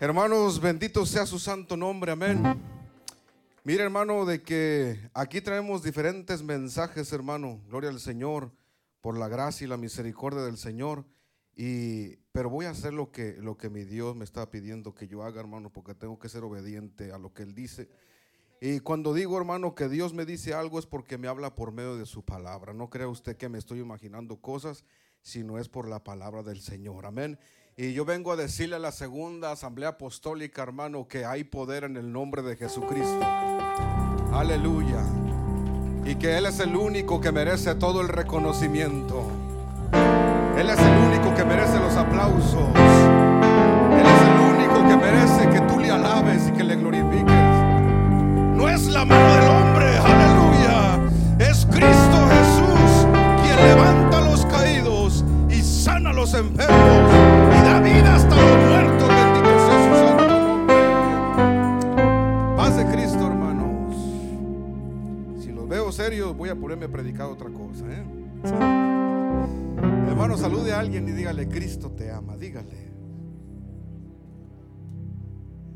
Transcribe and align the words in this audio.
Hermanos, 0.00 0.60
bendito 0.60 1.04
sea 1.04 1.26
su 1.26 1.40
santo 1.40 1.76
nombre, 1.76 2.12
amén. 2.12 2.40
Mira, 3.64 3.82
hermano, 3.82 4.24
de 4.24 4.40
que 4.40 5.10
aquí 5.12 5.40
traemos 5.40 5.82
diferentes 5.82 6.40
mensajes, 6.40 7.12
hermano. 7.12 7.60
Gloria 7.66 7.90
al 7.90 7.98
Señor 7.98 8.52
por 9.00 9.18
la 9.18 9.26
gracia 9.26 9.64
y 9.64 9.68
la 9.68 9.76
misericordia 9.76 10.42
del 10.42 10.56
Señor. 10.56 11.04
Y, 11.56 12.14
pero 12.30 12.48
voy 12.48 12.66
a 12.66 12.70
hacer 12.70 12.92
lo 12.92 13.10
que, 13.10 13.38
lo 13.40 13.56
que 13.56 13.70
mi 13.70 13.82
Dios 13.82 14.14
me 14.14 14.22
está 14.22 14.48
pidiendo 14.52 14.94
que 14.94 15.08
yo 15.08 15.24
haga, 15.24 15.40
hermano, 15.40 15.68
porque 15.68 15.96
tengo 15.96 16.16
que 16.16 16.28
ser 16.28 16.44
obediente 16.44 17.10
a 17.10 17.18
lo 17.18 17.34
que 17.34 17.42
Él 17.42 17.56
dice. 17.56 17.88
Y 18.60 18.78
cuando 18.78 19.12
digo, 19.12 19.36
hermano, 19.36 19.74
que 19.74 19.88
Dios 19.88 20.14
me 20.14 20.24
dice 20.24 20.54
algo 20.54 20.78
es 20.78 20.86
porque 20.86 21.18
me 21.18 21.26
habla 21.26 21.56
por 21.56 21.72
medio 21.72 21.96
de 21.96 22.06
su 22.06 22.24
palabra. 22.24 22.72
No 22.72 22.88
crea 22.88 23.08
usted 23.08 23.36
que 23.36 23.48
me 23.48 23.58
estoy 23.58 23.80
imaginando 23.80 24.36
cosas, 24.36 24.84
sino 25.22 25.58
es 25.58 25.68
por 25.68 25.88
la 25.88 26.04
palabra 26.04 26.44
del 26.44 26.60
Señor. 26.60 27.04
Amén. 27.04 27.36
Y 27.80 27.92
yo 27.92 28.04
vengo 28.04 28.32
a 28.32 28.36
decirle 28.36 28.74
a 28.74 28.80
la 28.80 28.90
segunda 28.90 29.52
asamblea 29.52 29.90
apostólica, 29.90 30.64
hermano, 30.64 31.06
que 31.06 31.24
hay 31.24 31.44
poder 31.44 31.84
en 31.84 31.96
el 31.96 32.10
nombre 32.10 32.42
de 32.42 32.56
Jesucristo. 32.56 33.20
Aleluya. 34.32 35.00
Y 36.04 36.16
que 36.16 36.36
Él 36.36 36.46
es 36.46 36.58
el 36.58 36.74
único 36.74 37.20
que 37.20 37.30
merece 37.30 37.76
todo 37.76 38.00
el 38.00 38.08
reconocimiento. 38.08 39.22
Él 40.58 40.68
es 40.68 40.78
el 40.80 40.98
único 41.06 41.32
que 41.36 41.44
merece 41.44 41.78
los 41.78 41.94
aplausos. 41.94 42.68
Él 42.74 44.06
es 44.06 44.22
el 44.22 44.56
único 44.56 44.88
que 44.88 44.96
merece 44.96 45.48
que 45.48 45.60
tú 45.72 45.78
le 45.78 45.92
alabes 45.92 46.48
y 46.48 46.50
que 46.54 46.64
le 46.64 46.74
glorifiques. 46.74 47.26
No 48.56 48.68
es 48.68 48.88
la 48.88 49.04
mano 49.04 49.34
del 49.34 49.48
hombre, 49.50 49.98
aleluya. 49.98 51.08
Es 51.38 51.64
Cristo 51.64 52.26
Jesús 52.28 53.06
quien 53.40 53.68
levanta 53.68 54.18
a 54.18 54.28
los 54.28 54.44
caídos 54.46 55.24
y 55.48 55.62
sana 55.62 56.10
a 56.10 56.12
los 56.12 56.34
enfermos 56.34 57.37
serios, 66.08 66.34
voy 66.34 66.48
a 66.48 66.56
ponerme 66.56 66.86
a 66.86 66.88
predicar 66.90 67.26
otra 67.26 67.50
cosa. 67.50 67.84
¿eh? 67.86 68.02
Hermano, 70.08 70.38
salude 70.38 70.72
a 70.72 70.80
alguien 70.80 71.06
y 71.06 71.12
dígale, 71.12 71.46
Cristo 71.48 71.90
te 71.92 72.10
ama. 72.10 72.34
Dígale. 72.34 72.88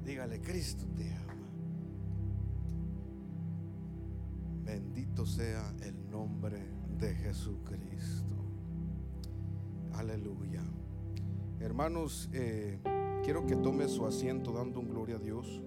Dígale, 0.03 0.41
Cristo 0.41 0.86
te 0.97 1.12
ama. 1.12 1.34
Bendito 4.64 5.27
sea 5.27 5.75
el 5.83 6.10
nombre 6.10 6.66
de 6.98 7.14
Jesucristo. 7.14 8.34
Aleluya. 9.92 10.62
Hermanos, 11.60 12.30
eh, 12.33 12.78
quiero 13.22 13.47
que 13.47 13.56
tome 13.56 13.86
su 13.86 14.06
asiento 14.06 14.53
dando 14.53 14.80
un 14.80 14.88
gloria 14.88 15.16
a 15.16 15.19
Dios. 15.19 15.62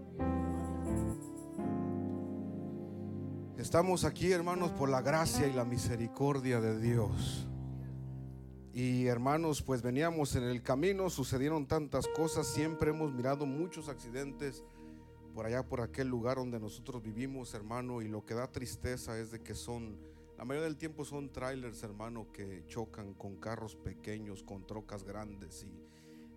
Estamos 3.66 4.06
aquí, 4.06 4.32
hermanos, 4.32 4.70
por 4.74 4.90
la 4.90 5.02
gracia 5.02 5.48
y 5.48 5.52
la 5.52 5.66
misericordia 5.66 6.62
de 6.62 6.80
Dios. 6.80 7.48
Y 8.76 9.08
hermanos, 9.08 9.64
pues 9.64 9.82
veníamos 9.82 10.36
en 10.36 10.44
el 10.44 10.62
camino, 10.62 11.10
sucedieron 11.10 11.66
tantas 11.66 12.08
cosas, 12.08 12.46
siempre 12.46 12.92
hemos 12.92 13.12
mirado 13.12 13.48
muchos 13.48 13.90
accidentes 13.90 14.64
por 15.34 15.48
allá, 15.48 15.64
por 15.64 15.82
aquel 15.82 16.08
lugar 16.08 16.38
donde 16.38 16.60
nosotros 16.60 17.02
vivimos, 17.02 17.56
hermano, 17.56 18.04
y 18.04 18.08
lo 18.08 18.24
que 18.24 18.36
da 18.36 18.52
tristeza 18.52 19.18
es 19.18 19.32
de 19.32 19.42
que 19.42 19.56
son, 19.56 19.98
la 20.38 20.46
mayoría 20.46 20.66
del 20.68 20.78
tiempo 20.78 21.04
son 21.04 21.32
trailers, 21.32 21.82
hermano, 21.82 22.28
que 22.32 22.66
chocan 22.68 23.16
con 23.16 23.38
carros 23.38 23.76
pequeños, 23.76 24.44
con 24.44 24.68
trocas 24.68 25.04
grandes 25.04 25.64
y 25.64 25.86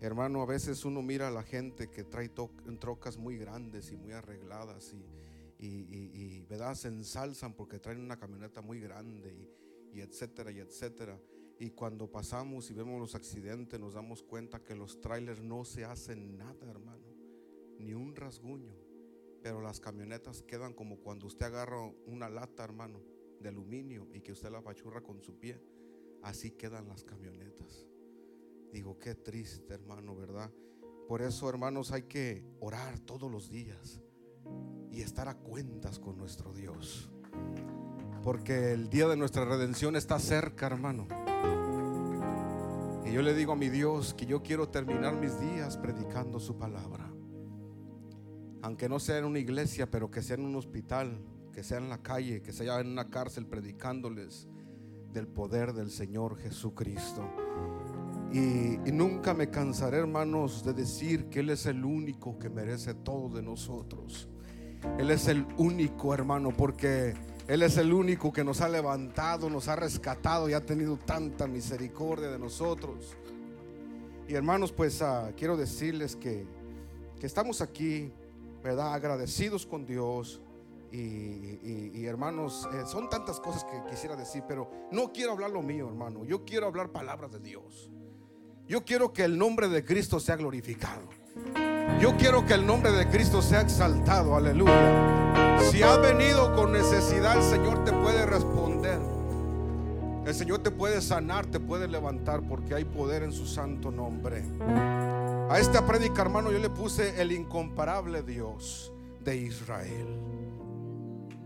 Hermano, 0.01 0.43
a 0.43 0.47
veces 0.47 0.85
uno 0.85 1.03
mira 1.03 1.27
a 1.27 1.31
la 1.33 1.43
gente 1.43 1.91
que 1.91 2.05
trae 2.05 2.31
trocas 2.79 3.19
muy 3.19 3.37
grandes 3.37 3.91
y 3.91 3.97
muy 3.97 4.13
arregladas 4.13 4.95
y, 4.95 5.28
y, 5.59 6.41
¿verdad? 6.49 6.75
se 6.75 6.89
ensalzan 6.89 7.53
porque 7.55 7.79
traen 7.79 8.01
una 8.01 8.19
camioneta 8.19 8.61
muy 8.63 8.81
grande 8.81 9.51
y, 9.93 10.01
etcétera 10.01 10.53
y 10.53 10.61
etcétera. 10.61 11.21
Y 11.59 11.71
cuando 11.71 12.09
pasamos 12.09 12.71
y 12.71 12.75
vemos 12.75 13.01
los 13.01 13.17
accidentes 13.17 13.81
nos 13.81 13.95
damos 13.95 14.23
cuenta 14.23 14.63
que 14.63 14.77
los 14.77 15.01
trailers 15.01 15.43
no 15.43 15.65
se 15.65 15.85
hacen 15.85 16.37
nada, 16.39 16.71
hermano, 16.71 17.09
ni 17.79 17.95
un 17.95 18.15
rasguño. 18.15 18.77
Pero 19.43 19.61
las 19.61 19.81
camionetas 19.81 20.43
quedan 20.43 20.73
como 20.73 20.99
cuando 20.99 21.27
usted 21.27 21.47
agarra 21.47 21.81
una 22.07 22.29
lata, 22.29 22.63
hermano, 22.63 23.03
de 23.41 23.49
aluminio 23.49 24.09
y 24.13 24.21
que 24.21 24.33
usted 24.33 24.51
la 24.51 24.63
pachurra 24.63 25.01
con 25.01 25.21
su 25.21 25.39
pie. 25.39 25.61
Así 26.23 26.53
quedan 26.53 26.89
las 26.89 27.03
camionetas. 27.03 27.89
Digo, 28.73 28.99
qué 28.99 29.15
triste, 29.15 29.75
hermano, 29.75 30.15
¿verdad? 30.15 30.53
Por 31.09 31.23
eso, 31.23 31.49
hermanos, 31.49 31.91
hay 31.91 32.03
que 32.03 32.45
orar 32.61 32.99
todos 33.01 33.31
los 33.31 33.49
días 33.51 34.01
y 34.91 35.03
estar 35.03 35.29
a 35.29 35.35
cuentas 35.35 35.99
con 35.99 36.17
nuestro 36.17 36.53
Dios. 36.53 37.11
Porque 38.23 38.73
el 38.73 38.91
día 38.91 39.09
de 39.09 39.17
nuestra 39.17 39.45
redención 39.45 39.97
está 39.97 40.19
cerca, 40.19 40.67
hermano. 40.67 41.07
Y 43.07 43.13
yo 43.13 43.23
le 43.23 43.35
digo 43.35 43.53
a 43.53 43.57
mi 43.57 43.69
Dios 43.69 44.13
que 44.13 44.27
yo 44.27 44.43
quiero 44.43 44.69
terminar 44.69 45.17
mis 45.17 45.41
días 45.41 45.77
predicando 45.77 46.39
su 46.39 46.59
palabra. 46.59 47.11
Aunque 48.61 48.89
no 48.89 48.99
sea 48.99 49.19
en 49.19 49.25
una 49.25 49.39
iglesia, 49.39 49.91
pero 49.91 50.11
que 50.11 50.23
sea 50.23 50.37
en 50.37 50.45
un 50.45 50.57
hospital, 50.57 51.21
que 51.53 51.63
sea 51.63 51.79
en 51.79 51.89
la 51.89 52.03
calle, 52.03 52.43
que 52.43 52.53
sea 52.53 52.81
en 52.81 52.89
una 52.89 53.09
cárcel 53.09 53.47
predicándoles 53.47 54.49
del 55.13 55.27
poder 55.27 55.73
del 55.73 55.91
Señor 55.91 56.37
Jesucristo. 56.39 57.29
Y, 58.33 58.93
nunca 58.93 59.33
me 59.33 59.49
cansaré, 59.49 59.99
hermanos, 59.99 60.63
de 60.65 60.75
decir 60.75 61.29
que 61.31 61.41
Él 61.41 61.51
es 61.51 61.65
el 61.67 61.85
único 61.85 62.39
que 62.39 62.51
merece 62.51 62.93
todo 62.95 63.35
de 63.35 63.43
nosotros. 63.43 64.29
Él 64.99 65.11
es 65.11 65.29
el 65.29 65.47
único, 65.57 66.15
hermano, 66.15 66.51
porque 66.57 67.15
Él 67.47 67.63
es 67.63 67.77
el 67.77 67.93
único 67.93 68.33
que 68.33 68.45
nos 68.45 68.61
ha 68.61 68.69
levantado, 68.69 69.51
nos 69.51 69.69
ha 69.69 69.77
rescatado 69.77 70.49
y 70.49 70.53
ha 70.53 70.65
tenido 70.65 70.97
tanta 70.97 71.47
misericordia 71.47 72.29
de 72.29 72.39
nosotros. 72.39 73.17
Y 74.29 74.35
hermanos, 74.35 74.73
pues 74.73 75.01
ah, 75.01 75.33
quiero 75.37 75.57
decirles 75.57 76.15
que, 76.15 76.47
que, 77.19 77.27
estamos 77.27 77.63
aquí, 77.63 78.13
¿verdad? 78.63 78.93
Agradecidos 78.93 79.65
con 79.65 79.87
Dios. 79.87 80.43
Y, 80.91 82.07
hermanos, 82.07 82.67
eh, 82.73 82.83
son 82.87 83.11
tantas 83.11 83.41
cosas 83.41 83.65
que 83.65 83.91
quisiera 83.91 84.17
decir, 84.17 84.43
pero 84.49 84.71
no 84.91 85.13
quiero 85.13 85.33
hablar 85.33 85.51
lo 85.51 85.63
mío, 85.63 85.89
hermano. 85.89 86.25
Yo 86.25 86.45
quiero 86.45 86.67
hablar 86.67 86.91
palabras 86.91 87.33
de 87.33 87.41
Dios. 87.41 87.91
Yo 88.67 88.85
quiero 88.85 89.13
que 89.13 89.25
el 89.25 89.39
nombre 89.39 89.69
de 89.69 89.85
Cristo 89.85 90.21
sea 90.21 90.37
glorificado. 90.37 91.09
Yo 92.01 92.17
quiero 92.17 92.47
que 92.47 92.55
el 92.55 92.67
nombre 92.67 92.93
de 92.93 93.09
Cristo 93.09 93.43
sea 93.43 93.61
exaltado. 93.61 94.37
Aleluya. 94.37 95.59
Si 95.71 95.83
has 95.83 96.01
venido 96.01 96.55
con 96.55 96.73
necesidad, 96.73 97.37
el 97.37 97.43
Señor 97.43 97.85
te 97.85 97.93
puede 97.93 98.25
responder. 98.27 99.01
El 100.27 100.35
Señor 100.35 100.59
te 100.61 100.71
puede 100.71 101.01
sanar, 101.01 101.47
te 101.47 101.59
puede 101.59 101.89
levantar 101.89 102.43
porque 102.43 102.75
hay 102.75 102.85
poder 102.85 103.23
en 103.23 103.33
su 103.33 103.47
santo 103.47 103.91
nombre. 103.91 104.45
A 105.51 105.59
esta 105.59 105.87
prédica, 105.87 106.23
hermano, 106.23 106.53
yo 106.53 106.59
le 106.59 106.71
puse 106.71 107.21
el 107.21 107.33
incomparable 107.33 108.23
Dios 108.23 108.93
de 109.25 109.37
Israel. 109.37 110.21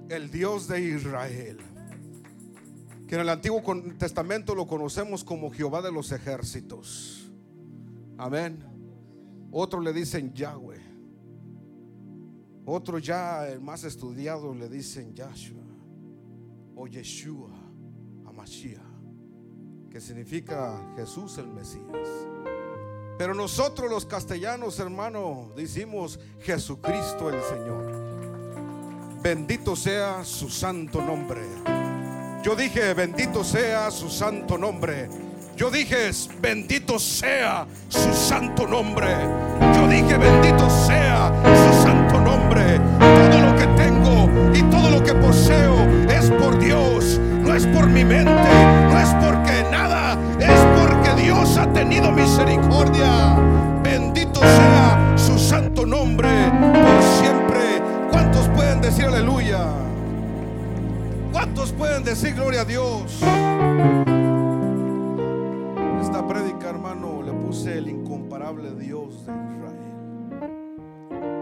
El 0.09 0.31
Dios 0.31 0.69
de 0.69 0.81
Israel 0.81 1.59
que 3.13 3.17
en 3.17 3.21
el 3.21 3.29
Antiguo 3.29 3.63
Testamento 3.99 4.55
lo 4.55 4.67
conocemos 4.67 5.23
como 5.23 5.51
Jehová 5.51 5.83
de 5.83 5.93
los 5.93 6.13
ejércitos. 6.13 7.31
Amén. 8.17 8.72
Otros 9.53 9.85
le 9.85 9.93
dicen 9.93 10.33
Yahweh. 10.33 10.81
Otro 12.65 12.99
ya, 12.99 13.49
el 13.49 13.61
más 13.61 13.85
estudiado, 13.85 14.55
le 14.55 14.69
dicen 14.69 15.15
Yahshua 15.15 15.63
o 16.75 16.87
Yeshua, 16.87 17.51
Amashiach, 18.25 18.81
que 19.91 20.01
significa 20.01 20.95
Jesús 20.97 21.37
el 21.39 21.49
Mesías. 21.49 22.09
Pero 23.19 23.35
nosotros 23.35 23.91
los 23.91 24.07
castellanos, 24.07 24.79
hermano, 24.81 25.51
decimos 25.55 26.19
Jesucristo 26.41 27.29
el 27.29 27.43
Señor. 27.43 29.21
Bendito 29.23 29.77
sea 29.77 30.25
su 30.25 30.49
santo 30.49 31.03
nombre. 31.03 31.43
Yo 32.43 32.57
dije, 32.57 32.95
bendito 32.95 33.45
sea 33.45 33.91
su 33.91 34.09
santo 34.09 34.57
nombre. 34.57 35.09
Yo 35.63 35.71
dije, 35.71 36.11
bendito 36.41 36.99
sea 36.99 37.69
su 37.89 38.13
santo 38.13 38.67
nombre. 38.67 39.07
Yo 39.77 39.87
dije, 39.87 40.19
bendito 40.19 40.69
sea 40.69 41.33
su 41.45 41.85
santo 41.85 42.19
nombre. 42.19 42.81
Todo 42.99 43.41
lo 43.41 43.55
que 43.57 43.67
tengo 43.77 44.29
y 44.53 44.63
todo 44.65 44.91
lo 44.91 45.05
que 45.05 45.15
poseo 45.15 45.77
es 46.11 46.33
por 46.33 46.59
Dios. 46.59 47.21
No 47.43 47.55
es 47.55 47.65
por 47.69 47.87
mi 47.87 48.05
mente, 48.05 48.33
no 48.91 48.99
es 48.99 49.11
porque 49.25 49.65
nada, 49.71 50.19
es 50.41 50.81
porque 50.81 51.23
Dios 51.23 51.57
ha 51.57 51.73
tenido 51.73 52.11
misericordia. 52.11 53.37
Bendito 53.85 54.41
sea 54.41 55.13
su 55.15 55.39
santo 55.39 55.87
nombre 55.87 56.29
por 56.61 57.03
siempre. 57.21 57.81
¿Cuántos 58.11 58.49
pueden 58.49 58.81
decir 58.81 59.05
aleluya? 59.05 59.69
¿Cuántos 61.31 61.71
pueden 61.71 62.03
decir 62.03 62.35
gloria 62.35 62.63
a 62.63 62.65
Dios? 62.65 63.23
Dios 68.61 69.27
de 69.27 69.33
Israel. 69.33 69.93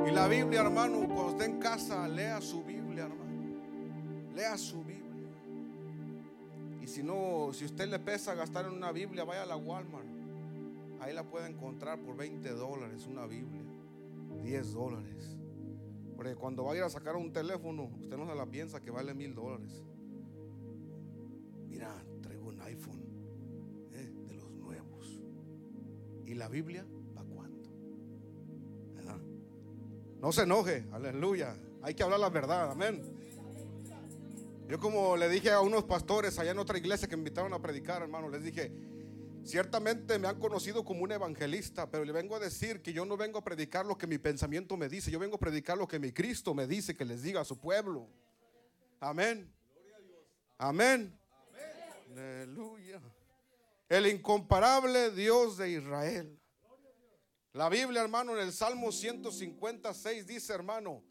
Y 0.07 0.11
la 0.13 0.29
Biblia, 0.29 0.61
hermano, 0.61 1.07
cuando 1.07 1.31
esté 1.31 1.47
en 1.47 1.59
casa, 1.59 2.07
lea 2.07 2.41
su 2.41 2.63
Biblia, 2.63 3.05
hermano. 3.07 3.31
Lea 4.35 4.57
su 4.57 4.79
Biblia. 4.85 5.01
Y 6.81 6.87
si 6.87 7.03
no, 7.03 7.51
si 7.53 7.65
usted 7.65 7.89
le 7.89 7.99
pesa 7.99 8.35
gastar 8.35 8.67
en 8.67 8.73
una 8.73 8.93
Biblia, 8.93 9.25
vaya 9.25 9.43
a 9.43 9.47
la 9.47 9.57
Walmart. 9.57 10.07
Ahí 11.01 11.13
la 11.13 11.25
puede 11.25 11.49
encontrar 11.49 11.99
por 11.99 12.17
20 12.17 12.49
dólares 12.51 13.07
una 13.07 13.27
Biblia. 13.27 13.63
10 14.43 14.73
dólares. 14.73 15.37
Porque 16.17 16.37
cuando 16.37 16.65
vaya 16.65 16.87
a 16.87 16.91
sacar 16.91 17.17
un 17.17 17.33
teléfono, 17.33 17.91
usted 18.01 18.17
no 18.17 18.27
se 18.27 18.35
la 18.35 18.47
piensa 18.47 18.81
que 18.81 18.91
vale 18.91 19.15
mil 19.15 19.35
dólares. 19.35 19.83
Mira, 21.67 21.93
traigo 22.23 22.49
un 22.49 22.61
iPhone 22.61 23.03
eh, 23.93 24.13
de 24.27 24.35
los 24.35 24.51
nuevos. 24.53 25.21
¿Y 26.25 26.35
la 26.35 26.49
Biblia? 26.49 26.87
No 30.21 30.33
se 30.33 30.43
enoje, 30.43 30.87
aleluya. 30.93 31.57
Hay 31.83 31.95
que 31.95 32.03
hablar 32.03 32.21
la 32.21 32.31
verdad, 32.31 32.71
amén. 32.71 33.03
Yo 34.69 34.79
como 34.79 35.17
le 35.17 35.29
dije 35.29 35.51
a 35.51 35.61
unos 35.61 35.85
pastores 35.85 36.39
allá 36.39 36.53
en 36.53 36.59
otra 36.59 36.79
iglesia 36.79 37.09
que 37.09 37.17
me 37.17 37.23
invitaron 37.23 37.53
a 37.53 37.61
predicar, 37.61 38.03
hermano, 38.03 38.29
les 38.29 38.45
dije, 38.45 38.71
Ciertamente 39.45 40.19
me 40.19 40.29
han 40.29 40.39
conocido 40.39 40.85
como 40.85 41.03
un 41.03 41.13
evangelista, 41.13 41.91
pero 41.91 42.05
le 42.05 42.13
vengo 42.13 42.37
a 42.37 42.39
decir 42.39 42.83
que 42.83 42.93
yo 42.93 43.05
no 43.05 43.17
vengo 43.17 43.39
a 43.39 43.45
predicar 43.45 43.87
lo 43.87 43.97
que 43.97 44.07
mi 44.07 44.19
pensamiento 44.19 44.77
me 44.77 44.89
dice, 44.89 45.11
yo 45.11 45.19
vengo 45.19 45.37
a 45.37 45.41
predicar 45.41 45.79
lo 45.79 45.89
que 45.89 45.99
mi 45.99 46.13
Cristo 46.13 46.55
me 46.55 46.67
dice 46.67 46.97
que 46.97 47.05
les 47.05 47.23
diga 47.23 47.41
a 47.41 47.45
su 47.45 47.59
pueblo. 47.59 48.07
Amén. 49.01 49.51
Amén. 50.59 51.19
Aleluya. 52.11 53.01
El 53.89 54.07
incomparable 54.07 55.11
Dios 55.11 55.57
de 55.57 55.71
Israel. 55.71 56.40
La 57.53 57.69
Biblia, 57.69 58.01
hermano, 58.03 58.37
en 58.37 58.47
el 58.47 58.53
Salmo 58.53 58.93
156 58.93 60.25
dice, 60.25 60.53
hermano, 60.53 61.03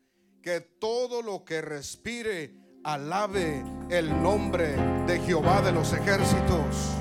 que 0.41 0.61
todo 0.61 1.21
lo 1.21 1.43
que 1.43 1.61
respire 1.61 2.55
alabe 2.85 3.61
el 3.89 4.23
nombre 4.23 4.77
de 5.05 5.19
Jehová 5.19 5.61
de 5.61 5.73
los 5.73 5.91
ejércitos. 5.91 6.93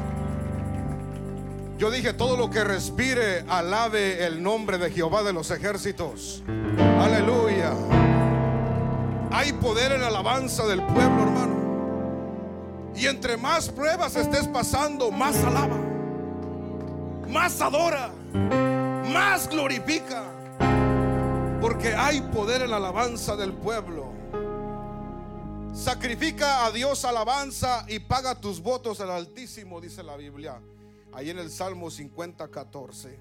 Yo 1.78 1.88
dije, 1.92 2.14
todo 2.14 2.36
lo 2.36 2.50
que 2.50 2.64
respire, 2.64 3.44
alabe 3.48 4.26
el 4.26 4.42
nombre 4.42 4.76
de 4.76 4.90
Jehová 4.90 5.22
de 5.22 5.32
los 5.32 5.52
ejércitos. 5.52 6.42
Aleluya. 6.98 7.74
Hay 9.30 9.52
poder 9.52 9.92
en 9.92 10.00
la 10.00 10.08
alabanza 10.08 10.66
del 10.66 10.82
pueblo, 10.82 11.22
hermano. 11.22 12.92
Y 12.96 13.06
entre 13.06 13.36
más 13.36 13.68
pruebas 13.68 14.16
estés 14.16 14.48
pasando, 14.48 15.12
más 15.12 15.36
alaba, 15.44 15.78
más 17.28 17.60
adora, 17.60 18.10
más 19.08 19.48
glorifica. 19.48 20.24
Porque 21.60 21.94
hay 21.94 22.20
poder 22.20 22.62
en 22.62 22.70
la 22.70 22.76
alabanza 22.76 23.36
del 23.36 23.52
pueblo. 23.52 24.12
Sacrifica 25.74 26.64
a 26.66 26.70
Dios 26.70 27.04
alabanza 27.04 27.84
y 27.88 27.98
paga 27.98 28.40
tus 28.40 28.60
votos 28.60 29.00
al 29.00 29.10
Altísimo, 29.10 29.80
dice 29.80 30.02
la 30.02 30.16
Biblia 30.16 30.60
ahí 31.12 31.30
en 31.30 31.38
el 31.38 31.50
Salmo 31.50 31.90
50, 31.90 32.48
14. 32.48 33.18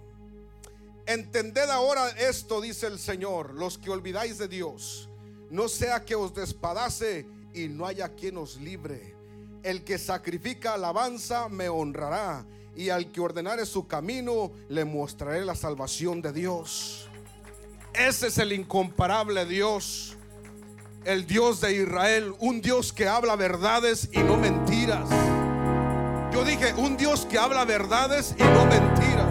Entended 1.06 1.70
ahora 1.70 2.10
esto, 2.10 2.62
dice 2.62 2.88
el 2.88 3.00
Señor, 3.00 3.54
los 3.54 3.78
que 3.78 3.90
olvidáis 3.90 4.38
de 4.38 4.48
Dios, 4.48 5.10
no 5.50 5.70
sea 5.70 6.04
que 6.04 6.16
os 6.16 6.34
despadace 6.34 7.26
y 7.54 7.70
no 7.70 7.86
haya 7.86 8.10
quien 8.10 8.38
os 8.38 8.58
libre. 8.58 9.16
El 9.64 9.84
que 9.84 9.98
sacrifica 9.98 10.74
alabanza 10.74 11.50
me 11.50 11.70
honrará, 11.70 12.46
y 12.78 12.90
al 12.90 13.12
que 13.12 13.20
ordenare 13.20 13.66
su 13.66 13.88
camino 13.88 14.54
le 14.70 14.86
mostraré 14.86 15.44
la 15.44 15.56
salvación 15.56 16.22
de 16.22 16.32
Dios. 16.32 17.10
Ese 17.94 18.28
es 18.28 18.38
el 18.38 18.54
incomparable 18.54 19.46
Dios, 19.46 20.16
el 21.04 21.26
Dios 21.26 21.60
de 21.60 21.76
Israel, 21.76 22.34
un 22.40 22.62
Dios 22.62 22.94
que 22.94 23.08
habla 23.08 23.36
verdades 23.36 24.10
y 24.14 24.20
no 24.20 24.38
mentiras 24.38 25.10
yo 26.38 26.44
dije, 26.44 26.72
un 26.76 26.98
Dios 26.98 27.26
que 27.26 27.40
habla 27.40 27.66
verdades 27.66 28.36
y 28.38 28.44
no 28.44 28.66
mentiras. 28.68 29.28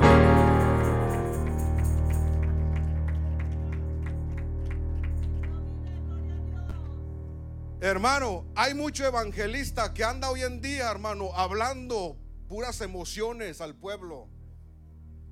Hermano, 7.80 8.44
hay 8.56 8.74
mucho 8.74 9.06
evangelista 9.06 9.94
que 9.94 10.02
anda 10.02 10.30
hoy 10.30 10.42
en 10.42 10.60
día, 10.60 10.90
hermano, 10.90 11.30
hablando 11.32 12.16
puras 12.46 12.80
emociones 12.80 13.60
al 13.60 13.74
pueblo. 13.74 14.28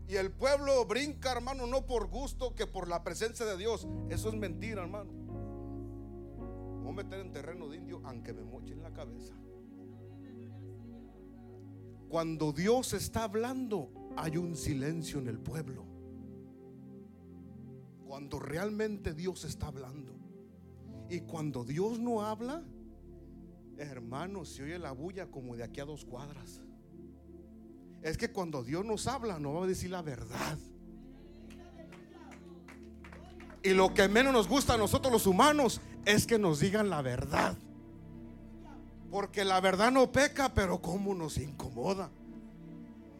Y 0.06 0.16
el 0.16 0.31
pueblo 0.31 0.84
brinca, 0.84 1.32
hermano, 1.32 1.66
no 1.66 1.87
por 1.87 2.08
gusto, 2.08 2.55
que 2.55 2.66
por 2.66 2.88
la 2.88 3.02
presencia 3.02 3.46
de 3.46 3.56
Dios. 3.56 3.87
Eso 4.11 4.28
es 4.28 4.34
mentira, 4.34 4.82
hermano. 4.82 5.12
Voy 6.82 6.93
a 6.93 6.96
meter 6.96 7.20
en 7.20 7.32
terreno 7.32 7.69
de 7.69 7.78
indio, 7.78 8.02
aunque 8.05 8.34
me 8.34 8.44
mochen 8.44 8.82
la 8.82 8.93
cabeza. 8.93 9.34
Cuando 12.08 12.52
Dios 12.52 12.93
está 12.93 13.25
hablando, 13.25 13.90
hay 14.17 14.37
un 14.37 14.56
silencio 14.56 15.19
en 15.19 15.28
el 15.28 15.38
pueblo. 15.38 15.87
Cuando 18.06 18.38
realmente 18.38 19.14
Dios 19.14 19.44
está 19.44 19.69
hablando. 19.69 20.12
Y 21.08 21.20
cuando 21.20 21.64
Dios 21.64 21.99
no 21.99 22.22
habla, 22.22 22.62
hermano, 23.78 24.44
se 24.44 24.62
oye 24.62 24.78
la 24.78 24.93
bulla 24.93 25.31
como 25.31 25.56
de 25.56 25.64
aquí 25.64 25.81
a 25.81 25.84
dos 25.84 26.05
cuadras. 26.05 26.60
Es 28.04 28.18
que 28.18 28.30
cuando 28.30 28.62
Dios 28.62 28.84
nos 28.84 29.06
habla, 29.06 29.38
no 29.38 29.54
va 29.54 29.64
a 29.64 29.66
decir 29.66 29.90
la 29.90 30.02
verdad. 30.02 30.58
Y 33.62 33.70
lo 33.70 33.94
que 33.94 34.06
menos 34.08 34.34
nos 34.34 34.46
gusta 34.46 34.74
a 34.74 34.76
nosotros 34.76 35.10
los 35.10 35.26
humanos 35.26 35.80
es 36.04 36.26
que 36.26 36.38
nos 36.38 36.60
digan 36.60 36.90
la 36.90 37.00
verdad. 37.00 37.56
Porque 39.10 39.42
la 39.42 39.58
verdad 39.62 39.90
no 39.90 40.12
peca, 40.12 40.52
pero 40.52 40.82
como 40.82 41.14
nos 41.14 41.38
incomoda. 41.38 42.10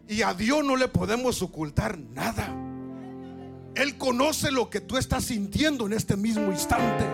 Y 0.07 0.21
a 0.21 0.35
Dios 0.35 0.63
no 0.63 0.77
le 0.77 0.89
podemos 0.89 1.41
ocultar 1.41 1.99
nada. 1.99 2.55
Él 3.75 3.97
conoce 3.97 4.53
lo 4.53 4.69
que 4.69 4.83
tú 4.83 4.99
estás 4.99 5.25
sintiendo 5.25 5.87
en 5.87 5.95
este 5.95 6.15
mismo 6.15 6.53
instante. 6.53 7.07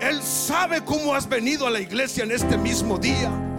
Él 0.00 0.20
sabe 0.22 0.84
cómo 0.84 1.14
has 1.14 1.28
venido 1.28 1.68
a 1.68 1.70
la 1.70 1.78
iglesia 1.78 2.24
en 2.24 2.32
este 2.32 2.58
mismo 2.58 2.98
día. 2.98 3.53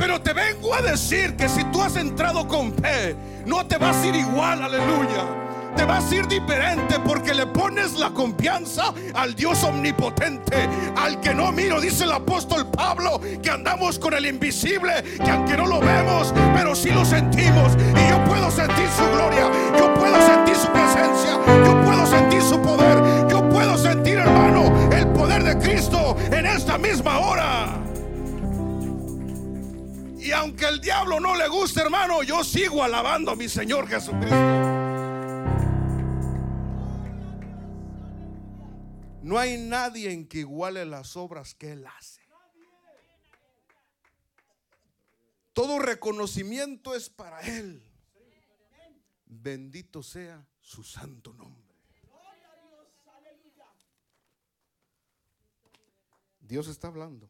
Pero 0.00 0.18
te 0.22 0.32
vengo 0.32 0.74
a 0.74 0.80
decir 0.80 1.36
que 1.36 1.46
si 1.46 1.62
tú 1.64 1.82
has 1.82 1.94
entrado 1.96 2.48
con 2.48 2.72
fe, 2.72 3.14
no 3.44 3.66
te 3.66 3.76
vas 3.76 3.96
a 3.98 4.06
ir 4.06 4.14
igual, 4.14 4.62
aleluya 4.62 5.40
te 5.76 5.84
vas 5.84 6.10
a 6.10 6.14
ir 6.14 6.26
diferente 6.26 6.98
porque 7.04 7.32
le 7.32 7.46
pones 7.46 7.98
la 7.98 8.10
confianza 8.10 8.92
al 9.14 9.34
Dios 9.34 9.62
omnipotente, 9.62 10.68
al 10.96 11.20
que 11.20 11.32
no 11.32 11.52
miro, 11.52 11.80
dice 11.80 12.04
el 12.04 12.12
apóstol 12.12 12.66
Pablo, 12.70 13.20
que 13.42 13.50
andamos 13.50 13.98
con 13.98 14.14
el 14.14 14.26
invisible, 14.26 15.02
que 15.24 15.30
aunque 15.30 15.56
no 15.56 15.66
lo 15.66 15.80
vemos, 15.80 16.34
pero 16.54 16.74
sí 16.74 16.90
lo 16.90 17.04
sentimos. 17.04 17.72
Y 17.76 18.10
yo 18.10 18.22
puedo 18.24 18.50
sentir 18.50 18.88
su 18.96 19.04
gloria, 19.12 19.50
yo 19.78 19.94
puedo 19.94 20.20
sentir 20.26 20.56
su 20.56 20.68
presencia, 20.68 21.38
yo 21.64 21.80
puedo 21.84 22.06
sentir 22.06 22.42
su 22.42 22.60
poder, 22.60 23.28
yo 23.30 23.48
puedo 23.48 23.78
sentir, 23.78 24.18
hermano, 24.18 24.90
el 24.92 25.06
poder 25.08 25.44
de 25.44 25.58
Cristo 25.58 26.16
en 26.32 26.46
esta 26.46 26.78
misma 26.78 27.20
hora. 27.20 27.89
Y 30.30 30.32
aunque 30.32 30.64
el 30.68 30.80
diablo 30.80 31.18
no 31.18 31.34
le 31.34 31.48
guste, 31.48 31.80
hermano, 31.80 32.22
yo 32.22 32.44
sigo 32.44 32.84
alabando 32.84 33.32
a 33.32 33.34
mi 33.34 33.48
Señor 33.48 33.88
Jesucristo. 33.88 34.36
No 39.24 39.36
hay 39.36 39.58
nadie 39.58 40.12
en 40.12 40.28
que 40.28 40.38
iguale 40.38 40.84
las 40.84 41.16
obras 41.16 41.52
que 41.56 41.72
Él 41.72 41.84
hace. 41.84 42.20
Todo 45.52 45.80
reconocimiento 45.80 46.94
es 46.94 47.10
para 47.10 47.40
Él. 47.40 47.82
Bendito 49.26 50.00
sea 50.00 50.46
su 50.60 50.84
santo 50.84 51.32
nombre. 51.32 51.74
Dios 56.38 56.68
está 56.68 56.86
hablando. 56.86 57.28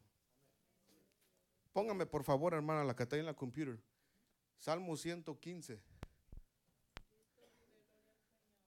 Póngame 1.73 2.05
por 2.05 2.23
favor, 2.23 2.53
hermana, 2.53 2.83
la 2.83 2.95
que 2.95 3.03
está 3.03 3.17
en 3.17 3.25
la 3.25 3.33
computer. 3.33 3.79
Salmo 4.57 4.95
115. 4.95 5.81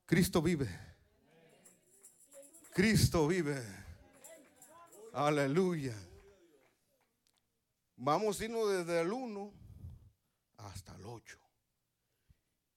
Cristo 0.06 0.42
vive. 0.42 0.68
Cristo 2.72 3.28
vive. 3.28 3.62
Aleluya. 5.12 5.94
Vamos 7.96 8.40
a 8.40 8.44
irnos 8.44 8.68
desde 8.70 9.00
el 9.00 9.12
1 9.12 9.52
hasta 10.58 10.94
el 10.96 11.06
8. 11.06 11.38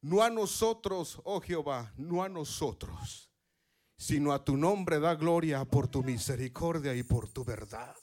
No 0.01 0.21
a 0.21 0.29
nosotros, 0.29 1.19
oh 1.23 1.41
Jehová, 1.41 1.91
no 1.97 2.23
a 2.23 2.29
nosotros, 2.29 3.31
sino 3.97 4.31
a 4.31 4.43
tu 4.43 4.55
nombre 4.55 4.99
da 4.99 5.15
gloria 5.15 5.65
por 5.65 5.87
tu 5.87 6.03
misericordia 6.03 6.93
y 6.93 7.03
por 7.03 7.27
tu 7.27 7.43
verdad. 7.43 7.95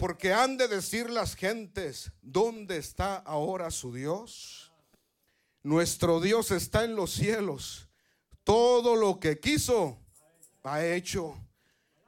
Porque 0.00 0.32
han 0.32 0.56
de 0.56 0.66
decir 0.66 1.10
las 1.10 1.36
gentes, 1.36 2.10
¿dónde 2.22 2.78
está 2.78 3.16
ahora 3.16 3.70
su 3.70 3.92
Dios? 3.92 4.72
Nuestro 5.62 6.20
Dios 6.20 6.50
está 6.50 6.84
en 6.84 6.96
los 6.96 7.12
cielos 7.12 7.86
todo 8.44 8.96
lo 8.96 9.20
que 9.20 9.38
quiso, 9.38 9.98
ha 10.64 10.84
hecho. 10.84 11.38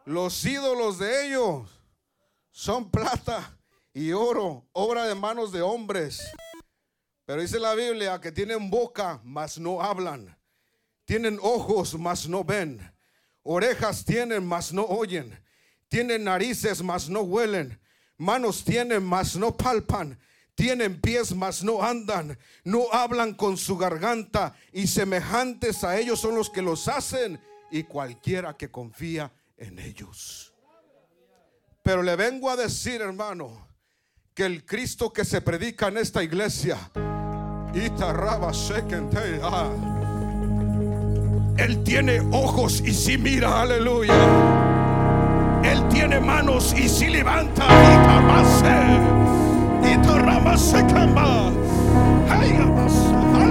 Los 0.05 0.45
ídolos 0.45 0.99
de 0.99 1.27
ellos 1.27 1.71
son 2.51 2.91
plata 2.91 3.57
y 3.95 4.11
oro, 4.11 4.67
obra 4.73 5.07
de 5.07 5.15
manos 5.15 5.53
de 5.53 5.63
hombres. 5.63 6.21
Pero 7.25 7.43
dice 7.43 7.61
la 7.61 7.75
Biblia 7.75 8.21
que 8.21 8.33
tienen 8.33 8.71
boca, 8.71 9.21
mas 9.23 9.59
no 9.59 9.81
hablan. 9.81 10.37
Tienen 11.05 11.39
ojos, 11.41 11.97
mas 11.97 12.29
no 12.29 12.43
ven. 12.43 12.81
Orejas 13.43 14.05
tienen, 14.05 14.45
mas 14.45 14.73
no 14.73 14.85
oyen. 14.85 15.39
Tienen 15.89 16.25
narices, 16.25 16.83
mas 16.83 17.09
no 17.09 17.21
huelen. 17.21 17.81
Manos 18.23 18.63
tienen, 18.63 19.03
mas 19.03 19.35
no 19.35 19.57
palpan. 19.57 20.17
Tienen 20.55 21.01
pies, 21.01 21.35
mas 21.35 21.65
no 21.65 21.83
andan. 21.83 22.39
No 22.63 22.85
hablan 22.93 23.35
con 23.35 23.57
su 23.57 23.77
garganta. 23.77 24.55
Y 24.73 24.87
semejantes 24.87 25.83
a 25.83 25.99
ellos 25.99 26.21
son 26.21 26.37
los 26.37 26.49
que 26.49 26.63
los 26.63 26.87
hacen. 26.87 27.41
Y 27.73 27.83
cualquiera 27.83 28.57
que 28.57 28.71
confía 28.71 29.33
en 29.57 29.81
ellos. 29.81 30.53
Pero 31.83 32.03
le 32.05 32.15
vengo 32.15 32.49
a 32.49 32.55
decir, 32.55 33.01
hermano, 33.01 33.67
que 34.35 34.47
el 34.47 34.65
Cristo 34.65 35.13
que 35.13 35.25
se 35.25 35.41
predica 35.41 35.89
en 35.89 35.99
esta 35.99 36.23
iglesia, 36.23 36.79
Él 41.59 41.83
tiene 41.83 42.21
ojos 42.31 42.81
y 42.87 42.95
si 42.95 43.19
mira, 43.19 43.63
aleluya. 43.63 44.72
Tiene 46.03 46.19
manos 46.19 46.75
y 46.77 46.89
si 46.89 47.07
levanta, 47.07 47.65
y 49.85 49.97
y 49.97 50.59
se 50.59 50.85
camba. 50.87 51.53
Aleluya. 52.29 53.42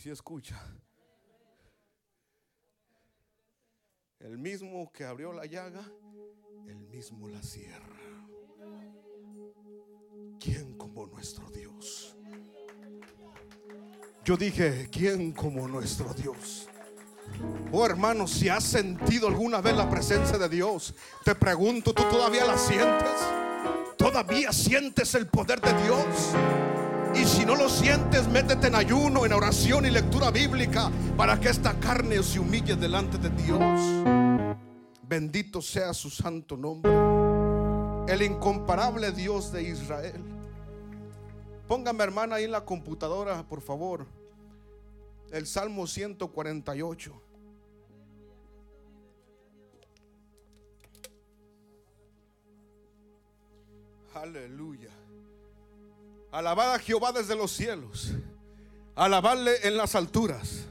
Si 0.00 0.08
escucha. 0.08 0.58
El 4.18 4.38
mismo 4.38 4.90
que 4.90 5.04
abrió 5.04 5.30
la 5.30 5.44
llaga, 5.44 5.84
el 6.66 6.78
mismo 6.88 7.28
la 7.28 7.42
cierra. 7.42 8.00
¿Quién 10.38 10.78
como 10.78 11.06
nuestro 11.06 11.50
Dios? 11.50 12.16
Yo 14.24 14.38
dije, 14.38 14.88
¿quién 14.90 15.32
como 15.32 15.68
nuestro 15.68 16.14
Dios? 16.14 16.66
Oh 17.70 17.84
hermano, 17.84 18.26
si 18.26 18.48
has 18.48 18.64
sentido 18.64 19.28
alguna 19.28 19.60
vez 19.60 19.76
la 19.76 19.88
presencia 19.90 20.38
de 20.38 20.48
Dios, 20.48 20.94
te 21.24 21.34
pregunto, 21.34 21.92
¿tú 21.92 22.04
todavía 22.04 22.46
la 22.46 22.56
sientes? 22.56 23.20
¿Todavía 23.98 24.50
sientes 24.50 25.14
el 25.14 25.28
poder 25.28 25.60
de 25.60 25.82
Dios? 25.82 26.79
Y 27.14 27.24
si 27.24 27.44
no 27.44 27.56
lo 27.56 27.68
sientes, 27.68 28.28
métete 28.28 28.68
en 28.68 28.74
ayuno, 28.74 29.26
en 29.26 29.32
oración 29.32 29.84
y 29.86 29.90
lectura 29.90 30.30
bíblica 30.30 30.90
para 31.16 31.38
que 31.38 31.48
esta 31.48 31.78
carne 31.78 32.22
se 32.22 32.38
humille 32.38 32.76
delante 32.76 33.18
de 33.18 33.30
Dios. 33.30 33.80
Bendito 35.02 35.60
sea 35.60 35.92
su 35.92 36.08
santo 36.08 36.56
nombre. 36.56 36.92
El 38.06 38.22
incomparable 38.22 39.10
Dios 39.10 39.52
de 39.52 39.64
Israel. 39.64 40.22
Póngame 41.66 42.04
hermana 42.04 42.36
ahí 42.36 42.44
en 42.44 42.52
la 42.52 42.64
computadora, 42.64 43.42
por 43.46 43.60
favor. 43.60 44.06
El 45.30 45.46
Salmo 45.46 45.86
148. 45.86 47.22
Aleluya. 54.14 54.90
Alabad 56.32 56.74
a 56.74 56.78
Jehová 56.78 57.10
desde 57.10 57.34
los 57.34 57.50
cielos. 57.50 58.12
Alabadle 58.94 59.50
en 59.64 59.76
las 59.76 59.96
alturas. 59.96 60.66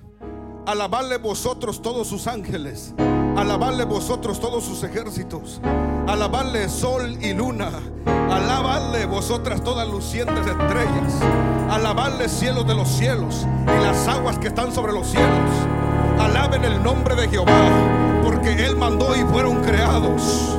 Alabadle 0.66 1.18
vosotros 1.18 1.82
todos 1.82 2.08
sus 2.08 2.28
ángeles. 2.28 2.94
Alabadle 3.36 3.84
vosotros 3.84 4.40
todos 4.40 4.64
sus 4.64 4.84
ejércitos. 4.84 5.60
Alabadle 6.08 6.70
sol 6.70 7.18
y 7.22 7.34
luna. 7.34 7.72
Alabadle 8.06 9.06
vosotras 9.06 9.62
todas 9.62 9.86
lucientes 9.90 10.48
estrellas. 10.48 11.22
Alabadle 11.70 12.30
cielos 12.30 12.66
de 12.66 12.76
los 12.76 12.88
cielos 12.88 13.46
y 13.64 13.84
las 13.84 14.08
aguas 14.08 14.40
que 14.40 14.48
están 14.48 14.74
sobre 14.74 14.94
los 14.94 15.08
cielos. 15.08 15.52
Alaben 16.20 16.64
el 16.64 16.82
nombre 16.82 17.16
de 17.16 17.28
Jehová, 17.28 18.22
porque 18.24 18.66
Él 18.66 18.78
mandó 18.78 19.14
y 19.14 19.24
fueron 19.26 19.62
creados. 19.62 20.58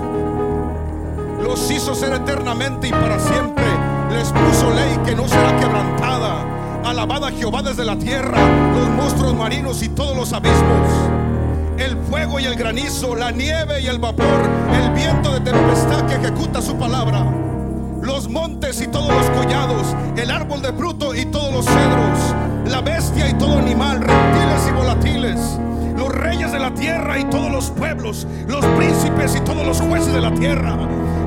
Los 1.43 1.71
hizo 1.71 1.95
ser 1.95 2.13
eternamente 2.13 2.89
y 2.89 2.91
para 2.91 3.19
siempre 3.19 3.80
les 4.11 4.29
puso 4.33 4.71
ley 4.71 4.99
que 5.05 5.15
no 5.15 5.27
será 5.29 5.57
quebrantada. 5.59 6.45
Alabada 6.85 7.31
Jehová 7.31 7.63
desde 7.63 7.85
la 7.85 7.97
tierra, 7.97 8.39
los 8.75 8.89
monstruos 8.91 9.35
marinos 9.35 9.83
y 9.83 9.89
todos 9.89 10.17
los 10.17 10.33
abismos. 10.33 10.89
El 11.79 11.97
fuego 12.09 12.41
y 12.41 12.45
el 12.45 12.57
granizo, 12.57 13.15
la 13.15 13.31
nieve 13.31 13.81
y 13.81 13.87
el 13.87 13.99
vapor, 13.99 14.27
el 14.75 14.91
viento 14.91 15.33
de 15.33 15.41
tempestad 15.41 16.07
que 16.07 16.15
ejecuta 16.17 16.61
su 16.61 16.77
palabra. 16.77 17.25
Los 18.03 18.29
montes 18.29 18.81
y 18.81 18.89
todos 18.89 19.09
los 19.09 19.27
collados, 19.31 19.95
el 20.17 20.31
árbol 20.31 20.63
de 20.63 20.73
fruto 20.73 21.15
y 21.15 21.27
todos 21.27 21.53
los 21.53 21.65
cedros, 21.67 22.35
la 22.67 22.81
bestia 22.81 23.29
y 23.29 23.35
todo 23.35 23.59
animal, 23.59 24.01
reptiles 24.01 24.69
y 24.69 24.73
volatiles 24.73 25.61
los 26.01 26.15
reyes 26.15 26.51
de 26.51 26.59
la 26.59 26.73
tierra 26.73 27.19
y 27.19 27.25
todos 27.25 27.53
los 27.53 27.71
pueblos, 27.71 28.27
los 28.49 28.65
príncipes 28.65 29.37
y 29.37 29.41
todos 29.41 29.67
los 29.67 29.83
jueces 29.83 30.13
de 30.15 30.21
la 30.23 30.33
tierra, 30.33 30.75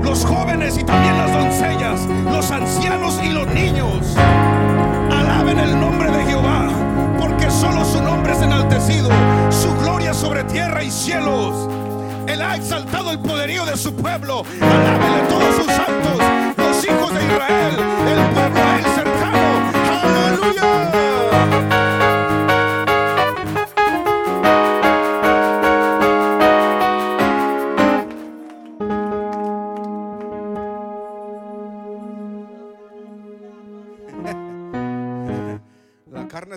los 0.03 0.25
jóvenes 0.25 0.77
y 0.77 0.83
también 0.83 1.17
las 1.17 1.31
doncellas, 1.31 2.01
los 2.25 2.51
ancianos 2.51 3.19
y 3.23 3.29
los 3.29 3.47
niños. 3.47 4.15
Alaben 5.11 5.59
el 5.59 5.79
nombre 5.79 6.11
de 6.11 6.25
Jehová, 6.25 6.67
porque 7.17 7.49
solo 7.49 7.85
su 7.85 8.01
nombre 8.01 8.33
es 8.33 8.41
enaltecido, 8.41 9.09
su 9.49 9.73
gloria 9.77 10.13
sobre 10.13 10.43
tierra 10.43 10.83
y 10.83 10.91
cielos. 10.91 11.69
Él 12.27 12.41
ha 12.41 12.55
exaltado 12.55 13.11
el 13.11 13.19
poderío 13.19 13.65
de 13.65 13.77
su 13.77 13.93
pueblo. 13.95 14.43
Alábenle 14.61 15.21
todos 15.29 15.55
sus 15.55 15.65
santos, 15.65 16.17
los 16.57 16.85
hijos 16.85 17.13
de 17.13 17.25
Israel, 17.25 17.75
el 18.07 18.33
pueblo 18.33 18.61
a 18.61 18.92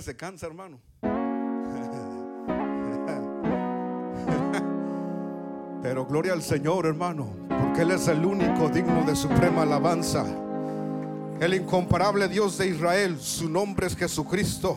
se 0.07 0.17
cansa, 0.17 0.47
hermano. 0.47 0.81
Pero 5.83 6.07
gloria 6.07 6.33
al 6.33 6.43
Señor, 6.43 6.87
hermano, 6.87 7.35
porque 7.49 7.83
Él 7.83 7.91
es 7.91 8.07
el 8.07 8.25
único 8.25 8.69
digno 8.69 9.05
de 9.05 9.17
suprema 9.17 9.63
alabanza. 9.63 10.25
El 11.41 11.55
incomparable 11.55 12.29
Dios 12.29 12.57
de 12.57 12.69
Israel, 12.69 13.19
su 13.19 13.49
nombre 13.49 13.89
es 13.89 13.97
Jesucristo. 13.97 14.77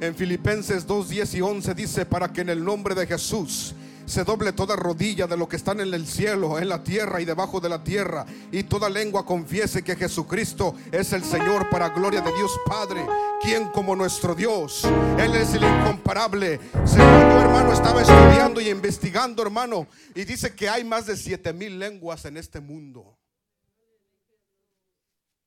En 0.00 0.14
Filipenses 0.14 0.86
2, 0.86 1.08
10 1.10 1.34
y 1.34 1.42
11 1.42 1.74
dice, 1.74 2.06
para 2.06 2.32
que 2.32 2.40
en 2.40 2.48
el 2.48 2.64
nombre 2.64 2.94
de 2.94 3.06
Jesús 3.06 3.74
se 4.06 4.24
doble 4.24 4.52
toda 4.52 4.76
rodilla 4.76 5.26
de 5.26 5.36
lo 5.36 5.48
que 5.48 5.56
están 5.56 5.80
en 5.80 5.92
el 5.92 6.06
cielo, 6.06 6.58
en 6.58 6.68
la 6.68 6.82
tierra 6.82 7.20
y 7.20 7.24
debajo 7.24 7.60
de 7.60 7.68
la 7.68 7.82
tierra, 7.82 8.24
y 8.52 8.62
toda 8.62 8.88
lengua 8.88 9.26
confiese 9.26 9.82
que 9.82 9.96
Jesucristo 9.96 10.74
es 10.92 11.12
el 11.12 11.24
Señor 11.24 11.68
para 11.68 11.90
gloria 11.90 12.20
de 12.20 12.32
Dios 12.32 12.52
Padre, 12.64 13.04
quien 13.42 13.68
como 13.68 13.96
nuestro 13.96 14.34
Dios, 14.34 14.84
Él 15.18 15.34
es 15.34 15.54
el 15.54 15.64
incomparable. 15.64 16.60
Según 16.84 17.20
yo, 17.20 17.40
hermano, 17.40 17.72
estaba 17.72 18.00
estudiando 18.00 18.60
y 18.60 18.70
investigando, 18.70 19.42
hermano, 19.42 19.88
y 20.14 20.24
dice 20.24 20.54
que 20.54 20.68
hay 20.68 20.84
más 20.84 21.06
de 21.06 21.16
siete 21.16 21.52
mil 21.52 21.78
lenguas 21.78 22.24
en 22.24 22.36
este 22.36 22.60
mundo. 22.60 23.18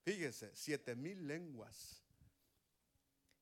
Fíjese, 0.03 0.51
siete 0.53 0.95
mil 0.95 1.27
lenguas. 1.27 2.03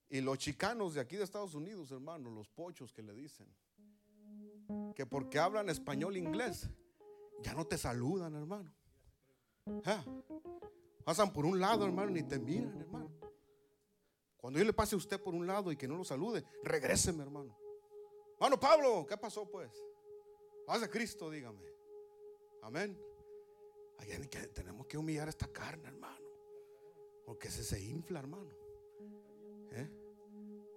Y 0.09 0.21
los 0.21 0.37
chicanos 0.37 0.93
de 0.93 1.01
aquí 1.01 1.17
de 1.17 1.23
Estados 1.23 1.53
Unidos, 1.53 1.91
hermano, 1.91 2.29
los 2.29 2.47
pochos 2.47 2.93
que 2.93 3.01
le 3.01 3.13
dicen 3.13 3.47
que 4.95 5.05
porque 5.05 5.39
hablan 5.39 5.69
español 5.69 6.17
inglés, 6.17 6.69
ya 7.41 7.53
no 7.53 7.65
te 7.65 7.77
saludan, 7.77 8.35
hermano. 8.35 8.73
Pasan 11.03 11.31
por 11.31 11.45
un 11.45 11.59
lado, 11.59 11.85
hermano, 11.85 12.11
ni 12.11 12.23
te 12.23 12.39
miran, 12.39 12.79
hermano. 12.79 13.11
Cuando 14.37 14.59
yo 14.59 14.65
le 14.65 14.73
pase 14.73 14.95
a 14.95 14.97
usted 14.97 15.21
por 15.21 15.33
un 15.33 15.47
lado 15.47 15.71
y 15.71 15.77
que 15.77 15.87
no 15.87 15.97
lo 15.97 16.03
salude, 16.03 16.43
regréseme, 16.63 17.23
hermano. 17.23 17.57
Hermano 18.35 18.59
Pablo, 18.59 19.05
¿qué 19.07 19.17
pasó 19.17 19.49
pues? 19.49 19.71
Paz 20.65 20.81
de 20.81 20.89
Cristo, 20.89 21.29
dígame. 21.29 21.61
Amén. 22.61 22.97
tenemos 24.53 24.85
que 24.85 24.97
humillar 24.97 25.27
esta 25.29 25.47
carne, 25.47 25.87
hermano. 25.87 26.25
Porque 27.25 27.49
se 27.49 27.63
se 27.63 27.81
infla, 27.81 28.19
hermano. 28.19 28.49
¿Eh? 29.71 29.89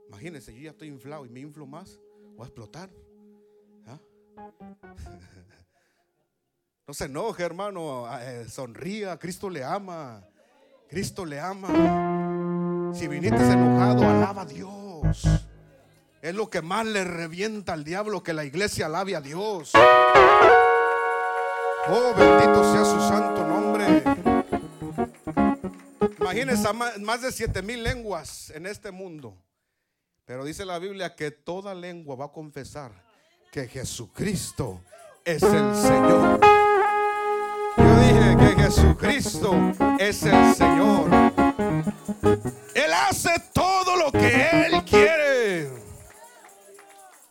Imagínense, 0.08 0.54
yo 0.54 0.60
ya 0.62 0.70
estoy 0.70 0.88
inflado 0.88 1.26
y 1.26 1.28
me 1.28 1.40
inflo 1.40 1.66
más. 1.66 2.00
Voy 2.34 2.42
a 2.42 2.46
explotar. 2.46 2.90
No 6.86 6.94
se 6.94 7.04
enoje, 7.04 7.44
hermano. 7.44 8.06
Ah, 8.06 8.24
eh, 8.24 8.48
sonría. 8.48 9.16
Cristo 9.16 9.48
le 9.48 9.62
ama. 9.62 10.24
Cristo 10.88 11.24
le 11.24 11.38
ama. 11.38 12.90
Si 12.92 13.06
viniste 13.06 13.40
enojado, 13.40 14.08
alaba 14.08 14.42
a 14.42 14.44
Dios. 14.44 15.22
Es 16.20 16.34
lo 16.34 16.50
que 16.50 16.62
más 16.62 16.84
le 16.84 17.04
revienta 17.04 17.74
al 17.74 17.84
diablo 17.84 18.24
que 18.24 18.32
la 18.32 18.44
iglesia 18.44 18.86
alabe 18.86 19.14
a 19.14 19.20
Dios. 19.20 19.70
Oh, 21.88 22.12
bendito 22.16 22.72
sea 22.72 22.84
su 22.84 22.98
santo 23.08 23.46
nombre. 23.46 24.02
Imagínense 26.18 26.72
más 26.72 27.22
de 27.22 27.30
siete 27.30 27.62
mil 27.62 27.84
lenguas 27.84 28.50
en 28.50 28.66
este 28.66 28.90
mundo. 28.90 29.40
Pero 30.24 30.44
dice 30.44 30.64
la 30.64 30.80
Biblia 30.80 31.14
que 31.14 31.30
toda 31.30 31.72
lengua 31.72 32.16
va 32.16 32.24
a 32.24 32.32
confesar 32.32 33.09
que 33.50 33.66
Jesucristo 33.66 34.80
es 35.24 35.42
el 35.42 35.74
Señor. 35.74 36.40
Yo 37.76 38.00
dije 38.00 38.36
que 38.38 38.62
Jesucristo 38.62 39.54
es 39.98 40.22
el 40.22 40.54
Señor. 40.54 41.10
Él 42.74 42.92
hace 43.08 43.30
todo 43.52 43.96
lo 43.96 44.12
que 44.12 44.66
Él 44.66 44.84
quiere. 44.84 45.68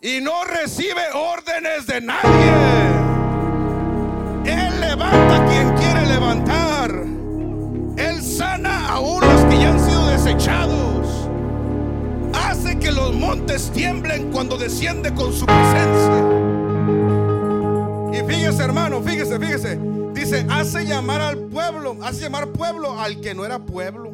Y 0.02 0.20
no 0.20 0.44
recibe 0.44 1.10
órdenes 1.14 1.88
de 1.88 2.02
nadie. 2.02 2.52
Él 4.46 4.82
levanta 4.82 5.36
a 5.38 5.46
quien 5.48 5.74
quiere 5.78 6.06
levantar. 6.06 6.92
Él 7.98 8.22
sana 8.22 8.90
a 8.90 9.00
unos 9.00 9.46
que 9.46 9.58
ya 9.58 9.70
han 9.70 9.80
sido 9.80 10.08
desechados 10.08 10.89
los 12.92 13.14
montes 13.14 13.72
tiemblen 13.72 14.32
cuando 14.32 14.58
desciende 14.58 15.14
con 15.14 15.34
su 15.34 15.46
presencia. 15.46 16.24
Y 18.14 18.28
fíjese, 18.28 18.64
hermano, 18.64 19.02
fíjese, 19.02 19.40
fíjese. 19.40 19.80
Dice, 20.14 20.46
hace 20.50 20.86
llamar 20.86 21.22
al 21.22 21.38
pueblo, 21.38 21.98
hace 22.04 22.22
llamar 22.22 22.48
pueblo 22.50 23.00
al 23.00 23.22
que 23.22 23.34
no 23.34 23.46
era 23.46 23.60
pueblo. 23.60 24.12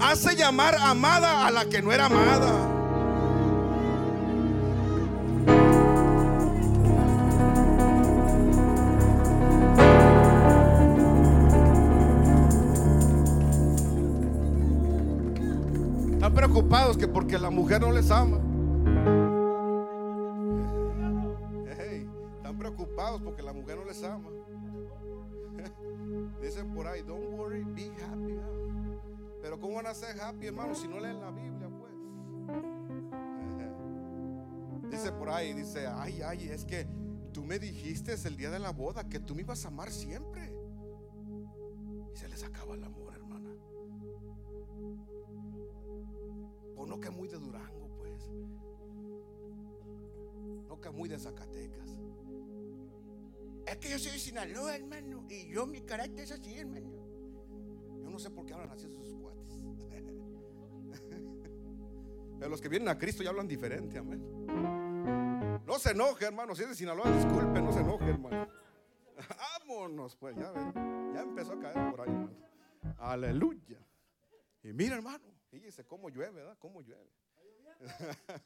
Hace 0.00 0.36
llamar 0.36 0.76
amada 0.80 1.46
a 1.46 1.50
la 1.50 1.66
que 1.66 1.82
no 1.82 1.92
era 1.92 2.06
amada. 2.06 2.81
Preocupados 16.32 16.96
que 16.96 17.08
porque 17.08 17.38
la 17.38 17.50
mujer 17.50 17.80
no 17.80 17.92
les 17.92 18.10
ama. 18.10 18.38
están 22.36 22.58
preocupados 22.58 23.22
porque 23.22 23.42
la 23.42 23.52
mujer 23.52 23.76
no 23.76 23.84
les 23.84 24.02
ama. 24.02 24.30
Dicen 26.42 26.72
por 26.74 26.86
ahí, 26.86 27.02
don't 27.02 27.38
worry, 27.38 27.62
be 27.64 27.90
happy. 28.02 28.38
Pero 29.40 29.58
¿cómo 29.58 29.76
van 29.76 29.86
a 29.86 29.94
ser 29.94 30.20
happy, 30.20 30.46
hermano, 30.46 30.74
si 30.74 30.88
no 30.88 31.00
leen 31.00 31.20
la 31.20 31.30
Biblia, 31.30 31.68
pues? 31.68 31.92
Dice 34.90 35.12
por 35.12 35.30
ahí, 35.30 35.54
dice, 35.54 35.86
ay, 35.86 36.20
ay, 36.22 36.48
es 36.50 36.64
que 36.64 36.86
tú 37.32 37.42
me 37.44 37.58
dijiste 37.58 38.14
el 38.24 38.36
día 38.36 38.50
de 38.50 38.58
la 38.58 38.70
boda 38.72 39.08
que 39.08 39.18
tú 39.18 39.34
me 39.34 39.40
ibas 39.40 39.64
a 39.64 39.68
amar 39.68 39.90
siempre. 39.90 40.51
Y 42.12 42.16
se 42.16 42.28
les 42.28 42.42
acaba 42.42 42.74
el 42.74 42.84
amor. 42.84 43.02
no 46.92 47.00
que 47.00 47.10
muy 47.10 47.26
de 47.26 47.38
Durango, 47.38 47.88
pues. 47.96 48.28
No 50.68 50.78
que 50.78 50.90
muy 50.90 51.08
de 51.08 51.18
Zacatecas. 51.18 51.88
Es 53.66 53.78
que 53.78 53.88
yo 53.88 53.98
soy 53.98 54.12
de 54.12 54.18
Sinaloa, 54.18 54.76
hermano. 54.76 55.24
Y 55.30 55.48
yo 55.48 55.66
mi 55.66 55.80
carácter 55.80 56.24
es 56.24 56.32
así, 56.32 56.54
hermano. 56.54 56.90
Yo 58.02 58.10
no 58.10 58.18
sé 58.18 58.28
por 58.30 58.44
qué 58.44 58.52
hablan 58.52 58.70
así 58.70 58.90
sus 58.90 59.14
cuates. 59.14 59.58
Pero 62.38 62.50
los 62.50 62.60
que 62.60 62.68
vienen 62.68 62.90
a 62.90 62.98
Cristo 62.98 63.22
ya 63.22 63.30
hablan 63.30 63.48
diferente, 63.48 63.96
amén. 63.96 64.20
No 65.64 65.78
se 65.78 65.92
enoje, 65.92 66.26
hermano. 66.26 66.54
Si 66.54 66.62
es 66.62 66.68
de 66.68 66.74
Sinaloa, 66.74 67.10
disculpe, 67.10 67.62
no 67.62 67.72
se 67.72 67.80
enoje, 67.80 68.04
hermano. 68.04 68.48
Vámonos, 69.72 70.14
pues, 70.16 70.36
ya. 70.36 70.52
Ya 71.14 71.22
empezó 71.22 71.54
a 71.54 71.60
caer 71.60 71.90
por 71.90 72.02
ahí, 72.02 72.10
hermano. 72.10 72.36
Aleluya. 72.98 73.78
Y 74.62 74.72
mira, 74.72 74.96
hermano. 74.96 75.24
Fíjese 75.50 75.84
cómo 75.86 76.08
llueve, 76.08 76.32
¿verdad? 76.32 76.58
Cómo 76.58 76.82
llueve. 76.82 77.10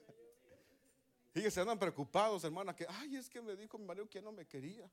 Fíjese, 1.32 1.60
andan 1.60 1.78
preocupados, 1.78 2.44
hermana, 2.44 2.74
que, 2.74 2.86
ay, 2.88 3.16
es 3.16 3.28
que 3.28 3.42
me 3.42 3.56
dijo 3.56 3.76
mi 3.76 3.84
marido 3.84 4.08
que 4.08 4.22
no 4.22 4.32
me 4.32 4.46
quería. 4.46 4.90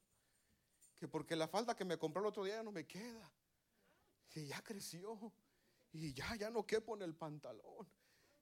Que 0.98 1.08
porque 1.08 1.36
la 1.36 1.48
falda 1.48 1.76
que 1.76 1.86
me 1.86 1.98
compró 1.98 2.22
el 2.22 2.28
otro 2.28 2.43
día 2.43 2.56
ya 2.56 2.63
no 2.63 2.72
me 2.72 2.86
queda. 2.86 3.32
Que 4.30 4.46
ya 4.46 4.62
creció. 4.62 5.32
Y 5.91 6.13
ya, 6.13 6.36
ya 6.36 6.50
no 6.50 6.65
quepo 6.65 6.96
en 6.96 7.04
el 7.04 7.15
pantalón. 7.15 7.88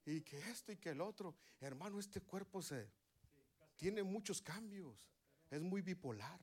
Y 0.05 0.21
que 0.21 0.37
esto 0.49 0.71
y 0.71 0.77
que 0.77 0.89
el 0.91 1.01
otro. 1.01 1.35
Hermano, 1.59 1.99
este 1.99 2.21
cuerpo 2.21 2.61
se 2.61 2.89
tiene 3.75 4.01
muchos 4.01 4.41
cambios. 4.41 5.09
Es 5.49 5.61
muy 5.61 5.81
bipolar. 5.81 6.39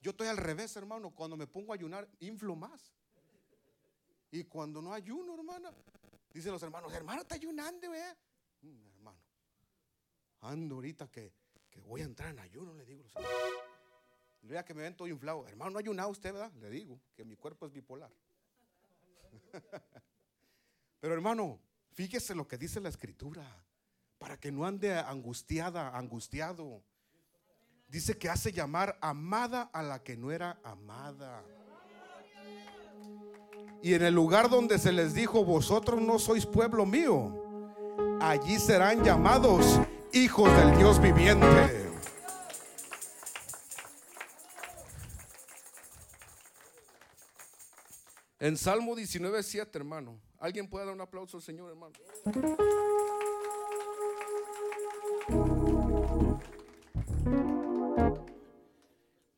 Yo 0.00 0.12
estoy 0.12 0.28
al 0.28 0.36
revés, 0.36 0.74
hermano. 0.76 1.10
Cuando 1.10 1.36
me 1.36 1.46
pongo 1.46 1.72
a 1.72 1.74
ayunar, 1.74 2.08
inflo 2.20 2.56
más. 2.56 2.92
Y 4.30 4.44
cuando 4.44 4.80
no 4.80 4.92
ayuno, 4.92 5.34
hermana, 5.34 5.72
dicen 6.32 6.52
los 6.52 6.62
hermanos, 6.62 6.92
hermano, 6.92 7.22
está 7.22 7.34
ayunando, 7.34 7.92
¿eh? 7.92 8.16
hermano, 8.94 9.18
ando 10.40 10.76
ahorita 10.76 11.08
que, 11.08 11.32
voy 11.86 12.02
a 12.02 12.04
entrar 12.04 12.30
en 12.30 12.38
ayuno, 12.38 12.72
le 12.74 12.84
digo. 12.84 13.04
Le 14.42 14.48
vea 14.48 14.64
que 14.64 14.72
me 14.72 14.82
ven 14.82 14.96
todo 14.96 15.08
inflado. 15.08 15.46
Hermano, 15.48 15.72
no 15.72 15.78
ha 15.78 15.80
ayunado 15.80 16.08
usted, 16.10 16.32
¿verdad? 16.32 16.52
Le 16.60 16.70
digo 16.70 17.00
que 17.16 17.24
mi 17.24 17.36
cuerpo 17.36 17.66
es 17.66 17.72
bipolar. 17.72 18.12
Pero 21.00 21.14
hermano, 21.14 21.58
fíjese 21.92 22.34
lo 22.34 22.46
que 22.46 22.56
dice 22.56 22.80
la 22.80 22.88
escritura. 22.88 23.44
Para 24.18 24.38
que 24.38 24.52
no 24.52 24.64
ande 24.64 24.94
angustiada, 24.94 25.96
angustiado. 25.96 26.84
Dice 27.90 28.16
que 28.16 28.28
hace 28.28 28.52
llamar 28.52 28.96
amada 29.00 29.62
a 29.72 29.82
la 29.82 30.00
que 30.02 30.16
no 30.16 30.30
era 30.30 30.60
amada. 30.62 31.42
Y 33.82 33.94
en 33.94 34.02
el 34.02 34.14
lugar 34.14 34.48
donde 34.48 34.78
se 34.78 34.92
les 34.92 35.12
dijo, 35.12 35.44
vosotros 35.44 36.00
no 36.00 36.20
sois 36.20 36.46
pueblo 36.46 36.86
mío, 36.86 37.34
allí 38.20 38.60
serán 38.60 39.02
llamados 39.02 39.80
hijos 40.12 40.54
del 40.56 40.78
Dios 40.78 41.00
viviente. 41.02 41.90
En 48.38 48.56
Salmo 48.56 48.94
19, 48.94 49.42
7, 49.42 49.78
hermano. 49.78 50.20
¿Alguien 50.38 50.68
puede 50.68 50.86
dar 50.86 50.94
un 50.94 51.00
aplauso 51.00 51.38
al 51.38 51.42
Señor, 51.42 51.70
hermano? 51.70 51.94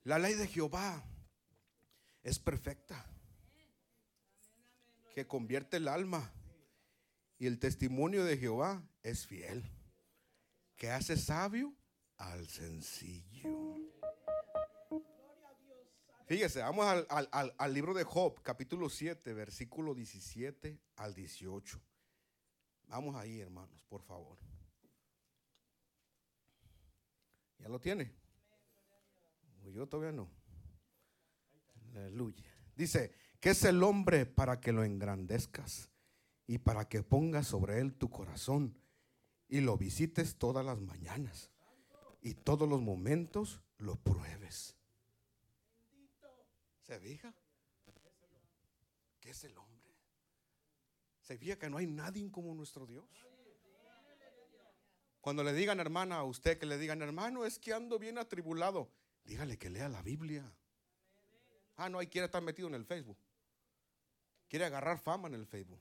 La 0.04 0.18
ley 0.18 0.34
de 0.34 0.48
Jehová 0.48 1.04
es 2.22 2.38
perfecta 2.38 3.06
que 5.14 5.26
convierte 5.26 5.76
el 5.76 5.88
alma. 5.88 6.32
Y 7.38 7.46
el 7.46 7.58
testimonio 7.58 8.24
de 8.24 8.38
Jehová 8.38 8.82
es 9.02 9.26
fiel, 9.26 9.64
que 10.76 10.90
hace 10.90 11.16
sabio 11.16 11.74
al 12.16 12.46
sencillo. 12.48 13.80
Fíjese, 16.26 16.60
vamos 16.60 16.86
al, 17.08 17.74
libro 17.74 17.94
de 17.94 18.04
Job, 18.04 18.40
capítulo 18.42 18.88
7, 18.88 19.34
versículo 19.34 19.92
17 19.92 20.78
al 20.96 21.14
18. 21.14 21.80
Vamos 22.86 23.16
ahí, 23.16 23.40
hermanos, 23.40 23.82
por 23.88 24.02
favor. 24.02 24.38
¿Ya 27.58 27.68
lo 27.68 27.80
tiene? 27.80 28.21
Yo 29.70 29.88
todavía 29.88 30.12
no. 30.12 30.28
Aleluya. 31.94 32.42
Dice, 32.74 33.14
¿Qué 33.42 33.50
es 33.50 33.64
el 33.64 33.82
hombre 33.82 34.24
para 34.24 34.60
que 34.60 34.70
lo 34.70 34.84
engrandezcas 34.84 35.90
y 36.46 36.58
para 36.58 36.88
que 36.88 37.02
pongas 37.02 37.48
sobre 37.48 37.80
él 37.80 37.92
tu 37.92 38.08
corazón 38.08 38.78
y 39.48 39.60
lo 39.60 39.76
visites 39.76 40.36
todas 40.38 40.64
las 40.64 40.78
mañanas 40.78 41.50
y 42.20 42.34
todos 42.34 42.68
los 42.68 42.80
momentos 42.80 43.60
lo 43.78 43.96
pruebes? 43.96 44.76
¿Se 46.82 47.00
fija? 47.00 47.34
¿Qué 49.18 49.30
es 49.30 49.42
el 49.42 49.58
hombre? 49.58 49.90
Se 51.20 51.36
fija 51.36 51.58
que 51.58 51.68
no 51.68 51.78
hay 51.78 51.88
nadie 51.88 52.30
como 52.30 52.54
nuestro 52.54 52.86
Dios. 52.86 53.10
Cuando 55.20 55.42
le 55.42 55.52
digan, 55.52 55.80
hermana, 55.80 56.18
a 56.18 56.24
usted 56.24 56.60
que 56.60 56.66
le 56.66 56.78
digan, 56.78 57.02
hermano, 57.02 57.44
es 57.44 57.58
que 57.58 57.72
ando 57.72 57.98
bien 57.98 58.18
atribulado, 58.18 58.88
dígale 59.24 59.58
que 59.58 59.70
lea 59.70 59.88
la 59.88 60.02
Biblia. 60.02 60.50
Ah, 61.76 61.88
no, 61.88 61.98
hay 61.98 62.06
quiere 62.06 62.26
estar 62.26 62.42
metido 62.42 62.68
en 62.68 62.74
el 62.74 62.84
Facebook. 62.84 63.18
Quiere 64.48 64.64
agarrar 64.66 64.98
fama 64.98 65.28
en 65.28 65.34
el 65.34 65.46
Facebook. 65.46 65.80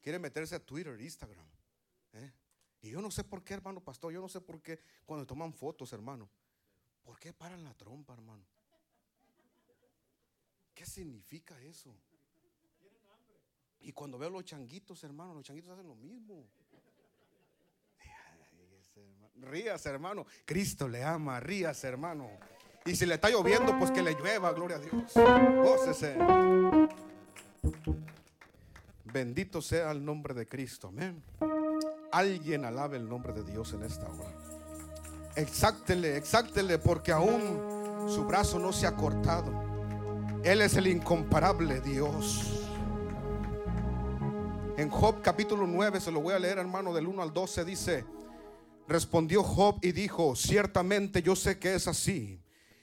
Quiere 0.00 0.18
meterse 0.18 0.54
a 0.54 0.64
Twitter, 0.64 0.98
Instagram. 1.00 1.46
¿eh? 2.14 2.32
Y 2.82 2.90
yo 2.90 3.00
no 3.00 3.10
sé 3.10 3.24
por 3.24 3.42
qué, 3.44 3.54
hermano 3.54 3.82
pastor, 3.82 4.12
yo 4.12 4.20
no 4.20 4.28
sé 4.28 4.40
por 4.40 4.62
qué 4.62 4.80
cuando 5.04 5.26
toman 5.26 5.52
fotos, 5.52 5.92
hermano. 5.92 6.28
¿Por 7.02 7.18
qué 7.18 7.32
paran 7.32 7.62
la 7.62 7.74
trompa, 7.74 8.14
hermano? 8.14 8.44
¿Qué 10.74 10.84
significa 10.84 11.60
eso? 11.62 11.94
Y 13.80 13.92
cuando 13.92 14.18
veo 14.18 14.30
los 14.30 14.44
changuitos, 14.44 15.04
hermano, 15.04 15.34
los 15.34 15.44
changuitos 15.44 15.70
hacen 15.70 15.86
lo 15.86 15.94
mismo. 15.94 16.48
Rías, 19.42 19.84
hermano. 19.86 20.26
Cristo 20.44 20.88
le 20.88 21.04
ama, 21.04 21.40
rías, 21.40 21.82
hermano. 21.84 22.28
Y 22.84 22.94
si 22.96 23.04
le 23.06 23.14
está 23.14 23.28
lloviendo, 23.28 23.76
pues 23.78 23.90
que 23.90 24.02
le 24.02 24.14
llueva, 24.14 24.52
gloria 24.52 24.76
a 24.76 24.80
Dios. 24.80 25.12
Bendito 29.04 29.60
sea 29.62 29.90
el 29.90 30.04
nombre 30.04 30.34
de 30.34 30.46
Cristo. 30.46 30.88
Amén. 30.88 31.22
Alguien 32.12 32.64
alabe 32.64 32.96
el 32.96 33.08
nombre 33.08 33.32
de 33.32 33.42
Dios 33.44 33.72
en 33.72 33.82
esta 33.82 34.06
hora. 34.08 34.32
Exáctele, 35.34 36.16
exáctele, 36.16 36.78
porque 36.78 37.12
aún 37.12 38.08
su 38.08 38.24
brazo 38.24 38.58
no 38.58 38.72
se 38.72 38.86
ha 38.86 38.94
cortado. 38.94 39.52
Él 40.44 40.62
es 40.62 40.76
el 40.76 40.86
incomparable 40.86 41.80
Dios. 41.80 42.62
En 44.76 44.90
Job 44.90 45.22
capítulo 45.22 45.66
9, 45.66 46.00
se 46.00 46.12
lo 46.12 46.20
voy 46.20 46.34
a 46.34 46.38
leer 46.38 46.58
hermano 46.58 46.92
del 46.94 47.06
1 47.06 47.22
al 47.22 47.32
12, 47.32 47.64
dice, 47.64 48.04
respondió 48.88 49.42
Job 49.42 49.78
y 49.82 49.92
dijo, 49.92 50.36
ciertamente 50.36 51.22
yo 51.22 51.36
sé 51.36 51.58
que 51.58 51.74
es 51.74 51.88
así. 51.88 52.40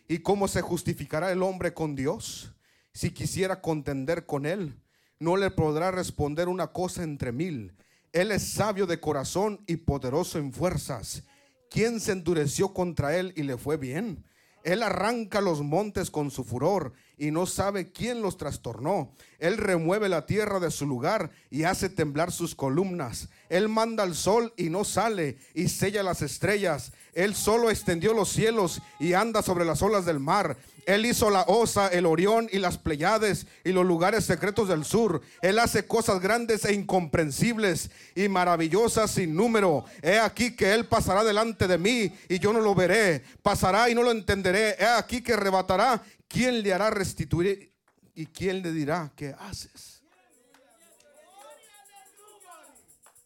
¿Y 0.07 0.19
cómo 0.19 0.47
se 0.47 0.61
justificará 0.61 1.31
el 1.31 1.43
hombre 1.43 1.73
con 1.73 1.95
Dios? 1.95 2.53
Si 2.93 3.11
quisiera 3.11 3.61
contender 3.61 4.25
con 4.25 4.45
él, 4.45 4.79
no 5.19 5.37
le 5.37 5.49
podrá 5.49 5.91
responder 5.91 6.47
una 6.47 6.67
cosa 6.67 7.03
entre 7.03 7.31
mil. 7.31 7.73
Él 8.11 8.31
es 8.31 8.43
sabio 8.43 8.85
de 8.85 8.99
corazón 8.99 9.63
y 9.65 9.77
poderoso 9.77 10.37
en 10.37 10.53
fuerzas. 10.53 11.23
¿Quién 11.69 11.99
se 11.99 12.11
endureció 12.11 12.73
contra 12.73 13.17
él 13.17 13.33
y 13.35 13.43
le 13.43 13.57
fue 13.57 13.77
bien? 13.77 14.23
Él 14.63 14.83
arranca 14.83 15.41
los 15.41 15.61
montes 15.61 16.11
con 16.11 16.29
su 16.29 16.43
furor 16.43 16.93
y 17.17 17.32
no 17.32 17.45
sabe 17.45 17.91
quién 17.91 18.21
los 18.21 18.38
trastornó. 18.38 19.12
Él 19.39 19.58
remueve 19.58 20.10
la 20.10 20.26
tierra 20.26 20.60
de 20.60 20.71
su 20.71 20.86
lugar 20.86 21.30
y 21.49 21.63
hace 21.63 21.89
temblar 21.89 22.32
sus 22.32 22.56
columnas. 22.56 23.30
Él 23.49 23.69
manda 23.69 24.04
al 24.04 24.15
sol 24.15 24.54
y 24.58 24.69
no 24.69 24.84
sale 24.84 25.38
y 25.54 25.67
sella 25.67 26.04
las 26.04 26.21
estrellas. 26.21 26.91
Él 27.13 27.36
solo 27.36 27.69
extendió 27.69 28.13
los 28.13 28.30
cielos 28.30 28.82
y 28.99 29.13
anda 29.13 29.41
sobre 29.41 29.65
las 29.65 29.82
olas 29.82 30.06
del 30.06 30.19
mar. 30.19 30.58
Él 30.86 31.06
hizo 31.06 31.30
la 31.30 31.43
osa, 31.43 31.88
el 31.88 32.06
Orión 32.06 32.49
y 32.52 32.60
las 32.60 32.78
Pleiades 32.78 33.47
y 33.63 33.71
los 33.71 33.86
lugares 33.86 34.26
secretos 34.26 34.67
del 34.67 34.84
sur. 34.84 35.21
Él 35.41 35.60
hace 35.60 35.86
cosas 35.86 36.19
grandes 36.19 36.65
e 36.65 36.73
incomprensibles 36.73 37.91
y 38.15 38.28
maravillosas 38.28 39.12
sin 39.12 39.36
número. 39.36 39.86
He 40.02 40.19
aquí 40.19 40.56
que 40.56 40.73
Él 40.73 40.86
pasará 40.86 41.23
delante 41.23 41.67
de 41.67 41.78
mí 41.78 42.13
y 42.28 42.39
yo 42.39 42.52
no 42.52 42.60
lo 42.60 42.76
veré. 42.76 43.23
Pasará 43.41 43.89
y 43.89 43.95
no 43.95 44.04
lo 44.04 44.12
entenderé. 44.12 44.76
He 44.80 44.86
aquí 44.86 45.21
que 45.21 45.34
arrebatará. 45.34 46.02
¿Quién 46.33 46.63
le 46.63 46.73
hará 46.73 46.89
restituir 46.89 47.71
y 48.15 48.25
quién 48.25 48.63
le 48.63 48.71
dirá 48.71 49.13
qué 49.15 49.35
haces? 49.37 50.01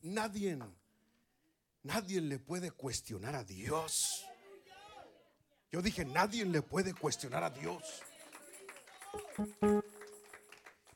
Nadie, 0.01 0.59
nadie 1.83 2.19
le 2.19 2.37
puede 2.37 2.71
cuestionar 2.71 3.33
a 3.33 3.45
Dios. 3.45 4.25
Yo 5.71 5.81
dije, 5.81 6.03
nadie 6.03 6.43
le 6.43 6.61
puede 6.61 6.93
cuestionar 6.93 7.45
a 7.45 7.49
Dios. 7.49 7.81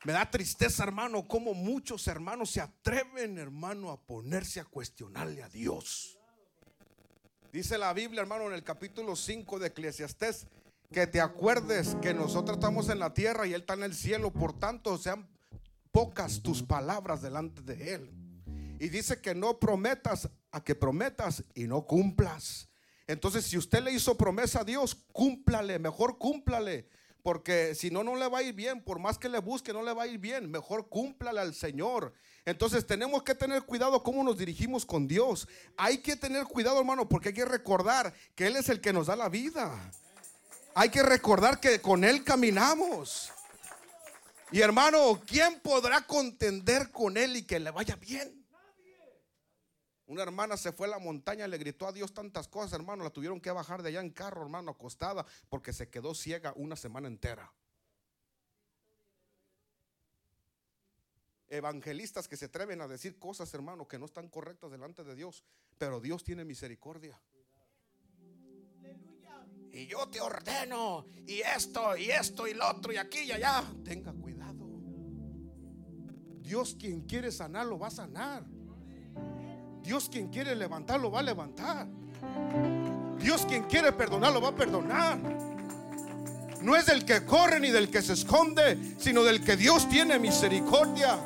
Me 0.04 0.12
da 0.12 0.30
tristeza, 0.30 0.84
hermano, 0.84 1.26
como 1.26 1.54
muchos 1.54 2.08
hermanos 2.08 2.52
se 2.52 2.60
atreven, 2.60 3.38
hermano, 3.38 3.90
a 3.90 4.02
ponerse 4.02 4.60
a 4.60 4.66
cuestionarle 4.66 5.44
a 5.44 5.48
Dios. 5.48 6.18
Dice 7.54 7.78
la 7.78 7.94
Biblia, 7.94 8.22
hermano, 8.22 8.48
en 8.48 8.54
el 8.54 8.64
capítulo 8.66 9.16
5 9.16 9.60
de 9.60 9.68
Eclesiastés, 9.68 10.48
que 10.92 11.08
te 11.08 11.22
acuerdes 11.22 11.96
que 12.02 12.14
nosotros 12.14 12.58
estamos 12.58 12.90
en 12.90 13.00
la 13.00 13.14
tierra 13.14 13.48
y 13.48 13.54
Él 13.54 13.62
está 13.62 13.74
en 13.76 13.84
el 13.84 13.96
cielo, 13.96 14.32
por 14.32 14.54
tanto 14.54 14.98
sean 14.98 15.28
pocas 15.92 16.42
tus 16.42 16.62
palabras 16.62 17.22
delante 17.22 17.62
de 17.62 17.96
Él. 17.96 18.12
Y 18.80 18.90
dice 18.90 19.22
que 19.22 19.34
no 19.34 19.60
prometas 19.60 20.30
a 20.52 20.64
que 20.64 20.76
prometas 20.76 21.44
y 21.56 21.66
no 21.66 21.86
cumplas. 21.86 22.68
Entonces, 23.08 23.46
si 23.46 23.58
usted 23.58 23.84
le 23.84 23.94
hizo 23.94 24.18
promesa 24.18 24.62
a 24.62 24.64
Dios, 24.64 24.96
cúmplale, 25.12 25.80
mejor 25.80 26.18
cúmplale. 26.18 26.88
Porque 27.24 27.76
si 27.76 27.92
no, 27.92 28.04
no 28.04 28.16
le 28.16 28.28
va 28.28 28.40
a 28.40 28.44
ir 28.44 28.56
bien. 28.56 28.84
Por 28.84 28.98
más 28.98 29.20
que 29.20 29.30
le 29.30 29.40
busque, 29.40 29.74
no 29.74 29.84
le 29.84 29.94
va 29.94 30.04
a 30.04 30.08
ir 30.08 30.18
bien. 30.18 30.50
Mejor 30.50 30.90
cúmplale 30.90 31.40
al 31.40 31.54
Señor. 31.54 32.14
Entonces 32.46 32.88
tenemos 32.88 33.22
que 33.22 33.36
tener 33.36 33.64
cuidado 33.64 34.02
cómo 34.02 34.24
nos 34.24 34.40
dirigimos 34.40 34.86
con 34.86 35.08
Dios. 35.08 35.48
Hay 35.78 36.00
que 36.00 36.16
tener 36.16 36.46
cuidado, 36.46 36.80
hermano, 36.80 37.08
porque 37.08 37.30
hay 37.30 37.36
que 37.36 37.46
recordar 37.46 38.14
que 38.34 38.48
Él 38.48 38.56
es 38.56 38.70
el 38.70 38.82
que 38.82 38.94
nos 38.94 39.08
da 39.08 39.16
la 39.16 39.30
vida. 39.30 39.92
Hay 40.74 40.90
que 40.90 41.04
recordar 41.04 41.60
que 41.60 41.82
con 41.82 42.04
Él 42.04 42.24
caminamos. 42.24 43.32
Y 44.52 44.62
hermano, 44.62 45.22
¿quién 45.26 45.60
podrá 45.62 46.06
contender 46.06 46.92
con 46.92 47.18
Él 47.18 47.38
y 47.38 47.44
que 47.44 47.60
le 47.60 47.72
vaya 47.72 47.96
bien? 47.96 48.46
Una 50.06 50.24
hermana 50.24 50.58
se 50.58 50.74
fue 50.74 50.88
a 50.88 50.92
la 50.92 51.00
montaña, 51.00 51.48
le 51.48 51.58
gritó 51.58 51.88
a 51.88 51.94
Dios 51.94 52.14
tantas 52.14 52.50
cosas, 52.50 52.74
hermano, 52.74 53.04
la 53.04 53.12
tuvieron 53.12 53.40
que 53.40 53.50
bajar 53.50 53.82
de 53.82 53.90
allá 53.90 54.02
en 54.02 54.10
carro, 54.10 54.42
hermano, 54.42 54.72
acostada, 54.72 55.26
porque 55.48 55.72
se 55.72 55.90
quedó 55.90 56.14
ciega 56.14 56.52
una 56.58 56.76
semana 56.76 57.08
entera. 57.08 57.54
Evangelistas 61.48 62.28
que 62.28 62.36
se 62.36 62.46
atreven 62.46 62.82
a 62.82 62.90
decir 62.90 63.20
cosas, 63.20 63.54
hermano, 63.54 63.88
que 63.88 64.00
no 64.00 64.06
están 64.06 64.28
correctas 64.28 64.70
delante 64.70 65.06
de 65.06 65.16
Dios, 65.16 65.46
pero 65.78 66.02
Dios 66.02 66.26
tiene 66.26 66.44
misericordia. 66.44 67.18
Y 69.74 69.88
yo 69.88 70.08
te 70.10 70.20
ordeno, 70.20 71.06
y 71.26 71.40
esto, 71.40 71.96
y 71.96 72.12
esto, 72.12 72.48
y 72.48 72.54
lo 72.54 72.70
otro, 72.70 72.92
y 72.92 72.98
aquí 72.98 73.20
y 73.20 73.32
allá. 73.32 73.64
Tenga 73.86 74.12
cuidado. 74.12 74.68
Dios 76.42 76.76
quien 76.78 77.02
quiere 77.02 77.32
sanar, 77.32 77.66
lo 77.66 77.80
va 77.80 77.88
a 77.88 77.92
sanar. 77.92 78.44
Dios 79.82 80.10
quien 80.10 80.28
quiere 80.28 80.56
levantar 80.56 81.00
lo 81.00 81.10
va 81.10 81.22
a 81.22 81.24
levantar. 81.24 81.88
Dios 83.18 83.46
quien 83.46 83.64
quiere 83.64 83.92
perdonar 83.92 84.32
lo 84.34 84.42
va 84.42 84.50
a 84.50 84.56
perdonar. 84.56 85.18
No 86.62 86.76
es 86.76 86.86
del 86.86 87.06
que 87.06 87.26
corre 87.26 87.60
ni 87.60 87.72
del 87.72 87.90
que 87.90 88.02
se 88.02 88.14
esconde, 88.14 88.96
sino 89.00 89.24
del 89.24 89.44
que 89.44 89.56
Dios 89.56 89.90
tiene 89.90 90.20
misericordia. 90.20 91.20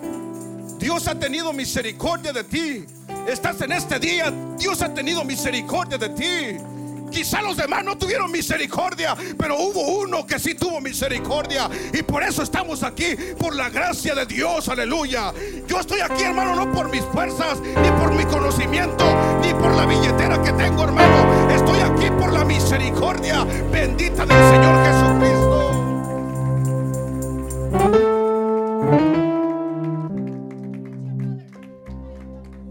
Dios 0.79 1.07
ha 1.07 1.19
tenido 1.19 1.51
misericordia 1.51 2.31
de 2.31 2.43
ti. 2.43 2.85
Estás 3.27 3.59
en 3.61 3.73
este 3.73 3.99
día, 3.99 4.31
Dios 4.57 4.81
ha 4.81 4.93
tenido 4.93 5.25
misericordia 5.25 5.97
de 5.97 6.09
ti. 6.09 6.74
Quizá 7.11 7.41
los 7.41 7.57
demás 7.57 7.83
no 7.83 7.97
tuvieron 7.97 8.31
misericordia, 8.31 9.15
pero 9.37 9.57
hubo 9.59 9.99
uno 9.99 10.25
que 10.25 10.39
sí 10.39 10.55
tuvo 10.55 10.81
misericordia. 10.81 11.69
Y 11.93 12.03
por 12.03 12.23
eso 12.23 12.43
estamos 12.43 12.83
aquí, 12.83 13.15
por 13.39 13.55
la 13.55 13.69
gracia 13.69 14.15
de 14.15 14.25
Dios, 14.25 14.67
aleluya. 14.69 15.33
Yo 15.67 15.79
estoy 15.79 16.01
aquí, 16.01 16.23
hermano, 16.23 16.55
no 16.55 16.71
por 16.71 16.89
mis 16.89 17.03
fuerzas, 17.03 17.59
ni 17.61 17.89
por 17.99 18.13
mi 18.13 18.25
conocimiento, 18.25 19.05
ni 19.41 19.53
por 19.53 19.73
la 19.73 19.85
billetera 19.85 20.41
que 20.41 20.51
tengo, 20.53 20.83
hermano. 20.83 21.51
Estoy 21.51 21.79
aquí 21.79 22.09
por 22.19 22.31
la 22.33 22.43
misericordia 22.43 23.43
bendita 23.71 24.25
del 24.25 24.43
Señor 24.49 24.85
Jesucristo. 24.85 25.71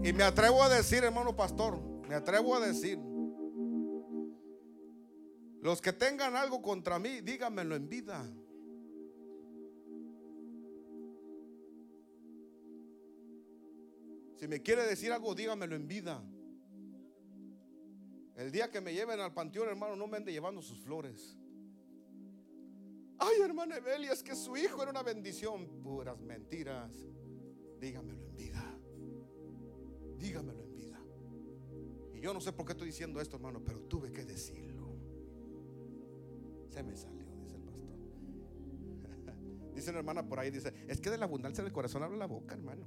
Y 0.03 0.13
me 0.13 0.23
atrevo 0.23 0.63
a 0.63 0.69
decir, 0.69 1.03
hermano 1.03 1.35
pastor, 1.35 1.79
me 2.07 2.15
atrevo 2.15 2.55
a 2.55 2.59
decir 2.59 2.99
los 5.65 5.81
que 5.81 5.93
tengan 5.93 6.35
algo 6.35 6.61
contra 6.61 6.99
mí, 6.99 7.21
díganmelo 7.21 7.75
en 7.75 7.89
vida. 7.89 8.23
Si 14.35 14.47
me 14.47 14.61
quiere 14.61 14.83
decir 14.83 15.11
algo, 15.11 15.33
dígamelo 15.33 15.75
en 15.75 15.87
vida. 15.87 16.23
El 18.35 18.51
día 18.51 18.69
que 18.69 18.79
me 18.79 18.93
lleven 18.93 19.19
al 19.19 19.33
panteón, 19.33 19.67
hermano, 19.67 19.95
no 19.95 20.05
me 20.05 20.17
ande 20.17 20.31
llevando 20.31 20.61
sus 20.61 20.79
flores. 20.81 21.35
Ay, 23.17 23.41
hermana 23.43 23.77
Evelia, 23.77 24.11
es 24.11 24.21
que 24.21 24.35
su 24.35 24.55
hijo 24.55 24.83
era 24.83 24.91
una 24.91 25.01
bendición. 25.01 25.81
Puras 25.81 26.21
mentiras. 26.21 26.93
Dígamelo 27.79 28.21
en 28.21 28.35
vida. 28.35 28.77
Dígamelo 30.19 30.61
en 30.61 30.75
vida. 30.75 30.99
Y 32.13 32.19
yo 32.19 32.35
no 32.35 32.39
sé 32.39 32.53
por 32.53 32.67
qué 32.67 32.73
estoy 32.73 32.89
diciendo 32.89 33.19
esto, 33.19 33.37
hermano, 33.37 33.63
pero 33.65 33.79
tuve 33.85 34.11
que 34.11 34.25
decirlo. 34.25 34.64
Me 36.83 36.95
salió, 36.95 37.25
dice 37.41 37.55
el 37.55 37.61
pastor. 37.63 37.89
Dice 39.75 39.89
una 39.89 39.99
hermana 39.99 40.27
por 40.27 40.39
ahí, 40.39 40.51
dice, 40.51 40.73
es 40.87 41.01
que 41.01 41.09
de 41.09 41.17
la 41.17 41.25
abundancia 41.25 41.63
del 41.63 41.73
corazón 41.73 42.03
habla 42.03 42.17
la 42.17 42.27
boca, 42.27 42.55
hermano. 42.55 42.85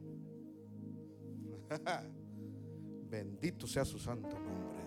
Bendito 3.10 3.66
sea 3.66 3.84
su 3.84 3.98
santo 3.98 4.38
nombre. 4.38 4.78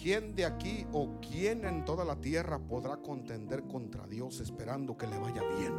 ¿Quién 0.00 0.36
de 0.36 0.44
aquí 0.44 0.86
o 0.92 1.18
quién 1.20 1.64
en 1.64 1.84
toda 1.84 2.04
la 2.04 2.20
tierra 2.20 2.58
podrá 2.58 2.98
contender 2.98 3.64
contra 3.64 4.06
Dios 4.06 4.40
esperando 4.40 4.96
que 4.96 5.06
le 5.06 5.18
vaya 5.18 5.42
bien? 5.56 5.74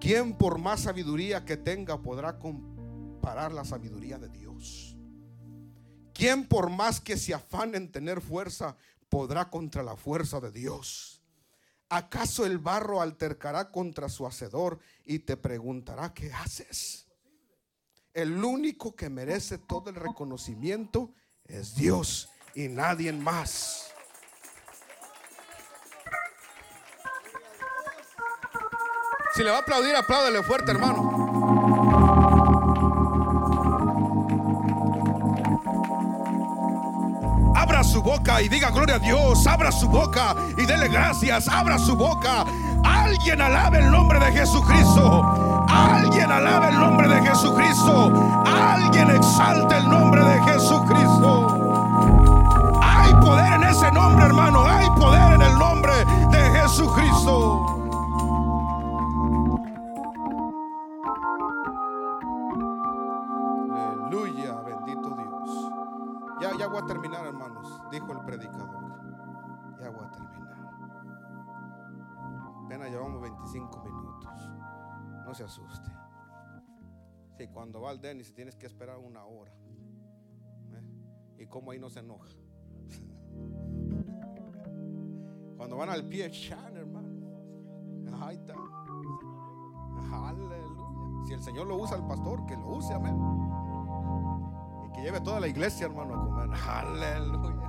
¿Quién 0.00 0.34
por 0.34 0.58
más 0.58 0.80
sabiduría 0.80 1.44
que 1.44 1.56
tenga 1.56 2.02
podrá 2.02 2.38
comparar 2.38 3.52
la 3.52 3.64
sabiduría 3.64 4.18
de 4.18 4.28
Dios? 4.28 4.97
¿Quién 6.18 6.48
por 6.48 6.68
más 6.68 7.00
que 7.00 7.16
se 7.16 7.32
afane 7.32 7.76
en 7.76 7.92
tener 7.92 8.20
fuerza 8.20 8.76
podrá 9.08 9.48
contra 9.48 9.84
la 9.84 9.94
fuerza 9.94 10.40
de 10.40 10.50
Dios? 10.50 11.22
¿Acaso 11.88 12.44
el 12.44 12.58
barro 12.58 13.00
altercará 13.00 13.70
contra 13.70 14.08
su 14.08 14.26
hacedor 14.26 14.80
y 15.04 15.20
te 15.20 15.36
preguntará 15.36 16.12
qué 16.12 16.32
haces? 16.32 17.06
El 18.12 18.42
único 18.42 18.96
que 18.96 19.08
merece 19.08 19.58
todo 19.58 19.90
el 19.90 19.94
reconocimiento 19.94 21.14
es 21.44 21.76
Dios 21.76 22.28
y 22.52 22.66
nadie 22.66 23.12
más. 23.12 23.92
Si 29.36 29.44
le 29.44 29.50
va 29.50 29.58
a 29.58 29.60
aplaudir, 29.60 29.94
apláudele 29.94 30.42
fuerte, 30.42 30.72
hermano. 30.72 31.27
Y 38.40 38.48
diga 38.48 38.70
gloria 38.70 38.96
a 38.96 38.98
Dios. 38.98 39.46
Abra 39.46 39.72
su 39.72 39.88
boca 39.88 40.34
y 40.56 40.66
dele 40.66 40.88
gracias. 40.88 41.48
Abra 41.48 41.78
su 41.78 41.96
boca. 41.96 42.44
Alguien 42.84 43.40
alabe 43.40 43.78
el 43.78 43.90
nombre 43.90 44.20
de 44.20 44.32
Jesucristo. 44.32 45.64
Alguien 45.68 46.30
alabe 46.30 46.68
el 46.68 46.78
nombre 46.78 47.08
de 47.08 47.22
Jesucristo. 47.22 48.44
Alguien 48.44 49.10
exalte 49.10 49.78
el 49.78 49.88
nombre 49.88 50.22
de 50.22 50.42
Jesucristo. 50.42 51.46
Hay 52.82 53.14
poder 53.14 53.54
en 53.54 53.62
ese 53.64 53.90
nombre, 53.92 54.26
hermano. 54.26 54.62
Hay 54.64 54.88
poder 54.90 55.32
en 55.32 55.42
el 55.42 55.58
nombre 55.58 55.94
de 56.30 56.60
Jesucristo. 56.60 57.64
Aleluya, 63.74 64.52
bendito 64.66 65.08
Dios. 65.16 65.70
Ya, 66.40 66.50
ya 66.58 66.66
voy 66.68 66.82
a 66.82 66.86
terminar, 66.86 67.26
hermanos, 67.26 67.57
dijo 67.90 68.12
el 68.12 68.20
predicador. 68.24 69.78
Ya 69.80 69.90
voy 69.90 70.04
a 70.04 70.10
terminar. 70.10 70.48
Apenas 72.64 72.90
llevamos 72.90 73.20
25 73.22 73.84
minutos. 73.84 74.50
No 75.24 75.34
se 75.34 75.44
asuste. 75.44 75.90
Si 77.36 77.48
cuando 77.48 77.80
va 77.80 77.90
al 77.90 78.00
Denis 78.00 78.34
tienes 78.34 78.56
que 78.56 78.66
esperar 78.66 78.98
una 78.98 79.24
hora. 79.24 79.52
¿eh? 80.72 81.42
Y 81.42 81.46
como 81.46 81.70
ahí 81.70 81.78
no 81.78 81.88
se 81.88 82.00
enoja. 82.00 82.28
Cuando 85.56 85.76
van 85.76 85.90
al 85.90 86.04
pie, 86.04 86.30
chan, 86.30 86.76
hermano. 86.76 87.08
Ahí 88.20 88.36
está. 88.36 88.54
Aleluya. 90.12 91.26
Si 91.26 91.32
el 91.34 91.42
Señor 91.42 91.66
lo 91.66 91.76
usa 91.76 91.96
al 91.96 92.06
pastor, 92.06 92.46
que 92.46 92.56
lo 92.56 92.68
use, 92.68 92.94
amén. 92.94 93.16
Y 94.86 94.92
que 94.92 95.02
lleve 95.02 95.20
toda 95.20 95.40
la 95.40 95.48
iglesia, 95.48 95.86
hermano, 95.86 96.14
a 96.14 96.24
comer. 96.24 96.50
Aleluya. 96.68 97.67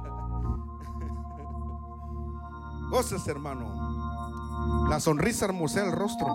Goces, 2.90 3.28
hermano. 3.28 4.88
La 4.90 5.00
sonrisa 5.00 5.46
hermosea 5.46 5.86
el 5.86 5.92
rostro. 5.92 6.34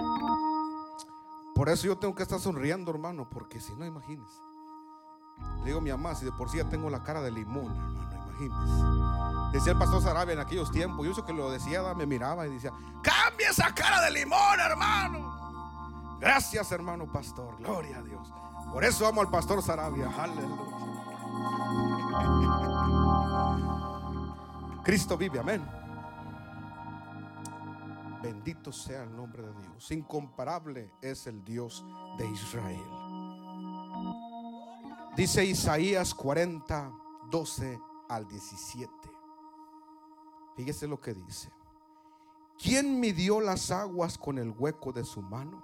Por 1.55 1.69
eso 1.69 1.87
yo 1.87 1.99
tengo 1.99 2.15
que 2.15 2.23
estar 2.23 2.39
sonriendo, 2.41 2.91
hermano, 2.91 3.29
porque 3.29 3.61
si 3.61 3.75
no, 3.75 3.85
imagínese. 3.85 4.41
Le 5.59 5.65
digo 5.67 5.79
a 5.79 5.83
mi 5.83 5.91
mamá, 5.91 6.15
si 6.15 6.25
de 6.25 6.33
por 6.33 6.49
sí 6.51 6.59
ya 6.59 6.69
tengo 6.69 6.91
la 6.91 7.03
cara 7.03 7.21
de 7.23 7.31
limón, 7.31 7.73
hermano, 7.75 8.27
imagínese. 8.29 9.59
Decía 9.59 9.73
el 9.73 9.79
pastor 9.79 10.03
Sarabia 10.03 10.35
en 10.35 10.41
aquellos 10.41 10.71
tiempos, 10.71 11.05
yo 11.05 11.13
eso 11.13 11.25
que 11.25 11.33
lo 11.33 11.51
decía, 11.51 11.83
me 11.95 12.07
miraba 12.07 12.47
y 12.47 12.55
decía, 12.55 12.73
cambia 13.03 13.51
esa 13.51 13.75
cara 13.75 14.01
de 14.03 14.11
limón, 14.11 14.61
hermano. 14.61 16.19
Gracias, 16.21 16.71
hermano 16.73 17.11
pastor, 17.11 17.57
gloria 17.59 17.99
a 17.99 18.03
Dios. 18.03 18.33
Por 18.73 18.85
eso 18.85 19.07
amo 19.07 19.21
al 19.21 19.31
pastor 19.31 19.63
Sarabia, 19.63 20.11
aleluya. 20.17 20.49
Cristo 24.85 25.17
vive, 25.17 25.39
amén. 25.39 25.65
Bendito 28.25 28.73
sea 28.73 29.03
el 29.03 29.15
nombre 29.15 29.43
de 29.43 29.53
Dios. 29.53 29.91
Incomparable 29.91 30.91
es 31.03 31.27
el 31.27 31.45
Dios 31.45 31.85
de 32.17 32.27
Israel. 32.27 32.81
Dice 35.15 35.45
Isaías 35.45 36.15
40, 36.15 36.91
12 37.31 37.79
al 38.09 38.27
17. 38.27 38.91
Fíjese 40.57 40.89
lo 40.89 40.99
que 40.99 41.13
dice. 41.13 41.51
¿Quién 42.59 42.99
midió 42.99 43.43
las 43.43 43.71
aguas 43.71 44.17
con 44.17 44.39
el 44.39 44.55
hueco 44.57 44.91
de 44.91 45.05
su 45.05 45.21
mano 45.21 45.63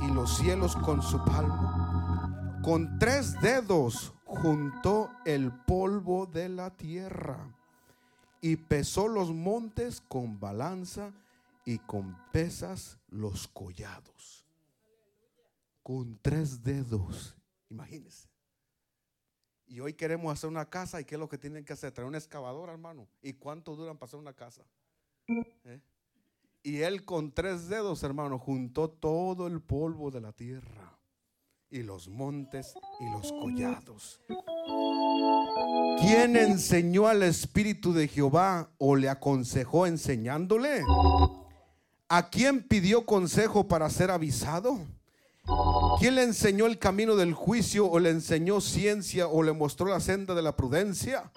y 0.00 0.06
los 0.06 0.38
cielos 0.38 0.74
con 0.74 1.02
su 1.02 1.22
palmo? 1.22 2.62
Con 2.64 2.98
tres 2.98 3.38
dedos 3.42 4.14
juntó 4.24 5.10
el 5.26 5.52
polvo 5.52 6.24
de 6.24 6.48
la 6.48 6.70
tierra 6.70 7.36
y 8.40 8.56
pesó 8.56 9.06
los 9.06 9.34
montes 9.34 10.00
con 10.00 10.40
balanza 10.40 11.12
y 11.68 11.80
con 11.80 12.16
pesas 12.32 12.98
los 13.08 13.46
collados. 13.46 14.46
Con 15.82 16.18
tres 16.22 16.62
dedos, 16.62 17.36
imagínense. 17.68 18.26
Y 19.66 19.78
hoy 19.80 19.92
queremos 19.92 20.32
hacer 20.32 20.48
una 20.48 20.70
casa 20.70 20.98
y 20.98 21.04
¿qué 21.04 21.16
es 21.16 21.18
lo 21.18 21.28
que 21.28 21.36
tienen 21.36 21.66
que 21.66 21.74
hacer? 21.74 21.92
Traer 21.92 22.08
una 22.08 22.16
excavadora, 22.16 22.72
hermano. 22.72 23.06
¿Y 23.20 23.34
cuánto 23.34 23.76
duran 23.76 23.98
para 23.98 24.08
hacer 24.08 24.18
una 24.18 24.32
casa? 24.32 24.64
¿Eh? 25.64 25.82
Y 26.62 26.78
él 26.78 27.04
con 27.04 27.32
tres 27.32 27.68
dedos, 27.68 28.02
hermano, 28.02 28.38
juntó 28.38 28.88
todo 28.88 29.46
el 29.46 29.60
polvo 29.60 30.10
de 30.10 30.22
la 30.22 30.32
tierra 30.32 30.98
y 31.68 31.82
los 31.82 32.08
montes 32.08 32.72
y 32.98 33.12
los 33.12 33.30
collados. 33.30 34.22
¿Quién 36.00 36.34
enseñó 36.34 37.08
al 37.08 37.22
Espíritu 37.24 37.92
de 37.92 38.08
Jehová 38.08 38.70
o 38.78 38.96
le 38.96 39.10
aconsejó 39.10 39.86
enseñándole? 39.86 40.82
¿A 42.10 42.30
quién 42.30 42.62
pidió 42.62 43.04
consejo 43.04 43.68
para 43.68 43.90
ser 43.90 44.10
avisado? 44.10 44.78
¿Quién 45.98 46.14
le 46.14 46.22
enseñó 46.22 46.64
el 46.64 46.78
camino 46.78 47.16
del 47.16 47.34
juicio 47.34 47.86
o 47.86 47.98
le 47.98 48.08
enseñó 48.08 48.62
ciencia 48.62 49.28
o 49.28 49.42
le 49.42 49.52
mostró 49.52 49.88
la 49.88 50.00
senda 50.00 50.34
de 50.34 50.40
la 50.40 50.56
prudencia? 50.56 51.30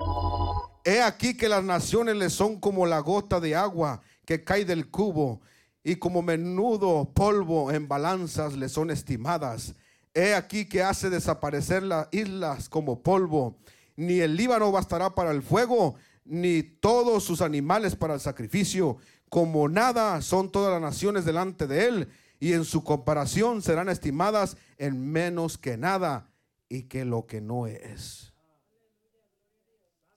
He 0.85 1.01
aquí 1.01 1.35
que 1.35 1.49
las 1.49 1.63
naciones 1.63 2.15
le 2.15 2.29
son 2.29 2.57
como 2.57 2.85
la 2.85 2.99
gota 2.99 3.41
de 3.41 3.53
agua 3.53 4.01
que 4.23 4.45
cae 4.45 4.63
del 4.63 4.89
cubo 4.89 5.41
y 5.83 5.97
como 5.97 6.21
menudo 6.21 7.11
polvo 7.13 7.69
en 7.71 7.89
balanzas 7.89 8.53
le 8.53 8.69
son 8.69 8.91
estimadas. 8.91 9.75
He 10.13 10.35
aquí 10.35 10.69
que 10.69 10.83
hace 10.83 11.09
desaparecer 11.09 11.83
las 11.83 12.07
islas 12.11 12.69
como 12.69 13.01
polvo. 13.01 13.57
Ni 13.97 14.21
el 14.21 14.37
Líbano 14.37 14.71
bastará 14.71 15.15
para 15.15 15.31
el 15.31 15.41
fuego, 15.41 15.95
ni 16.23 16.63
todos 16.63 17.25
sus 17.25 17.41
animales 17.41 17.95
para 17.95 18.13
el 18.13 18.21
sacrificio 18.21 18.97
como 19.31 19.69
nada 19.69 20.21
son 20.21 20.51
todas 20.51 20.73
las 20.73 20.81
naciones 20.81 21.23
delante 21.23 21.65
de 21.65 21.87
él, 21.87 22.11
y 22.37 22.51
en 22.51 22.65
su 22.65 22.83
comparación 22.83 23.61
serán 23.61 23.87
estimadas 23.87 24.57
en 24.77 25.09
menos 25.09 25.57
que 25.57 25.77
nada 25.77 26.29
y 26.67 26.83
que 26.83 27.05
lo 27.05 27.25
que 27.25 27.39
no 27.39 27.65
es. 27.65 28.33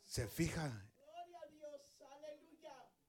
¿Se 0.03 0.27
fija? 0.27 0.85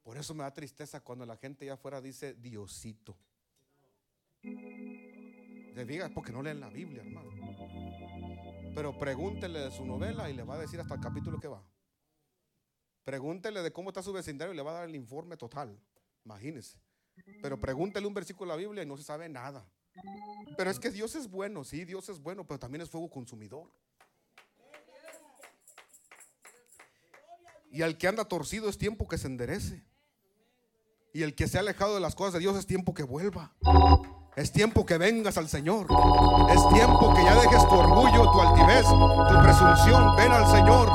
Por 0.03 0.17
eso 0.17 0.35
me 0.35 0.43
da 0.43 0.53
tristeza 0.53 0.99
cuando 0.99 1.25
la 1.25 1.37
gente 1.37 1.65
ya 1.65 1.73
afuera 1.73 1.99
dice 1.99 2.35
Diosito. 2.35 3.17
¿Se 4.43 5.85
fija? 5.87 6.09
Porque 6.13 6.31
no 6.31 6.43
leen 6.43 6.59
la 6.59 6.69
Biblia, 6.69 7.01
hermano. 7.01 7.31
Pero 8.75 8.99
pregúntele 8.99 9.57
de 9.57 9.71
su 9.71 9.83
novela 9.83 10.29
y 10.29 10.35
le 10.35 10.43
va 10.43 10.53
a 10.53 10.59
decir 10.59 10.79
hasta 10.79 10.93
el 10.93 11.01
capítulo 11.01 11.39
que 11.39 11.47
va. 11.47 11.63
Pregúntele 13.03 13.63
de 13.63 13.73
cómo 13.73 13.89
está 13.89 14.03
su 14.03 14.13
vecindario 14.13 14.53
y 14.53 14.55
le 14.55 14.61
va 14.61 14.69
a 14.69 14.75
dar 14.75 14.87
el 14.87 14.95
informe 14.95 15.35
total. 15.35 15.75
Imagínese. 16.25 16.79
Pero 17.41 17.59
pregúntele 17.59 18.05
un 18.07 18.13
versículo 18.13 18.51
de 18.51 18.57
la 18.57 18.67
Biblia 18.67 18.83
y 18.83 18.85
no 18.85 18.97
se 18.97 19.03
sabe 19.03 19.29
nada. 19.29 19.65
Pero 20.57 20.69
es 20.69 20.79
que 20.79 20.91
Dios 20.91 21.15
es 21.15 21.29
bueno, 21.29 21.63
sí, 21.63 21.85
Dios 21.85 22.09
es 22.09 22.19
bueno, 22.19 22.45
pero 22.45 22.59
también 22.59 22.81
es 22.81 22.89
fuego 22.89 23.09
consumidor. 23.09 23.71
Y 27.71 27.81
al 27.81 27.97
que 27.97 28.07
anda 28.07 28.25
torcido 28.25 28.69
es 28.69 28.77
tiempo 28.77 29.07
que 29.07 29.17
se 29.17 29.27
enderece. 29.27 29.83
Y 31.13 31.23
el 31.23 31.35
que 31.35 31.47
se 31.47 31.57
ha 31.57 31.61
alejado 31.61 31.95
de 31.95 32.01
las 32.01 32.15
cosas 32.15 32.33
de 32.33 32.39
Dios 32.39 32.57
es 32.57 32.65
tiempo 32.65 32.93
que 32.93 33.03
vuelva. 33.03 33.53
Es 34.35 34.51
tiempo 34.51 34.85
que 34.85 34.97
vengas 34.97 35.37
al 35.37 35.47
Señor. 35.47 35.87
Es 36.49 36.69
tiempo 36.73 37.13
que 37.13 37.23
ya 37.23 37.35
dejes 37.35 37.67
tu 37.67 37.75
orgullo, 37.75 38.31
tu 38.31 38.41
altivez, 38.41 38.85
tu 38.85 39.41
presunción. 39.43 40.15
Ven 40.17 40.31
al 40.31 40.45
Señor. 40.51 40.89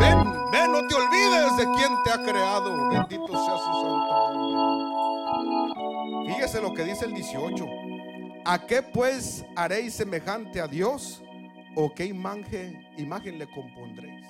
Ven, 0.00 0.50
ven, 0.50 0.72
no 0.72 0.86
te 0.86 0.94
olvides 0.94 1.56
de 1.58 1.64
quien 1.64 2.02
te 2.02 2.10
ha 2.10 2.22
creado. 2.22 2.88
Bendito 2.88 3.28
sea 3.28 3.58
su 3.58 3.72
santo. 3.82 4.41
Fíjese 6.42 6.60
lo 6.60 6.74
que 6.74 6.82
dice 6.82 7.04
el 7.04 7.14
18. 7.14 7.64
¿A 8.44 8.66
qué 8.66 8.82
pues 8.82 9.44
haréis 9.54 9.94
semejante 9.94 10.60
a 10.60 10.66
Dios? 10.66 11.22
¿O 11.76 11.94
qué 11.94 12.04
imagen, 12.04 12.84
imagen 12.98 13.38
le 13.38 13.48
compondréis? 13.48 14.26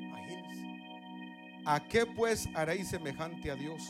Imagínense. 0.00 1.60
¿A 1.66 1.86
qué 1.86 2.06
pues 2.06 2.48
haréis 2.54 2.88
semejante 2.88 3.50
a 3.50 3.54
Dios? 3.54 3.82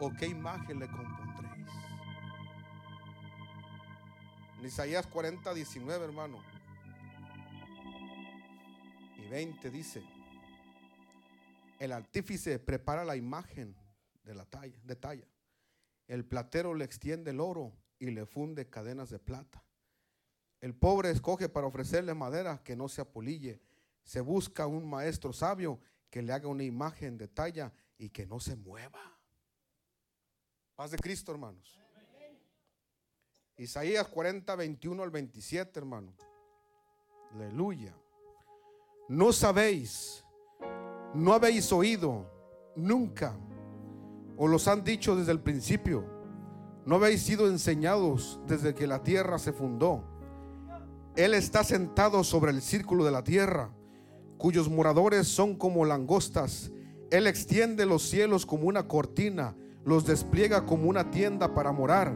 ¿O 0.00 0.10
qué 0.10 0.26
imagen 0.26 0.80
le 0.80 0.88
compondréis? 0.88 1.68
En 4.58 4.66
Isaías 4.66 5.06
40, 5.06 5.54
19, 5.54 6.04
hermano. 6.04 6.42
Y 9.24 9.28
20 9.28 9.70
dice, 9.70 10.02
el 11.78 11.92
artífice 11.92 12.58
prepara 12.58 13.04
la 13.04 13.14
imagen 13.14 13.72
de 14.24 14.34
la 14.34 14.44
talla, 14.46 14.74
de 14.82 14.96
talla. 14.96 15.31
El 16.08 16.24
platero 16.24 16.74
le 16.74 16.84
extiende 16.84 17.30
el 17.30 17.40
oro 17.40 17.72
y 17.98 18.10
le 18.10 18.26
funde 18.26 18.68
cadenas 18.68 19.10
de 19.10 19.18
plata. 19.18 19.64
El 20.60 20.74
pobre 20.74 21.10
escoge 21.10 21.48
para 21.48 21.66
ofrecerle 21.66 22.14
madera 22.14 22.62
que 22.62 22.76
no 22.76 22.88
se 22.88 23.00
apolille. 23.00 23.60
Se 24.04 24.20
busca 24.20 24.66
un 24.66 24.88
maestro 24.88 25.32
sabio 25.32 25.80
que 26.10 26.22
le 26.22 26.32
haga 26.32 26.48
una 26.48 26.64
imagen 26.64 27.18
de 27.18 27.28
talla 27.28 27.72
y 27.98 28.10
que 28.10 28.26
no 28.26 28.40
se 28.40 28.56
mueva. 28.56 29.00
Paz 30.74 30.90
de 30.90 30.98
Cristo, 30.98 31.32
hermanos. 31.32 31.78
Isaías 33.56 34.06
40, 34.08 34.56
21 34.56 35.02
al 35.02 35.10
27, 35.10 35.78
hermano. 35.78 36.14
Aleluya. 37.32 37.94
No 39.08 39.32
sabéis, 39.32 40.24
no 41.14 41.32
habéis 41.32 41.72
oído 41.72 42.30
nunca, 42.76 43.36
o 44.42 44.48
los 44.48 44.66
han 44.66 44.82
dicho 44.82 45.14
desde 45.14 45.30
el 45.30 45.38
principio 45.38 46.04
¿No 46.84 46.96
habéis 46.96 47.22
sido 47.22 47.46
enseñados 47.46 48.40
desde 48.48 48.74
que 48.74 48.88
la 48.88 49.04
tierra 49.04 49.38
se 49.38 49.52
fundó? 49.52 50.02
Él 51.14 51.32
está 51.34 51.62
sentado 51.62 52.24
sobre 52.24 52.50
el 52.50 52.60
círculo 52.60 53.04
de 53.04 53.12
la 53.12 53.22
tierra, 53.22 53.70
cuyos 54.38 54.68
moradores 54.68 55.28
son 55.28 55.54
como 55.54 55.84
langostas. 55.84 56.72
Él 57.12 57.28
extiende 57.28 57.86
los 57.86 58.02
cielos 58.02 58.44
como 58.44 58.66
una 58.66 58.88
cortina, 58.88 59.54
los 59.84 60.06
despliega 60.06 60.66
como 60.66 60.88
una 60.88 61.12
tienda 61.12 61.54
para 61.54 61.70
morar. 61.70 62.12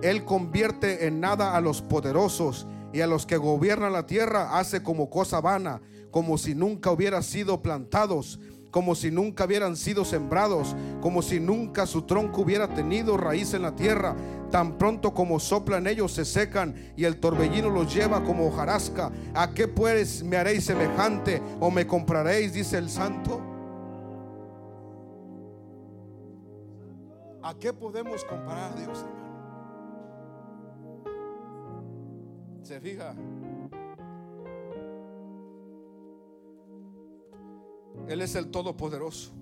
Él 0.00 0.24
convierte 0.24 1.08
en 1.08 1.18
nada 1.18 1.56
a 1.56 1.60
los 1.60 1.82
poderosos 1.82 2.68
y 2.92 3.00
a 3.00 3.08
los 3.08 3.26
que 3.26 3.36
gobiernan 3.36 3.92
la 3.92 4.06
tierra 4.06 4.60
hace 4.60 4.84
como 4.84 5.10
cosa 5.10 5.40
vana, 5.40 5.82
como 6.12 6.38
si 6.38 6.54
nunca 6.54 6.92
hubieran 6.92 7.24
sido 7.24 7.62
plantados 7.62 8.38
como 8.74 8.96
si 8.96 9.12
nunca 9.12 9.44
hubieran 9.44 9.76
sido 9.76 10.04
sembrados, 10.04 10.74
como 11.00 11.22
si 11.22 11.38
nunca 11.38 11.86
su 11.86 12.02
tronco 12.02 12.40
hubiera 12.40 12.66
tenido 12.66 13.16
raíz 13.16 13.54
en 13.54 13.62
la 13.62 13.76
tierra. 13.76 14.16
Tan 14.50 14.76
pronto 14.78 15.14
como 15.14 15.38
soplan 15.38 15.86
ellos 15.86 16.10
se 16.10 16.24
secan 16.24 16.74
y 16.96 17.04
el 17.04 17.20
torbellino 17.20 17.70
los 17.70 17.94
lleva 17.94 18.24
como 18.24 18.48
hojarasca. 18.48 19.12
¿A 19.32 19.52
qué 19.52 19.68
pues 19.68 20.24
me 20.24 20.38
haréis 20.38 20.64
semejante 20.64 21.40
o 21.60 21.70
me 21.70 21.86
compraréis? 21.86 22.52
Dice 22.52 22.76
el 22.78 22.90
santo. 22.90 23.40
¿A 27.44 27.54
qué 27.54 27.72
podemos 27.72 28.24
comparar 28.24 28.72
a 28.72 28.74
Dios, 28.74 29.04
hermano? 29.04 29.24
¿Se 32.64 32.80
fija? 32.80 33.14
Él 38.08 38.20
es 38.20 38.34
el 38.34 38.48
Todopoderoso. 38.48 39.32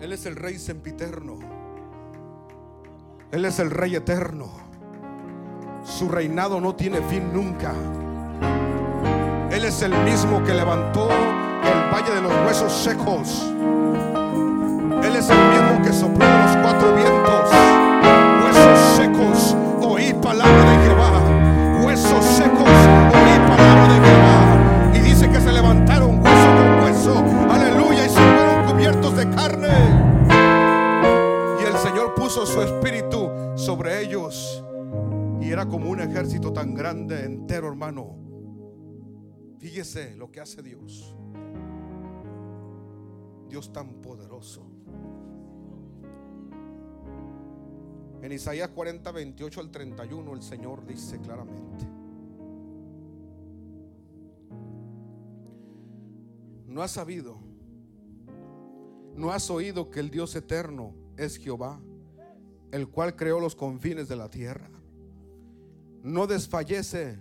Él 0.00 0.12
es 0.12 0.26
el 0.26 0.36
Rey 0.36 0.58
sempiterno. 0.58 1.38
Él 3.32 3.44
es 3.44 3.58
el 3.58 3.70
Rey 3.70 3.96
eterno. 3.96 4.48
Su 5.84 6.08
reinado 6.08 6.60
no 6.60 6.76
tiene 6.76 7.00
fin 7.02 7.32
nunca. 7.32 7.74
Él 9.50 9.64
es 9.64 9.82
el 9.82 9.92
mismo 10.04 10.42
que 10.44 10.54
levantó 10.54 11.10
el 11.10 11.92
valle 11.92 12.14
de 12.14 12.20
los 12.20 12.32
huesos 12.46 12.72
secos. 12.72 13.42
Él 15.02 15.16
es 15.16 15.28
el 15.28 15.38
mismo 15.38 15.82
que 15.82 15.92
sopló 15.92 16.24
los 16.24 16.56
cuatro 16.58 16.94
vientos. 16.94 17.57
Y 31.60 31.64
el 31.64 31.76
Señor 31.78 32.14
puso 32.14 32.44
su 32.46 32.60
espíritu 32.60 33.30
sobre 33.56 34.02
ellos. 34.02 34.64
Y 35.40 35.50
era 35.50 35.66
como 35.66 35.90
un 35.90 36.00
ejército 36.00 36.52
tan 36.52 36.74
grande, 36.74 37.24
entero, 37.24 37.68
hermano. 37.68 38.16
Fíjese 39.58 40.16
lo 40.16 40.30
que 40.30 40.40
hace 40.40 40.62
Dios. 40.62 41.14
Dios 43.48 43.72
tan 43.72 44.02
poderoso. 44.02 44.66
En 48.20 48.32
Isaías 48.32 48.68
40, 48.70 49.10
28 49.12 49.60
al 49.60 49.70
31 49.70 50.32
el 50.34 50.42
Señor 50.42 50.84
dice 50.84 51.20
claramente. 51.20 51.98
no 56.78 56.84
has 56.84 56.92
sabido, 56.92 57.40
no 59.18 59.32
has 59.32 59.50
oído 59.50 59.90
que 59.90 60.00
el 60.00 60.10
Dios 60.10 60.34
eterno 60.36 60.94
es 61.16 61.36
Jehová, 61.36 61.80
el 62.70 62.88
cual 62.88 63.16
creó 63.16 63.40
los 63.40 63.54
confines 63.54 64.08
de 64.08 64.16
la 64.16 64.30
tierra. 64.30 64.70
No 66.02 66.26
desfallece 66.26 67.18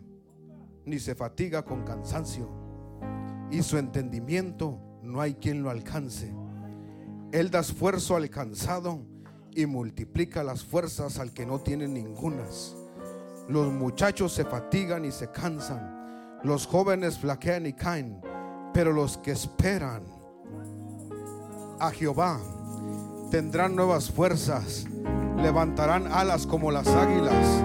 ni 0.86 1.00
se 1.00 1.16
fatiga 1.16 1.66
con 1.66 1.84
cansancio, 1.84 2.50
y 3.52 3.62
su 3.64 3.78
entendimiento 3.78 4.80
no 5.02 5.20
hay 5.20 5.34
quien 5.34 5.64
lo 5.64 5.70
alcance. 5.70 6.34
Él 7.32 7.50
da 7.50 7.60
esfuerzo 7.60 8.16
al 8.16 8.30
cansado 8.30 9.02
y 9.54 9.66
multiplica 9.66 10.44
las 10.44 10.64
fuerzas 10.64 11.20
al 11.20 11.34
que 11.34 11.46
no 11.46 11.60
tiene 11.60 11.88
ningunas. 11.88 12.76
Los 13.50 13.74
muchachos 13.74 14.34
se 14.34 14.46
fatigan 14.46 15.04
y 15.04 15.12
se 15.12 15.32
cansan, 15.32 16.40
los 16.44 16.68
jóvenes 16.68 17.18
flaquean 17.18 17.66
y 17.66 17.74
caen 17.74 18.22
pero 18.78 18.94
los 18.94 19.18
que 19.18 19.32
esperan 19.32 20.04
a 21.80 21.92
Jehová 21.92 22.40
tendrán 23.30 23.76
nuevas 23.76 24.10
fuerzas, 24.10 24.86
levantarán 25.42 26.08
alas 26.12 26.48
como 26.48 26.72
las 26.72 26.88
águilas, 26.88 27.64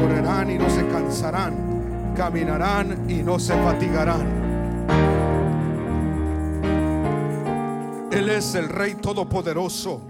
correrán 0.00 0.50
y 0.50 0.58
no 0.58 0.70
se 0.70 0.86
cansarán, 0.86 2.14
caminarán 2.16 3.10
y 3.10 3.22
no 3.22 3.38
se 3.38 3.54
fatigarán. 3.54 4.40
Él 8.12 8.28
es 8.28 8.54
el 8.54 8.68
Rey 8.68 8.94
Todopoderoso. 8.94 10.00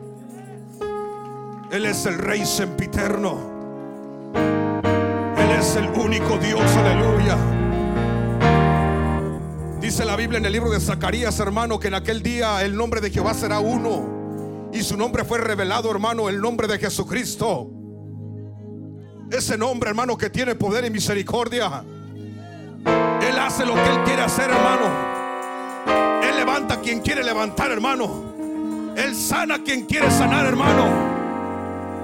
Él 1.70 1.86
es 1.86 2.06
el 2.06 2.18
Rey 2.18 2.44
sempiterno. 2.44 3.38
Él 4.34 5.50
es 5.58 5.76
el 5.76 5.88
único 5.90 6.36
Dios, 6.38 6.62
aleluya. 6.76 7.59
Dice 9.90 10.04
la 10.04 10.14
Biblia 10.14 10.38
en 10.38 10.44
el 10.44 10.52
libro 10.52 10.70
de 10.70 10.78
Zacarías, 10.78 11.40
hermano, 11.40 11.80
que 11.80 11.88
en 11.88 11.94
aquel 11.94 12.22
día 12.22 12.62
el 12.62 12.76
nombre 12.76 13.00
de 13.00 13.10
Jehová 13.10 13.34
será 13.34 13.58
uno. 13.58 14.70
Y 14.72 14.84
su 14.84 14.96
nombre 14.96 15.24
fue 15.24 15.38
revelado, 15.38 15.90
hermano, 15.90 16.28
el 16.28 16.40
nombre 16.40 16.68
de 16.68 16.78
Jesucristo. 16.78 17.68
Ese 19.32 19.58
nombre, 19.58 19.90
hermano, 19.90 20.16
que 20.16 20.30
tiene 20.30 20.54
poder 20.54 20.84
y 20.84 20.90
misericordia. 20.90 21.82
Él 22.86 23.36
hace 23.36 23.66
lo 23.66 23.74
que 23.74 23.84
Él 23.84 24.04
quiere 24.04 24.22
hacer, 24.22 24.48
hermano. 24.48 26.22
Él 26.22 26.36
levanta 26.36 26.74
a 26.74 26.80
quien 26.80 27.00
quiere 27.00 27.24
levantar, 27.24 27.72
hermano. 27.72 28.94
Él 28.96 29.16
sana 29.16 29.56
a 29.56 29.62
quien 29.64 29.86
quiere 29.86 30.08
sanar, 30.12 30.46
hermano. 30.46 30.86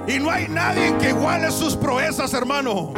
Y 0.09 0.19
no 0.19 0.29
hay 0.29 0.49
nadie 0.49 0.93
que 0.97 1.11
iguale 1.11 1.49
sus 1.51 1.77
proezas, 1.77 2.33
hermano. 2.33 2.91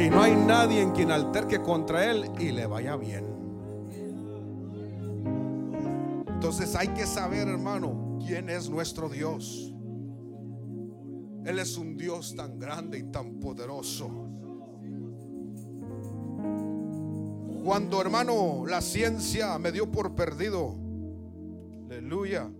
Y 0.00 0.08
no 0.08 0.22
hay 0.22 0.34
nadie 0.34 0.80
en 0.80 0.92
quien 0.92 1.10
alterque 1.10 1.60
contra 1.60 2.10
Él 2.10 2.30
y 2.38 2.52
le 2.52 2.64
vaya 2.64 2.96
bien. 2.96 3.26
Entonces 6.26 6.74
hay 6.74 6.88
que 6.88 7.04
saber, 7.04 7.46
hermano, 7.48 8.18
quién 8.26 8.48
es 8.48 8.70
nuestro 8.70 9.10
Dios. 9.10 9.74
Él 11.44 11.58
es 11.58 11.76
un 11.76 11.98
Dios 11.98 12.34
tan 12.34 12.58
grande 12.58 12.98
y 12.98 13.02
tan 13.02 13.40
poderoso. 13.40 14.08
Cuando, 17.62 18.00
hermano, 18.00 18.64
la 18.66 18.80
ciencia 18.80 19.58
me 19.58 19.70
dio 19.70 19.92
por 19.92 20.14
perdido, 20.14 20.76
aleluya. 21.90 22.50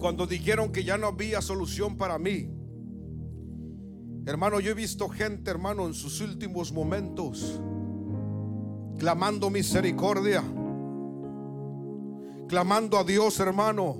Cuando 0.00 0.26
dijeron 0.26 0.72
que 0.72 0.82
ya 0.82 0.98
no 0.98 1.06
había 1.06 1.40
solución 1.40 1.96
para 1.96 2.18
mí, 2.18 2.55
Hermano, 4.26 4.58
yo 4.58 4.72
he 4.72 4.74
visto 4.74 5.08
gente, 5.08 5.52
hermano, 5.52 5.86
en 5.86 5.94
sus 5.94 6.20
últimos 6.20 6.72
momentos 6.72 7.60
clamando 8.98 9.50
misericordia, 9.50 10.42
clamando 12.48 12.98
a 12.98 13.04
Dios, 13.04 13.38
hermano, 13.38 13.96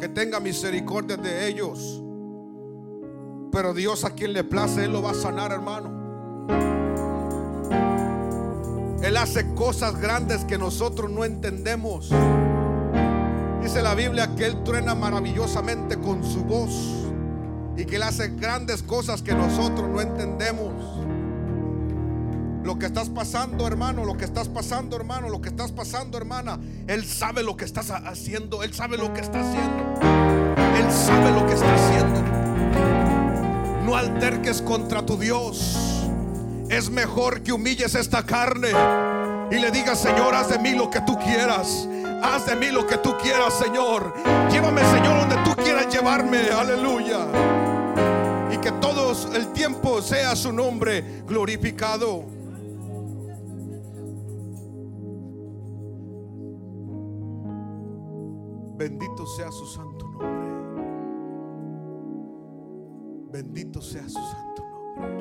que 0.00 0.08
tenga 0.08 0.40
misericordia 0.40 1.16
de 1.16 1.46
ellos. 1.46 2.02
Pero 3.52 3.72
Dios 3.72 4.04
a 4.04 4.10
quien 4.10 4.32
le 4.32 4.42
place, 4.42 4.86
Él 4.86 4.92
lo 4.92 5.02
va 5.02 5.12
a 5.12 5.14
sanar, 5.14 5.52
hermano. 5.52 6.00
Él 9.04 9.16
hace 9.16 9.54
cosas 9.54 10.00
grandes 10.00 10.44
que 10.46 10.58
nosotros 10.58 11.08
no 11.08 11.24
entendemos. 11.24 12.10
Dice 13.62 13.82
la 13.82 13.94
Biblia 13.94 14.34
que 14.34 14.46
Él 14.46 14.64
truena 14.64 14.96
maravillosamente 14.96 15.96
con 15.96 16.24
su 16.24 16.42
voz 16.42 17.09
y 17.80 17.86
que 17.86 17.96
Él 17.96 18.02
hace 18.02 18.28
grandes 18.28 18.82
cosas 18.82 19.22
que 19.22 19.32
nosotros 19.32 19.88
no 19.88 20.02
entendemos. 20.02 20.70
Lo 22.62 22.78
que 22.78 22.84
estás 22.84 23.08
pasando, 23.08 23.66
hermano, 23.66 24.04
lo 24.04 24.18
que 24.18 24.26
estás 24.26 24.48
pasando, 24.48 24.96
hermano, 24.96 25.30
lo 25.30 25.40
que 25.40 25.48
estás 25.48 25.72
pasando, 25.72 26.18
hermana, 26.18 26.60
Él 26.86 27.06
sabe 27.06 27.42
lo 27.42 27.56
que 27.56 27.64
estás 27.64 27.90
haciendo, 27.90 28.62
Él 28.62 28.74
sabe 28.74 28.98
lo 28.98 29.14
que 29.14 29.22
está 29.22 29.40
haciendo. 29.40 29.98
Él 30.76 30.92
sabe 30.92 31.30
lo 31.30 31.46
que 31.46 31.54
está 31.54 31.74
haciendo. 31.74 32.20
No 33.86 33.96
alterques 33.96 34.60
contra 34.60 35.06
tu 35.06 35.16
Dios. 35.16 36.06
Es 36.68 36.90
mejor 36.90 37.42
que 37.42 37.52
humilles 37.52 37.94
esta 37.94 38.26
carne 38.26 38.68
y 39.50 39.58
le 39.58 39.70
digas, 39.70 39.98
Señor, 39.98 40.34
haz 40.34 40.50
de 40.50 40.58
mí 40.58 40.72
lo 40.72 40.90
que 40.90 41.00
tú 41.00 41.18
quieras. 41.18 41.88
Haz 42.22 42.44
de 42.44 42.56
mí 42.56 42.70
lo 42.70 42.86
que 42.86 42.98
tú 42.98 43.16
quieras, 43.16 43.54
Señor. 43.54 44.12
Llévame, 44.50 44.82
Señor, 44.90 45.20
donde 45.20 45.36
tú 45.44 45.56
quieras 45.56 45.86
llevarme. 45.90 46.50
Aleluya. 46.50 47.59
Que 48.62 48.72
todo 48.72 49.12
el 49.34 49.52
tiempo 49.52 50.02
sea 50.02 50.36
su 50.36 50.52
nombre 50.52 51.22
glorificado. 51.26 52.24
Bendito 58.76 59.26
sea 59.26 59.50
su 59.50 59.66
santo 59.66 60.06
nombre. 60.08 60.30
Bendito 63.32 63.80
sea 63.80 64.08
su 64.08 64.20
santo 64.20 64.62
nombre. 64.62 65.20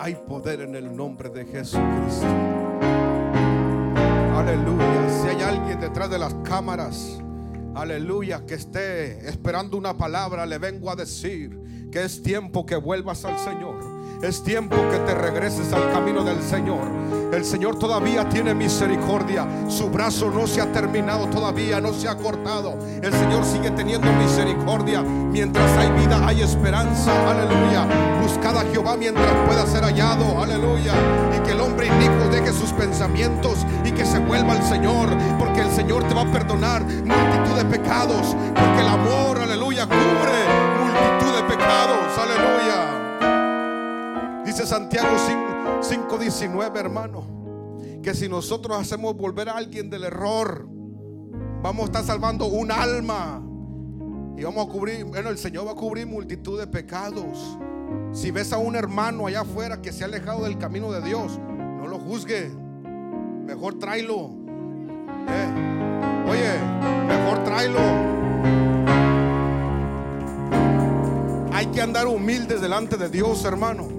Hay 0.00 0.14
poder 0.26 0.60
en 0.62 0.74
el 0.74 0.94
nombre 0.94 1.30
de 1.30 1.44
Jesucristo. 1.46 2.26
Aleluya. 4.34 5.08
Si 5.08 5.28
hay 5.28 5.42
alguien 5.42 5.80
detrás 5.80 6.10
de 6.10 6.18
las 6.18 6.34
cámaras, 6.44 7.23
aleluya, 7.74 8.44
que 8.46 8.54
esté 8.54 9.28
esperando 9.28 9.76
una 9.76 9.96
palabra, 9.96 10.46
le 10.46 10.58
vengo 10.58 10.90
a 10.90 10.96
decir 10.96 11.58
que 11.90 12.02
es 12.02 12.22
tiempo 12.22 12.66
que 12.66 12.76
vuelvas 12.76 13.24
al 13.24 13.38
Señor. 13.38 13.93
Es 14.22 14.42
tiempo 14.42 14.76
que 14.90 14.98
te 14.98 15.14
regreses 15.14 15.72
al 15.72 15.92
camino 15.92 16.24
del 16.24 16.42
Señor. 16.42 16.84
El 17.32 17.44
Señor 17.44 17.76
todavía 17.78 18.28
tiene 18.28 18.54
misericordia. 18.54 19.46
Su 19.68 19.90
brazo 19.90 20.30
no 20.30 20.46
se 20.46 20.60
ha 20.60 20.72
terminado 20.72 21.26
todavía, 21.26 21.80
no 21.80 21.92
se 21.92 22.08
ha 22.08 22.16
cortado. 22.16 22.78
El 23.02 23.12
Señor 23.12 23.44
sigue 23.44 23.70
teniendo 23.72 24.10
misericordia. 24.12 25.02
Mientras 25.02 25.70
hay 25.76 25.90
vida, 26.00 26.26
hay 26.26 26.42
esperanza. 26.42 27.12
Aleluya. 27.28 27.86
Buscad 28.22 28.56
a 28.56 28.64
Jehová 28.72 28.96
mientras 28.96 29.30
pueda 29.46 29.66
ser 29.66 29.82
hallado. 29.82 30.40
Aleluya. 30.40 30.94
Y 31.36 31.40
que 31.40 31.52
el 31.52 31.60
hombre 31.60 31.88
inico 31.88 32.28
deje 32.30 32.52
sus 32.52 32.72
pensamientos 32.72 33.66
y 33.84 33.90
que 33.90 34.06
se 34.06 34.20
vuelva 34.20 34.52
al 34.52 34.62
Señor. 34.62 35.08
Porque 35.38 35.60
el 35.60 35.70
Señor 35.72 36.04
te 36.04 36.14
va 36.14 36.22
a 36.22 36.32
perdonar 36.32 36.82
multitud 36.84 37.56
de 37.56 37.64
pecados. 37.64 38.36
Porque 38.54 38.80
el 38.80 38.88
amor, 38.88 39.38
aleluya, 39.40 39.86
cubre 39.86 40.38
multitud 40.80 41.36
de 41.36 41.42
pecados. 41.56 42.18
Aleluya. 42.18 42.53
Dice 44.54 44.68
Santiago 44.68 45.08
5:19, 45.80 46.78
hermano, 46.78 47.26
que 48.00 48.14
si 48.14 48.28
nosotros 48.28 48.78
hacemos 48.78 49.16
volver 49.16 49.48
a 49.48 49.56
alguien 49.56 49.90
del 49.90 50.04
error, 50.04 50.68
vamos 51.60 51.82
a 51.82 51.84
estar 51.86 52.04
salvando 52.04 52.46
un 52.46 52.70
alma. 52.70 53.42
Y 54.36 54.44
vamos 54.44 54.68
a 54.68 54.70
cubrir, 54.70 55.06
bueno, 55.06 55.30
el 55.30 55.38
Señor 55.38 55.66
va 55.66 55.72
a 55.72 55.74
cubrir 55.74 56.06
multitud 56.06 56.56
de 56.56 56.68
pecados. 56.68 57.58
Si 58.12 58.30
ves 58.30 58.52
a 58.52 58.58
un 58.58 58.76
hermano 58.76 59.26
allá 59.26 59.40
afuera 59.40 59.82
que 59.82 59.92
se 59.92 60.04
ha 60.04 60.06
alejado 60.06 60.44
del 60.44 60.56
camino 60.56 60.92
de 60.92 61.00
Dios, 61.00 61.36
no 61.36 61.88
lo 61.88 61.98
juzgue. 61.98 62.48
Mejor 62.48 63.80
tráelo. 63.80 64.30
Eh, 65.30 66.28
oye, 66.30 67.08
mejor 67.08 67.42
tráelo. 67.42 67.80
Hay 71.52 71.66
que 71.66 71.82
andar 71.82 72.06
humildes 72.06 72.60
delante 72.60 72.96
de 72.96 73.08
Dios, 73.08 73.44
hermano. 73.44 73.93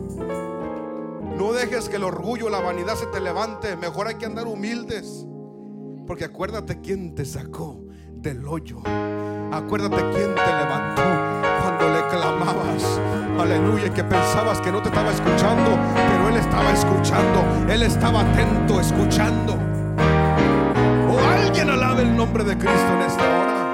No 1.38 1.52
dejes 1.52 1.90
que 1.90 1.98
el 1.98 2.04
orgullo, 2.04 2.50
la 2.50 2.62
vanidad 2.62 2.96
se 2.96 3.08
te 3.08 3.20
levante. 3.20 3.76
Mejor 3.76 4.08
hay 4.08 4.16
que 4.16 4.26
andar 4.26 4.48
humildes. 4.48 5.26
Porque 6.08 6.26
acuérdate 6.26 6.80
quién 6.80 7.14
te 7.14 7.26
sacó 7.26 7.84
del 8.14 8.48
hoyo. 8.48 8.80
Acuérdate 9.52 9.98
quién 10.12 10.34
te 10.34 10.46
levantó 10.46 11.04
cuando 11.62 11.94
le 11.94 12.08
clamabas. 12.10 13.02
Aleluya, 13.40 13.94
que 13.94 14.04
pensabas 14.04 14.62
que 14.62 14.72
no 14.72 14.82
te 14.82 14.90
estaba 14.90 15.12
escuchando, 15.12 15.78
pero 15.94 16.30
Él 16.30 16.38
estaba 16.38 16.72
escuchando. 16.72 17.72
Él 17.72 17.84
estaba 17.84 18.22
atento, 18.22 18.80
escuchando. 18.80 19.54
O 21.12 21.20
alguien 21.20 21.70
alabe 21.70 22.04
el 22.04 22.16
nombre 22.16 22.44
de 22.44 22.58
Cristo 22.58 22.94
en 22.94 23.02
esta 23.02 23.24
hora. 23.24 23.65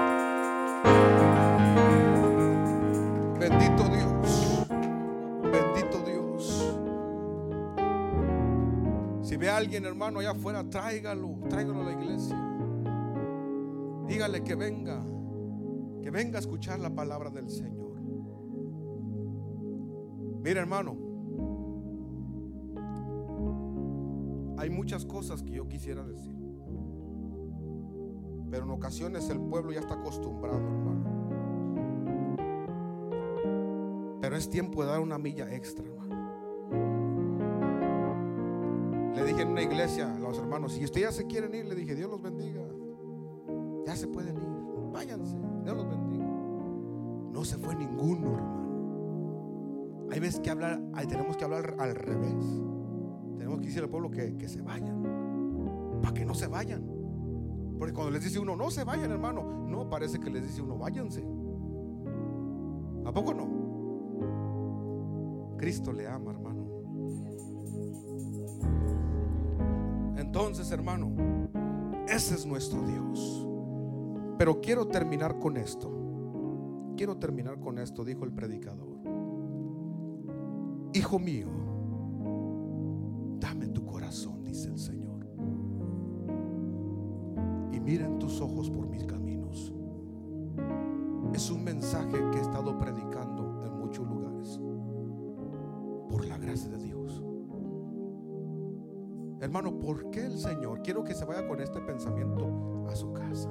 Alguien, 9.72 9.86
hermano, 9.86 10.20
allá 10.20 10.32
afuera, 10.32 10.70
tráigalo, 10.70 11.40
tráigalo 11.48 11.80
a 11.80 11.84
la 11.86 11.94
iglesia. 11.94 12.38
Dígale 14.06 14.44
que 14.44 14.54
venga, 14.56 15.02
que 16.02 16.12
venga 16.12 16.40
a 16.40 16.42
escuchar 16.42 16.78
la 16.82 16.94
palabra 16.94 17.30
del 17.30 17.50
Señor. 17.50 18.02
Mira, 20.44 20.60
hermano, 20.60 20.98
hay 24.58 24.70
muchas 24.70 25.06
cosas 25.06 25.42
que 25.42 25.54
yo 25.54 25.70
quisiera 25.70 26.06
decir. 26.06 26.36
Pero 28.50 28.66
en 28.66 28.72
ocasiones 28.72 29.30
el 29.30 29.40
pueblo 29.40 29.72
ya 29.72 29.80
está 29.80 29.94
acostumbrado, 29.94 30.58
hermano. 30.58 31.06
Pero 34.20 34.36
es 34.36 34.50
tiempo 34.50 34.84
de 34.84 34.90
dar 34.90 35.00
una 35.00 35.18
milla 35.18 35.50
extra, 35.56 35.86
hermano. 35.86 36.11
En 39.42 39.50
una 39.50 39.62
iglesia 39.62 40.16
los 40.20 40.38
hermanos, 40.38 40.74
si 40.74 40.84
ustedes 40.84 41.08
ya 41.08 41.12
se 41.12 41.26
quieren 41.26 41.54
ir, 41.56 41.66
le 41.66 41.76
dije, 41.76 41.96
Dios 41.96 42.10
los 42.10 42.22
bendiga. 42.22 42.62
Ya 43.86 43.96
se 43.96 44.08
pueden 44.08 44.38
ir. 44.38 44.50
Váyanse. 44.92 45.38
Dios 45.64 45.76
los 45.76 45.90
bendiga. 45.90 46.26
No 47.32 47.44
se 47.44 47.58
fue 47.58 47.76
ninguno, 47.76 48.36
hermano. 48.36 48.62
Hay 50.12 50.20
veces 50.20 50.42
que 50.42 50.50
hablar, 50.50 50.82
hay, 50.94 51.08
tenemos 51.08 51.38
que 51.38 51.46
hablar 51.46 51.76
al 51.80 51.96
revés. 51.96 52.46
Tenemos 53.38 53.60
que 53.60 53.68
decir 53.68 53.82
al 53.82 53.90
pueblo 53.90 54.12
que, 54.12 54.38
que 54.38 54.48
se 54.48 54.62
vayan. 54.62 56.00
Para 56.02 56.14
que 56.14 56.26
no 56.26 56.34
se 56.34 56.48
vayan. 56.48 56.84
Porque 57.80 57.94
cuando 57.94 58.12
les 58.12 58.24
dice 58.24 58.38
uno, 58.40 58.56
no 58.56 58.70
se 58.70 58.84
vayan, 58.84 59.10
hermano. 59.12 59.66
No, 59.68 59.90
parece 59.90 60.20
que 60.20 60.30
les 60.30 60.44
dice 60.44 60.62
uno, 60.62 60.78
váyanse. 60.78 61.26
¿A 63.06 63.12
poco 63.12 63.34
no? 63.34 63.62
Cristo 65.58 65.92
le 65.94 66.08
ama, 66.08 66.32
hermano. 66.32 66.61
Entonces, 70.34 70.72
hermano, 70.72 71.12
ese 72.08 72.36
es 72.36 72.46
nuestro 72.46 72.82
Dios. 72.84 73.46
Pero 74.38 74.62
quiero 74.62 74.88
terminar 74.88 75.38
con 75.40 75.58
esto. 75.58 75.92
Quiero 76.96 77.18
terminar 77.18 77.60
con 77.60 77.78
esto, 77.78 78.06
dijo 78.06 78.24
el 78.24 78.32
predicador. 78.32 78.98
Hijo 80.94 81.20
mío, 81.20 81.50
dame 83.42 83.68
tu 83.68 83.86
corazón, 83.86 84.46
dice 84.46 84.70
el 84.70 84.80
Señor. 84.80 85.28
Y 87.74 87.82
mira 87.82 88.06
en 88.06 88.18
tus 88.18 88.40
ojos 88.40 88.70
por 88.70 88.88
mis 88.88 89.04
caminos. 89.04 89.74
Es 91.34 91.52
un 91.52 91.62
mensaje 91.62 92.18
que 92.32 92.38
he 92.38 92.42
estado 92.42 92.80
predicando 92.80 93.66
en 93.66 93.78
muchos 93.78 94.08
lugares. 94.08 94.62
Por 96.10 96.26
la 96.26 96.38
gracia 96.38 96.70
de 96.70 96.78
Dios. 96.78 96.91
Hermano, 99.42 99.80
¿por 99.80 100.12
qué 100.12 100.24
el 100.24 100.38
Señor? 100.38 100.84
Quiero 100.84 101.04
que 101.04 101.16
se 101.16 101.26
vaya 101.26 101.48
con 101.48 101.60
este 101.60 101.82
pensamiento 101.82 102.86
a 102.88 102.96
su 102.96 103.12
casa. 103.12 103.50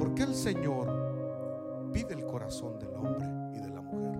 ¿Por 0.00 0.14
qué 0.14 0.24
el 0.24 0.34
Señor 0.34 1.90
pide 1.92 2.14
el 2.14 2.26
corazón 2.26 2.76
del 2.80 2.92
hombre 2.96 3.24
y 3.54 3.60
de 3.60 3.68
la 3.68 3.80
mujer? 3.80 4.18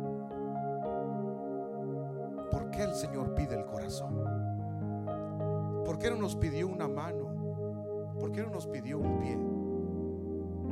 ¿Por 2.53 2.71
qué 2.71 2.85
el 2.85 2.95
Señor 2.95 3.35
pide 3.35 3.57
el 3.57 3.67
corazón? 3.67 4.15
¿Por 5.85 5.99
qué 5.99 6.09
no 6.11 6.19
nos 6.19 6.37
pidió 6.37 6.69
una 6.69 6.87
mano? 6.87 8.15
¿Por 8.21 8.31
qué 8.31 8.43
no 8.43 8.51
nos 8.51 8.69
pidió 8.69 9.01
un 9.01 9.19
pie? 9.19 9.37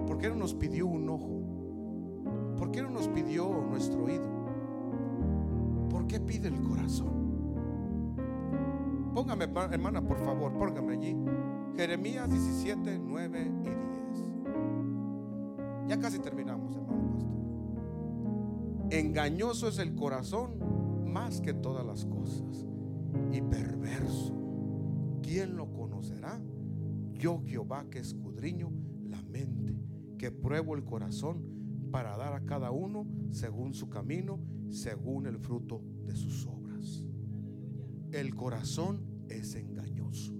¿Por 0.07 0.17
qué 0.17 0.29
no 0.29 0.37
nos 0.37 0.55
pidió 0.55 0.87
un 0.87 1.09
ojo? 1.09 2.55
¿Por 2.57 2.71
qué 2.71 2.83
no 2.83 2.91
nos 2.91 3.09
pidió 3.09 3.51
nuestro 3.69 4.05
oído? 4.05 4.29
¿Por 5.91 6.07
qué 6.07 6.21
pide 6.21 6.47
el 6.47 6.63
corazón? 6.63 7.20
Póngame, 9.15 9.45
hermana, 9.45 10.01
por 10.01 10.19
favor, 10.19 10.53
póngame 10.53 10.95
allí. 10.95 11.17
Jeremías 11.77 12.31
17, 12.31 12.99
9 12.99 13.41
y 13.41 13.69
10. 13.69 13.77
Ya 15.89 15.99
casi 15.99 16.19
terminamos, 16.21 16.77
hermano 16.77 17.11
pastor. 17.11 17.31
Engañoso 18.91 19.69
es 19.69 19.79
el 19.79 19.95
corazón 19.95 21.11
más 21.13 21.41
que 21.41 21.53
todas 21.53 21.85
las 21.85 22.05
cosas 22.05 22.67
y 23.33 23.41
perverso. 23.41 24.37
¿Quién 25.23 25.57
lo 25.57 25.73
conocerá? 25.73 26.41
Yo 27.13 27.43
Jehová 27.45 27.87
que 27.91 27.99
escudriño 27.99 28.71
la 29.09 29.23
mente, 29.23 29.77
que 30.19 30.31
pruebo 30.31 30.75
el 30.75 30.85
corazón 30.85 31.43
para 31.91 32.17
dar 32.17 32.35
a 32.35 32.45
cada 32.45 32.71
uno 32.71 33.07
según 33.31 33.75
su 33.75 33.89
camino, 33.89 34.39
según 34.69 35.27
el 35.27 35.39
fruto 35.39 35.83
de 36.07 36.15
sus 36.15 36.47
obras. 36.47 36.60
El 38.13 38.35
corazón 38.35 39.05
es 39.29 39.55
engañoso. 39.55 40.35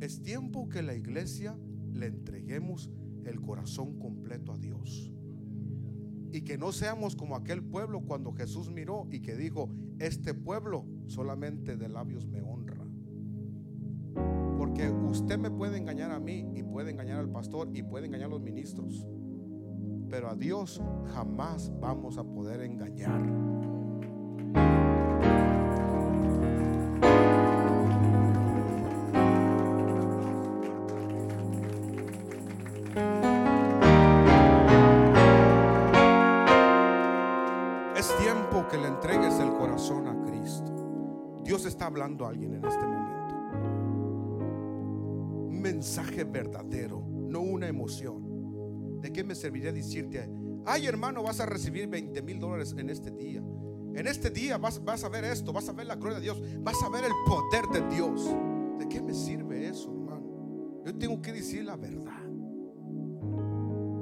Es 0.00 0.22
tiempo 0.22 0.70
que 0.70 0.82
la 0.82 0.94
iglesia 0.94 1.58
le 1.92 2.06
entreguemos 2.06 2.90
el 3.24 3.42
corazón 3.42 3.98
completo 3.98 4.52
a 4.52 4.58
Dios. 4.58 5.12
Y 6.32 6.40
que 6.40 6.56
no 6.56 6.72
seamos 6.72 7.14
como 7.14 7.36
aquel 7.36 7.62
pueblo 7.62 8.02
cuando 8.06 8.32
Jesús 8.32 8.70
miró 8.70 9.06
y 9.10 9.20
que 9.20 9.36
dijo, 9.36 9.68
este 9.98 10.32
pueblo 10.32 10.86
solamente 11.06 11.76
de 11.76 11.88
labios 11.90 12.26
me 12.26 12.40
honra. 12.40 12.84
Porque 14.56 14.90
usted 14.90 15.38
me 15.38 15.50
puede 15.50 15.76
engañar 15.76 16.10
a 16.10 16.20
mí 16.20 16.46
y 16.54 16.62
puede 16.62 16.90
engañar 16.90 17.20
al 17.20 17.30
pastor 17.30 17.68
y 17.74 17.82
puede 17.82 18.06
engañar 18.06 18.28
a 18.28 18.30
los 18.30 18.40
ministros. 18.40 19.06
Pero 20.08 20.30
a 20.30 20.34
Dios 20.34 20.82
jamás 21.12 21.70
vamos 21.80 22.16
a 22.16 22.24
poder 22.24 22.62
engañar. 22.62 23.53
Hablando 41.86 42.26
alguien 42.26 42.54
en 42.54 42.64
este 42.64 42.84
momento. 42.84 43.34
Un 45.48 45.60
mensaje 45.60 46.24
verdadero, 46.24 47.04
no 47.08 47.40
una 47.40 47.68
emoción. 47.68 49.00
¿De 49.00 49.12
qué 49.12 49.22
me 49.22 49.34
serviría 49.34 49.72
decirte, 49.72 50.28
ay 50.64 50.86
hermano, 50.86 51.22
vas 51.22 51.40
a 51.40 51.46
recibir 51.46 51.86
20 51.88 52.22
mil 52.22 52.40
dólares 52.40 52.74
en 52.76 52.90
este 52.90 53.10
día? 53.10 53.42
En 53.94 54.06
este 54.06 54.30
día 54.30 54.58
vas, 54.58 54.82
vas 54.82 55.04
a 55.04 55.08
ver 55.08 55.24
esto, 55.24 55.52
vas 55.52 55.68
a 55.68 55.72
ver 55.72 55.86
la 55.86 55.94
gloria 55.94 56.16
de 56.18 56.22
Dios, 56.22 56.42
vas 56.60 56.82
a 56.82 56.88
ver 56.88 57.04
el 57.04 57.12
poder 57.26 57.64
de 57.72 57.94
Dios. 57.94 58.34
¿De 58.78 58.88
qué 58.88 59.00
me 59.00 59.14
sirve 59.14 59.68
eso, 59.68 59.92
hermano? 59.92 60.82
Yo 60.84 60.94
tengo 60.96 61.22
que 61.22 61.32
decir 61.32 61.64
la 61.64 61.76
verdad. 61.76 62.22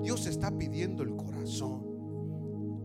Dios 0.02 0.26
está 0.26 0.50
pidiendo 0.56 1.02
el 1.02 1.14
corazón 1.14 1.81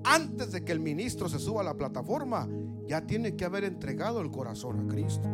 antes 0.07 0.51
de 0.51 0.63
que 0.63 0.71
el 0.71 0.79
ministro 0.79 1.27
se 1.27 1.37
suba 1.37 1.61
a 1.61 1.63
la 1.65 1.75
plataforma, 1.75 2.47
ya 2.87 3.05
tiene 3.05 3.35
que 3.35 3.43
haber 3.43 3.65
entregado 3.65 4.21
el 4.21 4.31
corazón 4.31 4.79
a 4.79 4.93
Cristo. 4.93 5.27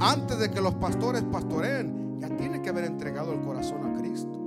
Antes 0.00 0.38
de 0.38 0.50
que 0.50 0.60
los 0.60 0.74
pastores 0.74 1.22
pastoreen, 1.22 2.18
ya 2.18 2.28
tiene 2.36 2.60
que 2.62 2.70
haber 2.70 2.84
entregado 2.84 3.32
el 3.32 3.40
corazón 3.40 3.86
a 3.86 3.98
Cristo. 3.98 4.40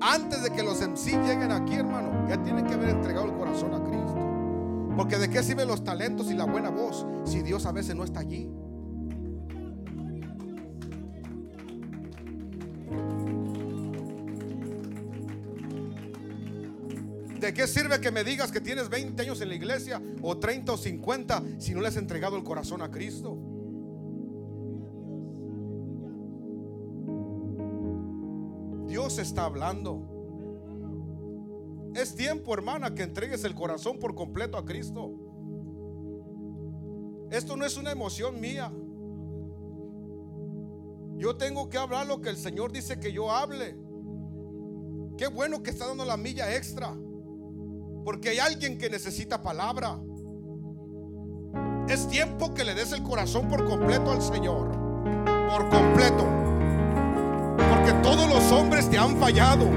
Antes 0.00 0.42
de 0.42 0.50
que 0.50 0.62
los 0.62 0.80
MC 0.80 1.12
lleguen 1.24 1.52
aquí, 1.52 1.74
hermano, 1.74 2.28
ya 2.28 2.42
tiene 2.42 2.64
que 2.64 2.74
haber 2.74 2.90
entregado 2.90 3.26
el 3.26 3.34
corazón 3.34 3.72
a 3.72 3.82
Cristo. 3.82 4.94
Porque 4.94 5.16
de 5.18 5.30
qué 5.30 5.42
sirven 5.42 5.68
los 5.68 5.82
talentos 5.82 6.30
y 6.30 6.34
la 6.34 6.44
buena 6.44 6.70
voz 6.70 7.06
si 7.24 7.42
Dios 7.42 7.64
a 7.66 7.72
veces 7.72 7.96
no 7.96 8.04
está 8.04 8.20
allí. 8.20 8.50
¿De 17.46 17.54
qué 17.54 17.68
sirve 17.68 18.00
que 18.00 18.10
me 18.10 18.24
digas 18.24 18.50
que 18.50 18.60
tienes 18.60 18.88
20 18.88 19.22
años 19.22 19.40
en 19.40 19.50
la 19.50 19.54
iglesia 19.54 20.02
o 20.20 20.36
30 20.36 20.72
o 20.72 20.76
50 20.76 21.44
si 21.58 21.74
no 21.74 21.80
le 21.80 21.86
has 21.86 21.96
entregado 21.96 22.36
el 22.36 22.42
corazón 22.42 22.82
a 22.82 22.90
Cristo? 22.90 23.38
Dios 28.88 29.18
está 29.18 29.44
hablando. 29.44 30.02
Es 31.94 32.16
tiempo, 32.16 32.52
hermana, 32.52 32.96
que 32.96 33.04
entregues 33.04 33.44
el 33.44 33.54
corazón 33.54 34.00
por 34.00 34.16
completo 34.16 34.56
a 34.56 34.64
Cristo. 34.64 35.12
Esto 37.30 37.56
no 37.56 37.64
es 37.64 37.76
una 37.76 37.92
emoción 37.92 38.40
mía. 38.40 38.72
Yo 41.16 41.36
tengo 41.36 41.68
que 41.68 41.78
hablar 41.78 42.08
lo 42.08 42.20
que 42.20 42.30
el 42.30 42.38
Señor 42.38 42.72
dice 42.72 42.98
que 42.98 43.12
yo 43.12 43.30
hable. 43.30 43.76
Qué 45.16 45.28
bueno 45.28 45.62
que 45.62 45.70
está 45.70 45.86
dando 45.86 46.04
la 46.04 46.16
milla 46.16 46.52
extra. 46.56 46.92
Porque 48.06 48.28
hay 48.28 48.38
alguien 48.38 48.78
que 48.78 48.88
necesita 48.88 49.42
palabra. 49.42 49.98
Es 51.88 52.06
tiempo 52.06 52.54
que 52.54 52.62
le 52.62 52.72
des 52.72 52.92
el 52.92 53.02
corazón 53.02 53.48
por 53.48 53.64
completo 53.64 54.12
al 54.12 54.22
Señor. 54.22 54.70
Por 55.50 55.68
completo. 55.68 56.24
Porque 57.68 57.92
todos 58.04 58.28
los 58.28 58.52
hombres 58.52 58.88
te 58.88 58.96
han 58.96 59.16
fallado. 59.16 59.68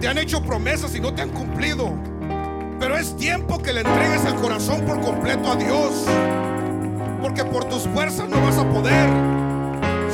Te 0.00 0.06
han 0.06 0.16
hecho 0.16 0.40
promesas 0.44 0.94
y 0.94 1.00
no 1.00 1.12
te 1.12 1.22
han 1.22 1.30
cumplido. 1.30 1.92
Pero 2.78 2.96
es 2.96 3.16
tiempo 3.16 3.58
que 3.58 3.72
le 3.72 3.80
entregues 3.80 4.24
el 4.24 4.36
corazón 4.36 4.82
por 4.82 5.00
completo 5.00 5.50
a 5.50 5.56
Dios. 5.56 6.04
Porque 7.20 7.44
por 7.44 7.64
tus 7.64 7.82
fuerzas 7.88 8.28
no 8.28 8.40
vas 8.40 8.58
a 8.58 8.70
poder. 8.70 9.10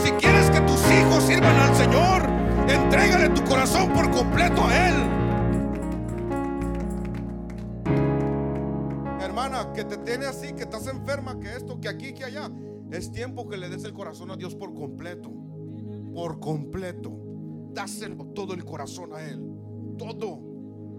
Si 0.03 0.11
quieres 0.12 0.49
que 0.49 0.61
tus 0.62 0.81
hijos 0.91 1.23
sirvan 1.25 1.55
al 1.55 1.77
Señor, 1.77 2.23
entrégale 2.66 3.29
tu 3.29 3.45
corazón 3.45 3.93
por 3.93 4.11
completo 4.11 4.66
a 4.66 4.89
Él. 4.89 5.22
Te 9.97 9.99
tiene 9.99 10.26
así, 10.26 10.55
que 10.55 10.62
estás 10.62 10.86
enferma, 10.86 11.38
que 11.38 11.55
esto, 11.55 11.78
que 11.78 11.88
aquí, 11.88 12.14
que 12.14 12.24
allá. 12.24 12.51
Es 12.90 13.11
tiempo 13.11 13.49
que 13.49 13.57
le 13.57 13.68
des 13.68 13.84
el 13.84 13.93
corazón 13.93 14.30
a 14.30 14.36
Dios 14.36 14.55
por 14.55 14.72
completo. 14.72 15.30
Por 16.14 16.40
completo. 16.40 17.12
Dáselo 17.72 18.26
todo 18.34 18.55
el 18.55 18.64
corazón 18.64 19.12
a 19.14 19.22
Él. 19.22 19.43
Todo. 19.99 20.40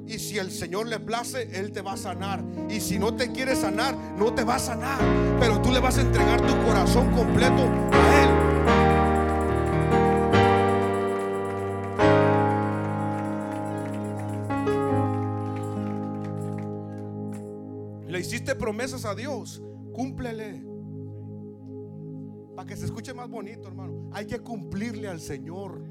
Y 0.05 0.19
si 0.19 0.37
el 0.37 0.51
Señor 0.51 0.87
le 0.87 0.99
place, 0.99 1.59
Él 1.59 1.71
te 1.71 1.81
va 1.81 1.93
a 1.93 1.97
sanar. 1.97 2.43
Y 2.69 2.79
si 2.79 2.99
no 2.99 3.15
te 3.15 3.31
quiere 3.31 3.55
sanar, 3.55 3.95
no 4.17 4.33
te 4.33 4.43
va 4.43 4.55
a 4.55 4.59
sanar. 4.59 4.99
Pero 5.39 5.61
tú 5.61 5.71
le 5.71 5.79
vas 5.79 5.97
a 5.97 6.01
entregar 6.01 6.39
tu 6.41 6.55
corazón 6.65 7.11
completo 7.15 7.63
a 7.91 8.23
Él. 8.23 8.42
Hiciste 18.23 18.55
promesas 18.55 19.05
a 19.05 19.13
Dios, 19.13 19.61
cúmplele. 19.93 20.65
Para 22.55 22.67
que 22.67 22.75
se 22.75 22.85
escuche 22.85 23.13
más 23.13 23.29
bonito, 23.29 23.67
hermano. 23.67 24.09
Hay 24.13 24.25
que 24.25 24.39
cumplirle 24.39 25.07
al 25.07 25.19
Señor. 25.19 25.83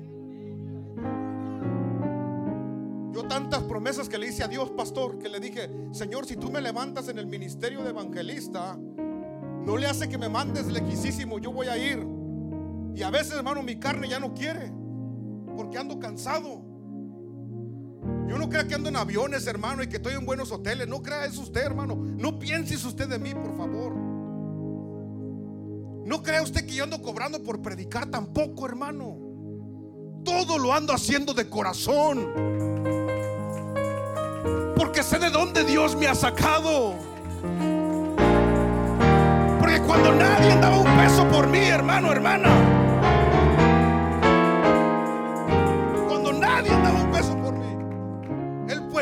Yo 3.12 3.24
tantas 3.28 3.62
promesas 3.64 4.08
que 4.08 4.16
le 4.16 4.28
hice 4.28 4.42
a 4.42 4.48
Dios, 4.48 4.70
pastor, 4.70 5.18
que 5.18 5.28
le 5.28 5.38
dije, 5.38 5.70
Señor, 5.92 6.24
si 6.24 6.36
tú 6.36 6.50
me 6.50 6.62
levantas 6.62 7.08
en 7.08 7.18
el 7.18 7.26
ministerio 7.26 7.82
de 7.82 7.90
evangelista, 7.90 8.78
no 8.78 9.76
le 9.76 9.86
hace 9.86 10.08
que 10.08 10.16
me 10.16 10.30
mandes 10.30 10.66
lejísimo, 10.68 11.38
yo 11.38 11.52
voy 11.52 11.66
a 11.66 11.76
ir. 11.76 12.06
Y 12.94 13.02
a 13.02 13.10
veces, 13.10 13.34
hermano, 13.34 13.62
mi 13.62 13.76
carne 13.76 14.08
ya 14.08 14.18
no 14.18 14.32
quiere, 14.32 14.72
porque 15.56 15.76
ando 15.76 15.98
cansado. 15.98 16.71
Yo 18.28 18.38
no 18.38 18.48
crea 18.48 18.66
que 18.66 18.74
ando 18.74 18.88
en 18.88 18.96
aviones, 18.96 19.46
hermano, 19.46 19.82
y 19.82 19.88
que 19.88 19.96
estoy 19.96 20.14
en 20.14 20.24
buenos 20.24 20.50
hoteles. 20.52 20.88
No 20.88 21.02
crea 21.02 21.24
eso 21.26 21.42
usted, 21.42 21.62
hermano. 21.62 21.96
No 21.96 22.38
piense 22.38 22.74
usted 22.76 23.08
de 23.08 23.18
mí, 23.18 23.34
por 23.34 23.56
favor. 23.56 23.92
No 26.04 26.22
crea 26.22 26.42
usted 26.42 26.66
que 26.66 26.74
yo 26.74 26.84
ando 26.84 27.00
cobrando 27.00 27.42
por 27.42 27.62
predicar 27.62 28.10
tampoco, 28.10 28.66
hermano. 28.66 29.16
Todo 30.24 30.58
lo 30.58 30.72
ando 30.72 30.92
haciendo 30.92 31.34
de 31.34 31.48
corazón. 31.48 32.28
Porque 34.76 35.02
sé 35.02 35.18
de 35.18 35.30
dónde 35.30 35.64
Dios 35.64 35.96
me 35.96 36.06
ha 36.06 36.14
sacado. 36.14 36.94
Porque 39.60 39.80
cuando 39.86 40.12
nadie 40.12 40.56
daba 40.56 40.78
un 40.78 40.96
peso 40.96 41.28
por 41.28 41.48
mí, 41.48 41.58
hermano, 41.58 42.12
hermana. 42.12 42.91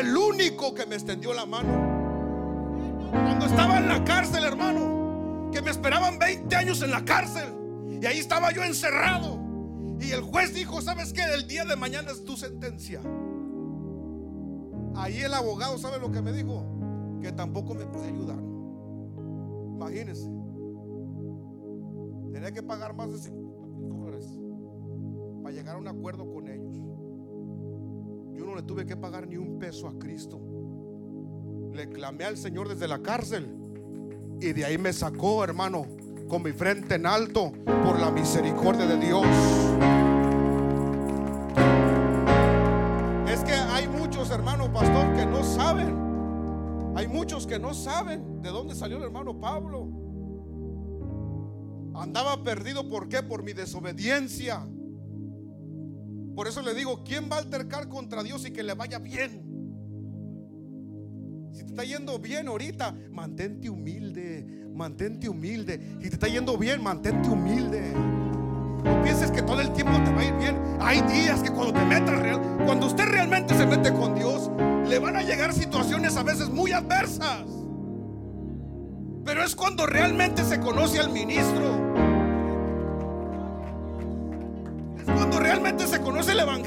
El 0.01 0.17
único 0.17 0.73
que 0.73 0.85
me 0.87 0.95
extendió 0.95 1.33
la 1.33 1.45
mano. 1.45 1.69
Cuando 3.11 3.45
estaba 3.45 3.77
en 3.77 3.87
la 3.87 4.03
cárcel, 4.03 4.43
hermano, 4.43 5.49
que 5.51 5.61
me 5.61 5.69
esperaban 5.69 6.17
20 6.17 6.55
años 6.55 6.81
en 6.81 6.91
la 6.91 7.05
cárcel. 7.05 7.53
Y 8.01 8.05
ahí 8.05 8.17
estaba 8.17 8.51
yo 8.51 8.63
encerrado. 8.63 9.39
Y 9.99 10.11
el 10.11 10.21
juez 10.21 10.53
dijo, 10.55 10.81
¿sabes 10.81 11.13
qué? 11.13 11.21
El 11.35 11.47
día 11.47 11.65
de 11.65 11.75
mañana 11.75 12.11
es 12.11 12.25
tu 12.25 12.35
sentencia. 12.35 12.99
Ahí 14.95 15.19
el 15.21 15.33
abogado, 15.33 15.77
¿sabe 15.77 15.99
lo 15.99 16.11
que 16.11 16.21
me 16.21 16.33
dijo? 16.33 16.65
Que 17.21 17.31
tampoco 17.31 17.75
me 17.75 17.85
puede 17.85 18.07
ayudar. 18.07 18.39
Imagínense. 19.75 20.27
Tenía 22.33 22.51
que 22.51 22.63
pagar 22.63 22.95
más 22.95 23.11
de 23.11 23.19
50 23.19 23.87
dólares 23.87 24.25
para 25.43 25.53
llegar 25.53 25.75
a 25.75 25.79
un 25.79 25.87
acuerdo 25.87 26.25
con. 26.25 26.40
Yo 28.41 28.47
no 28.47 28.55
le 28.55 28.63
tuve 28.63 28.87
que 28.87 28.97
pagar 28.97 29.27
ni 29.27 29.37
un 29.37 29.59
peso 29.59 29.87
a 29.87 29.93
Cristo. 29.99 30.41
Le 31.73 31.87
clamé 31.89 32.23
al 32.23 32.37
Señor 32.37 32.67
desde 32.67 32.87
la 32.87 32.99
cárcel 32.99 33.55
y 34.41 34.51
de 34.51 34.65
ahí 34.65 34.79
me 34.79 34.91
sacó, 34.93 35.43
hermano, 35.43 35.85
con 36.27 36.41
mi 36.41 36.51
frente 36.51 36.95
en 36.95 37.05
alto 37.05 37.51
por 37.85 37.99
la 37.99 38.09
misericordia 38.09 38.87
de 38.87 38.97
Dios. 38.97 39.27
Es 43.29 43.43
que 43.43 43.53
hay 43.53 43.87
muchos 43.87 44.31
hermanos, 44.31 44.69
pastor, 44.69 45.15
que 45.15 45.27
no 45.27 45.43
saben. 45.43 46.93
Hay 46.95 47.07
muchos 47.07 47.45
que 47.45 47.59
no 47.59 47.75
saben 47.75 48.41
de 48.41 48.49
dónde 48.49 48.73
salió 48.73 48.97
el 48.97 49.03
hermano 49.03 49.39
Pablo. 49.39 49.87
Andaba 51.93 52.41
perdido, 52.43 52.89
¿por 52.89 53.07
qué? 53.07 53.21
Por 53.21 53.43
mi 53.43 53.53
desobediencia. 53.53 54.67
Por 56.41 56.47
eso 56.47 56.63
le 56.63 56.73
digo, 56.73 57.03
¿quién 57.03 57.29
va 57.31 57.35
a 57.35 57.39
altercar 57.41 57.87
contra 57.87 58.23
Dios 58.23 58.43
y 58.47 58.49
que 58.49 58.63
le 58.63 58.73
vaya 58.73 58.97
bien? 58.97 59.43
Si 61.53 61.63
te 61.63 61.69
está 61.69 61.83
yendo 61.83 62.17
bien 62.17 62.47
ahorita, 62.47 62.95
mantente 63.11 63.69
humilde, 63.69 64.65
mantente 64.73 65.29
humilde. 65.29 65.97
Si 66.01 66.09
te 66.09 66.15
está 66.15 66.27
yendo 66.27 66.57
bien, 66.57 66.81
mantente 66.81 67.29
humilde. 67.29 67.93
No 67.93 69.03
pienses 69.03 69.29
que 69.29 69.43
todo 69.43 69.61
el 69.61 69.71
tiempo 69.73 69.91
te 70.03 70.11
va 70.11 70.21
a 70.21 70.25
ir 70.25 70.33
bien. 70.37 70.57
Hay 70.79 71.01
días 71.01 71.43
que 71.43 71.51
cuando 71.51 71.73
te 71.73 71.85
metas 71.85 72.19
real, 72.19 72.41
cuando 72.65 72.87
usted 72.87 73.05
realmente 73.05 73.55
se 73.55 73.67
mete 73.67 73.93
con 73.93 74.15
Dios, 74.15 74.49
le 74.89 74.97
van 74.97 75.17
a 75.17 75.21
llegar 75.21 75.53
situaciones 75.53 76.17
a 76.17 76.23
veces 76.23 76.49
muy 76.49 76.71
adversas. 76.71 77.45
Pero 79.23 79.43
es 79.43 79.55
cuando 79.55 79.85
realmente 79.85 80.43
se 80.43 80.59
conoce 80.59 80.99
al 80.99 81.11
ministro. 81.11 82.10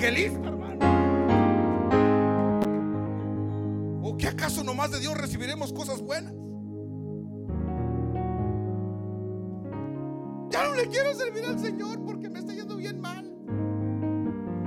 Evangelista, 0.05 0.49
hermano. 0.49 0.85
¿O 4.03 4.17
qué 4.17 4.29
acaso 4.29 4.63
nomás 4.63 4.91
de 4.91 5.01
Dios 5.01 5.17
recibiremos 5.17 5.73
cosas 5.73 6.03
buenas? 6.03 6.33
Ya 10.51 10.69
no 10.69 10.75
le 10.75 10.89
quiero 10.89 11.15
servir 11.15 11.45
al 11.47 11.59
Señor 11.59 12.05
porque 12.05 12.29
me 12.29 12.39
está 12.39 12.53
yendo 12.53 12.77
bien 12.77 13.01
mal. 13.01 13.33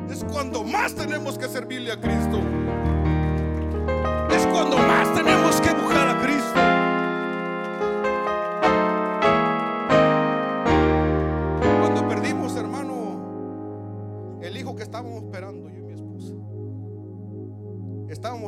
Es 0.09 0.23
cuando 0.23 0.63
más 0.63 0.95
tenemos 0.95 1.37
que 1.37 1.47
servirle 1.47 1.91
a 1.91 1.99
Cristo. 1.99 2.39
Es 4.31 4.45
cuando 4.47 4.77
más 4.77 5.13
tenemos 5.13 5.36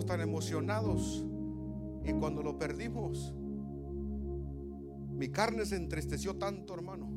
tan 0.10 0.22
emocionados 0.22 1.24
y 2.04 2.12
cuando 2.14 2.42
lo 2.42 2.58
perdimos, 2.58 3.32
mi 5.12 5.30
carne 5.30 5.68
se 5.68 5.76
entristeció 5.76 6.36
tanto, 6.36 6.74
hermano. 6.74 7.08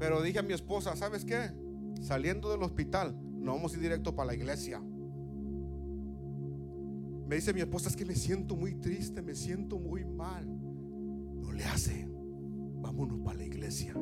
Pero 0.00 0.20
dije 0.20 0.40
a 0.40 0.42
mi 0.42 0.52
esposa, 0.52 0.96
¿sabes 0.96 1.24
qué? 1.24 1.52
Saliendo 2.00 2.50
del 2.50 2.64
hospital, 2.64 3.16
no 3.22 3.52
vamos 3.52 3.72
a 3.72 3.76
ir 3.76 3.82
directo 3.82 4.16
para 4.16 4.26
la 4.26 4.34
iglesia. 4.34 4.80
Me 7.28 7.36
dice 7.36 7.54
mi 7.54 7.60
esposa, 7.60 7.88
es 7.88 7.94
que 7.94 8.04
me 8.04 8.16
siento 8.16 8.56
muy 8.56 8.74
triste, 8.74 9.22
me 9.22 9.36
siento 9.36 9.78
muy 9.78 10.04
mal. 10.04 10.44
No 11.40 11.52
le 11.52 11.62
hace, 11.66 12.08
vámonos 12.80 13.20
para 13.20 13.38
la 13.38 13.44
iglesia. 13.44 13.94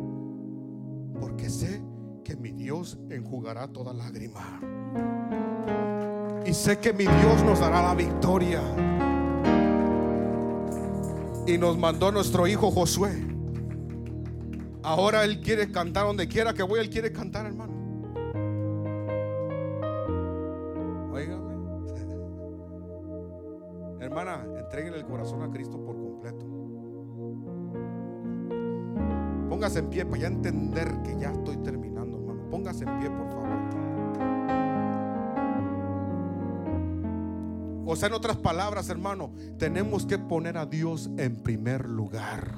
Porque 1.20 1.50
sé 1.50 1.82
que 2.24 2.34
mi 2.34 2.52
Dios 2.52 2.98
enjugará 3.10 3.70
toda 3.70 3.92
lágrima. 3.92 5.41
Y 6.44 6.54
sé 6.54 6.78
que 6.78 6.92
mi 6.92 7.04
Dios 7.04 7.44
nos 7.44 7.60
dará 7.60 7.82
la 7.82 7.94
victoria. 7.94 8.60
Y 11.46 11.58
nos 11.58 11.78
mandó 11.78 12.10
nuestro 12.10 12.46
hijo 12.46 12.70
Josué. 12.70 13.12
Ahora 14.82 15.24
él 15.24 15.40
quiere 15.40 15.70
cantar 15.70 16.06
donde 16.06 16.26
quiera 16.26 16.52
que 16.52 16.62
voy, 16.62 16.80
él 16.80 16.90
quiere 16.90 17.12
cantar, 17.12 17.46
hermano. 17.46 17.72
Óigame. 21.12 21.52
Hermana, 24.00 24.44
entreguen 24.58 24.94
el 24.94 25.04
corazón 25.04 25.42
a 25.42 25.50
Cristo 25.50 25.78
por 25.84 25.96
completo. 25.96 26.44
Póngase 29.48 29.78
en 29.78 29.90
pie 29.90 30.04
para 30.04 30.22
ya 30.22 30.26
entender 30.26 31.02
que 31.04 31.16
ya 31.20 31.30
estoy 31.30 31.58
O 37.92 37.96
sea, 37.96 38.08
en 38.08 38.14
otras 38.14 38.38
palabras, 38.38 38.88
hermano, 38.88 39.34
tenemos 39.58 40.06
que 40.06 40.16
poner 40.16 40.56
a 40.56 40.64
Dios 40.64 41.10
en 41.18 41.36
primer 41.42 41.86
lugar. 41.86 42.54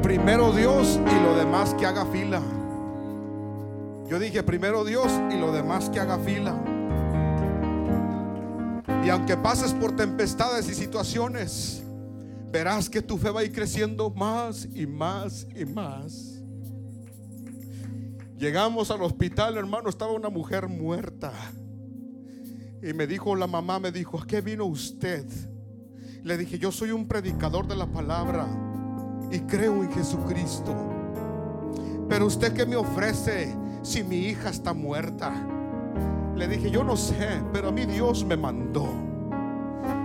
Primero 0.00 0.52
Dios 0.52 1.00
y 1.04 1.22
lo 1.24 1.36
demás 1.36 1.74
que 1.74 1.84
haga 1.84 2.06
fila. 2.06 2.40
Yo 4.08 4.20
dije 4.20 4.44
primero 4.44 4.84
Dios 4.84 5.10
y 5.32 5.36
lo 5.36 5.50
demás 5.50 5.90
que 5.90 5.98
haga 5.98 6.20
fila. 6.20 6.54
Y 9.04 9.08
aunque 9.08 9.36
pases 9.36 9.72
por 9.72 9.96
tempestades 9.96 10.68
y 10.68 10.74
situaciones, 10.76 11.82
verás 12.52 12.88
que 12.88 13.02
tu 13.02 13.18
fe 13.18 13.30
va 13.30 13.40
a 13.40 13.44
ir 13.44 13.52
creciendo 13.52 14.10
más 14.10 14.68
y 14.72 14.86
más 14.86 15.44
y 15.56 15.64
más. 15.64 16.40
Llegamos 18.38 18.92
al 18.92 19.02
hospital, 19.02 19.56
hermano, 19.56 19.88
estaba 19.88 20.12
una 20.12 20.28
mujer 20.28 20.68
muerta. 20.68 21.32
Y 22.84 22.92
me 22.92 23.06
dijo 23.06 23.34
la 23.34 23.46
mamá, 23.46 23.78
me 23.78 23.90
dijo, 23.90 24.20
¿a 24.20 24.26
qué 24.26 24.42
vino 24.42 24.66
usted? 24.66 25.24
Le 26.22 26.36
dije, 26.36 26.58
yo 26.58 26.70
soy 26.70 26.90
un 26.90 27.08
predicador 27.08 27.66
de 27.66 27.76
la 27.76 27.86
palabra 27.86 28.46
y 29.30 29.38
creo 29.40 29.82
en 29.82 29.90
Jesucristo. 29.90 30.74
Pero 32.10 32.26
usted 32.26 32.52
que 32.52 32.66
me 32.66 32.76
ofrece 32.76 33.56
si 33.82 34.04
mi 34.04 34.26
hija 34.26 34.50
está 34.50 34.74
muerta. 34.74 35.32
Le 36.36 36.46
dije, 36.46 36.70
yo 36.70 36.84
no 36.84 36.94
sé, 36.98 37.42
pero 37.54 37.68
a 37.68 37.72
mí 37.72 37.86
Dios 37.86 38.22
me 38.22 38.36
mandó. 38.36 38.86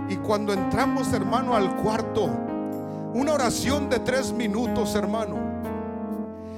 Y 0.08 0.16
cuando 0.16 0.54
entramos, 0.54 1.12
hermano, 1.12 1.54
al 1.54 1.76
cuarto, 1.76 2.30
una 3.12 3.34
oración 3.34 3.90
de 3.90 3.98
tres 3.98 4.32
minutos, 4.32 4.94
hermano. 4.94 5.36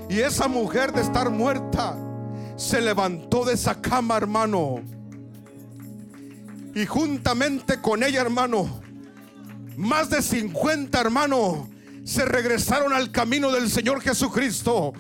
Y 0.09 0.21
esa 0.21 0.47
mujer 0.47 0.93
de 0.93 1.01
estar 1.01 1.31
muerta 1.31 1.97
se 2.55 2.81
levantó 2.81 3.45
de 3.45 3.55
esa 3.55 3.75
cama, 3.75 4.19
hermano. 4.19 5.02
Y 6.75 6.87
juntamente 6.87 7.81
con 7.81 8.03
ella, 8.03 8.23
hermano, 8.23 8.81
más 9.77 10.11
de 10.11 10.23
50, 10.23 11.01
hermano, 11.01 11.69
se 12.05 12.25
regresaron 12.25 12.93
al 12.93 13.11
camino 13.11 13.51
del 13.51 13.71
Señor 13.71 14.01
Jesucristo. 14.01 14.93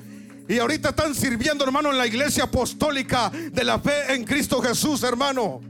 Y 0.48 0.58
ahorita 0.58 0.90
están 0.90 1.14
sirviendo, 1.14 1.64
hermano, 1.64 1.90
en 1.90 1.98
la 1.98 2.06
iglesia 2.06 2.44
apostólica 2.44 3.30
de 3.30 3.64
la 3.64 3.78
fe 3.78 4.14
en 4.14 4.24
Cristo 4.24 4.60
Jesús, 4.60 5.02
hermano. 5.02 5.60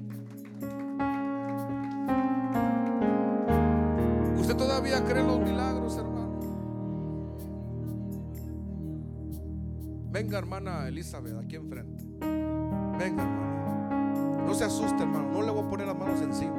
¿Usted 4.38 4.56
todavía 4.56 5.04
cree 5.04 5.20
en 5.20 5.26
los 5.28 5.38
milagros, 5.38 5.96
hermano? 5.96 6.40
Venga, 10.10 10.38
hermana 10.38 10.88
Elizabeth, 10.88 11.36
aquí 11.38 11.56
enfrente. 11.56 12.04
Venga, 12.98 13.22
hermano. 13.22 13.61
No 14.46 14.54
se 14.54 14.64
asuste, 14.64 15.02
hermano. 15.02 15.30
No 15.32 15.42
le 15.42 15.50
voy 15.50 15.64
a 15.64 15.68
poner 15.68 15.86
las 15.86 15.98
manos 15.98 16.20
encima. 16.20 16.56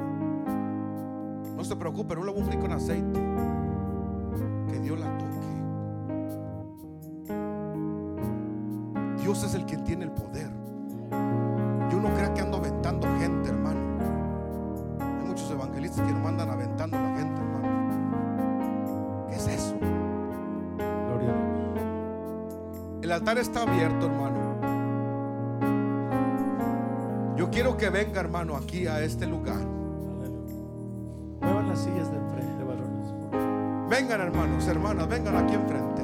No 1.56 1.64
se 1.64 1.76
preocupe, 1.76 2.14
no 2.14 2.24
le 2.24 2.32
voy 2.32 2.40
a 2.40 2.44
ungir 2.44 2.60
con 2.60 2.72
aceite. 2.72 3.20
Que 4.68 4.80
Dios 4.80 4.98
la 4.98 5.06
toque. 5.18 5.34
Dios 9.22 9.42
es 9.44 9.54
el 9.54 9.64
que 9.64 9.76
tiene 9.78 10.04
el 10.04 10.10
poder. 10.10 10.50
Yo 11.90 12.00
no 12.00 12.12
creo 12.14 12.34
que 12.34 12.40
ando 12.40 12.58
aventando 12.58 13.06
gente, 13.18 13.48
hermano. 13.48 13.80
Hay 15.00 15.26
muchos 15.26 15.50
evangelistas 15.50 16.06
que 16.06 16.12
no 16.12 16.20
mandan 16.20 16.50
aventando 16.50 16.96
a 16.96 17.00
la 17.00 17.16
gente, 17.16 17.40
hermano. 17.40 17.68
¿Qué 19.28 19.36
es 19.36 19.46
eso? 19.46 19.76
Gloria 19.78 21.30
a 21.30 21.34
Dios. 21.34 21.86
El 23.02 23.12
altar 23.12 23.38
está 23.38 23.62
abierto, 23.62 24.06
hermano. 24.06 24.33
Quiero 27.64 27.78
que 27.78 27.88
venga, 27.88 28.20
hermano, 28.20 28.56
aquí 28.56 28.86
a 28.86 29.00
este 29.00 29.26
lugar. 29.26 29.64
Muevan 31.40 31.66
las 31.66 31.82
sillas 31.82 32.10
de 32.10 32.18
enfrente, 32.18 32.62
varones. 32.62 33.88
Vengan, 33.88 34.20
hermanos, 34.20 34.68
hermanas, 34.68 35.08
vengan 35.08 35.34
aquí 35.36 35.54
enfrente. 35.54 36.03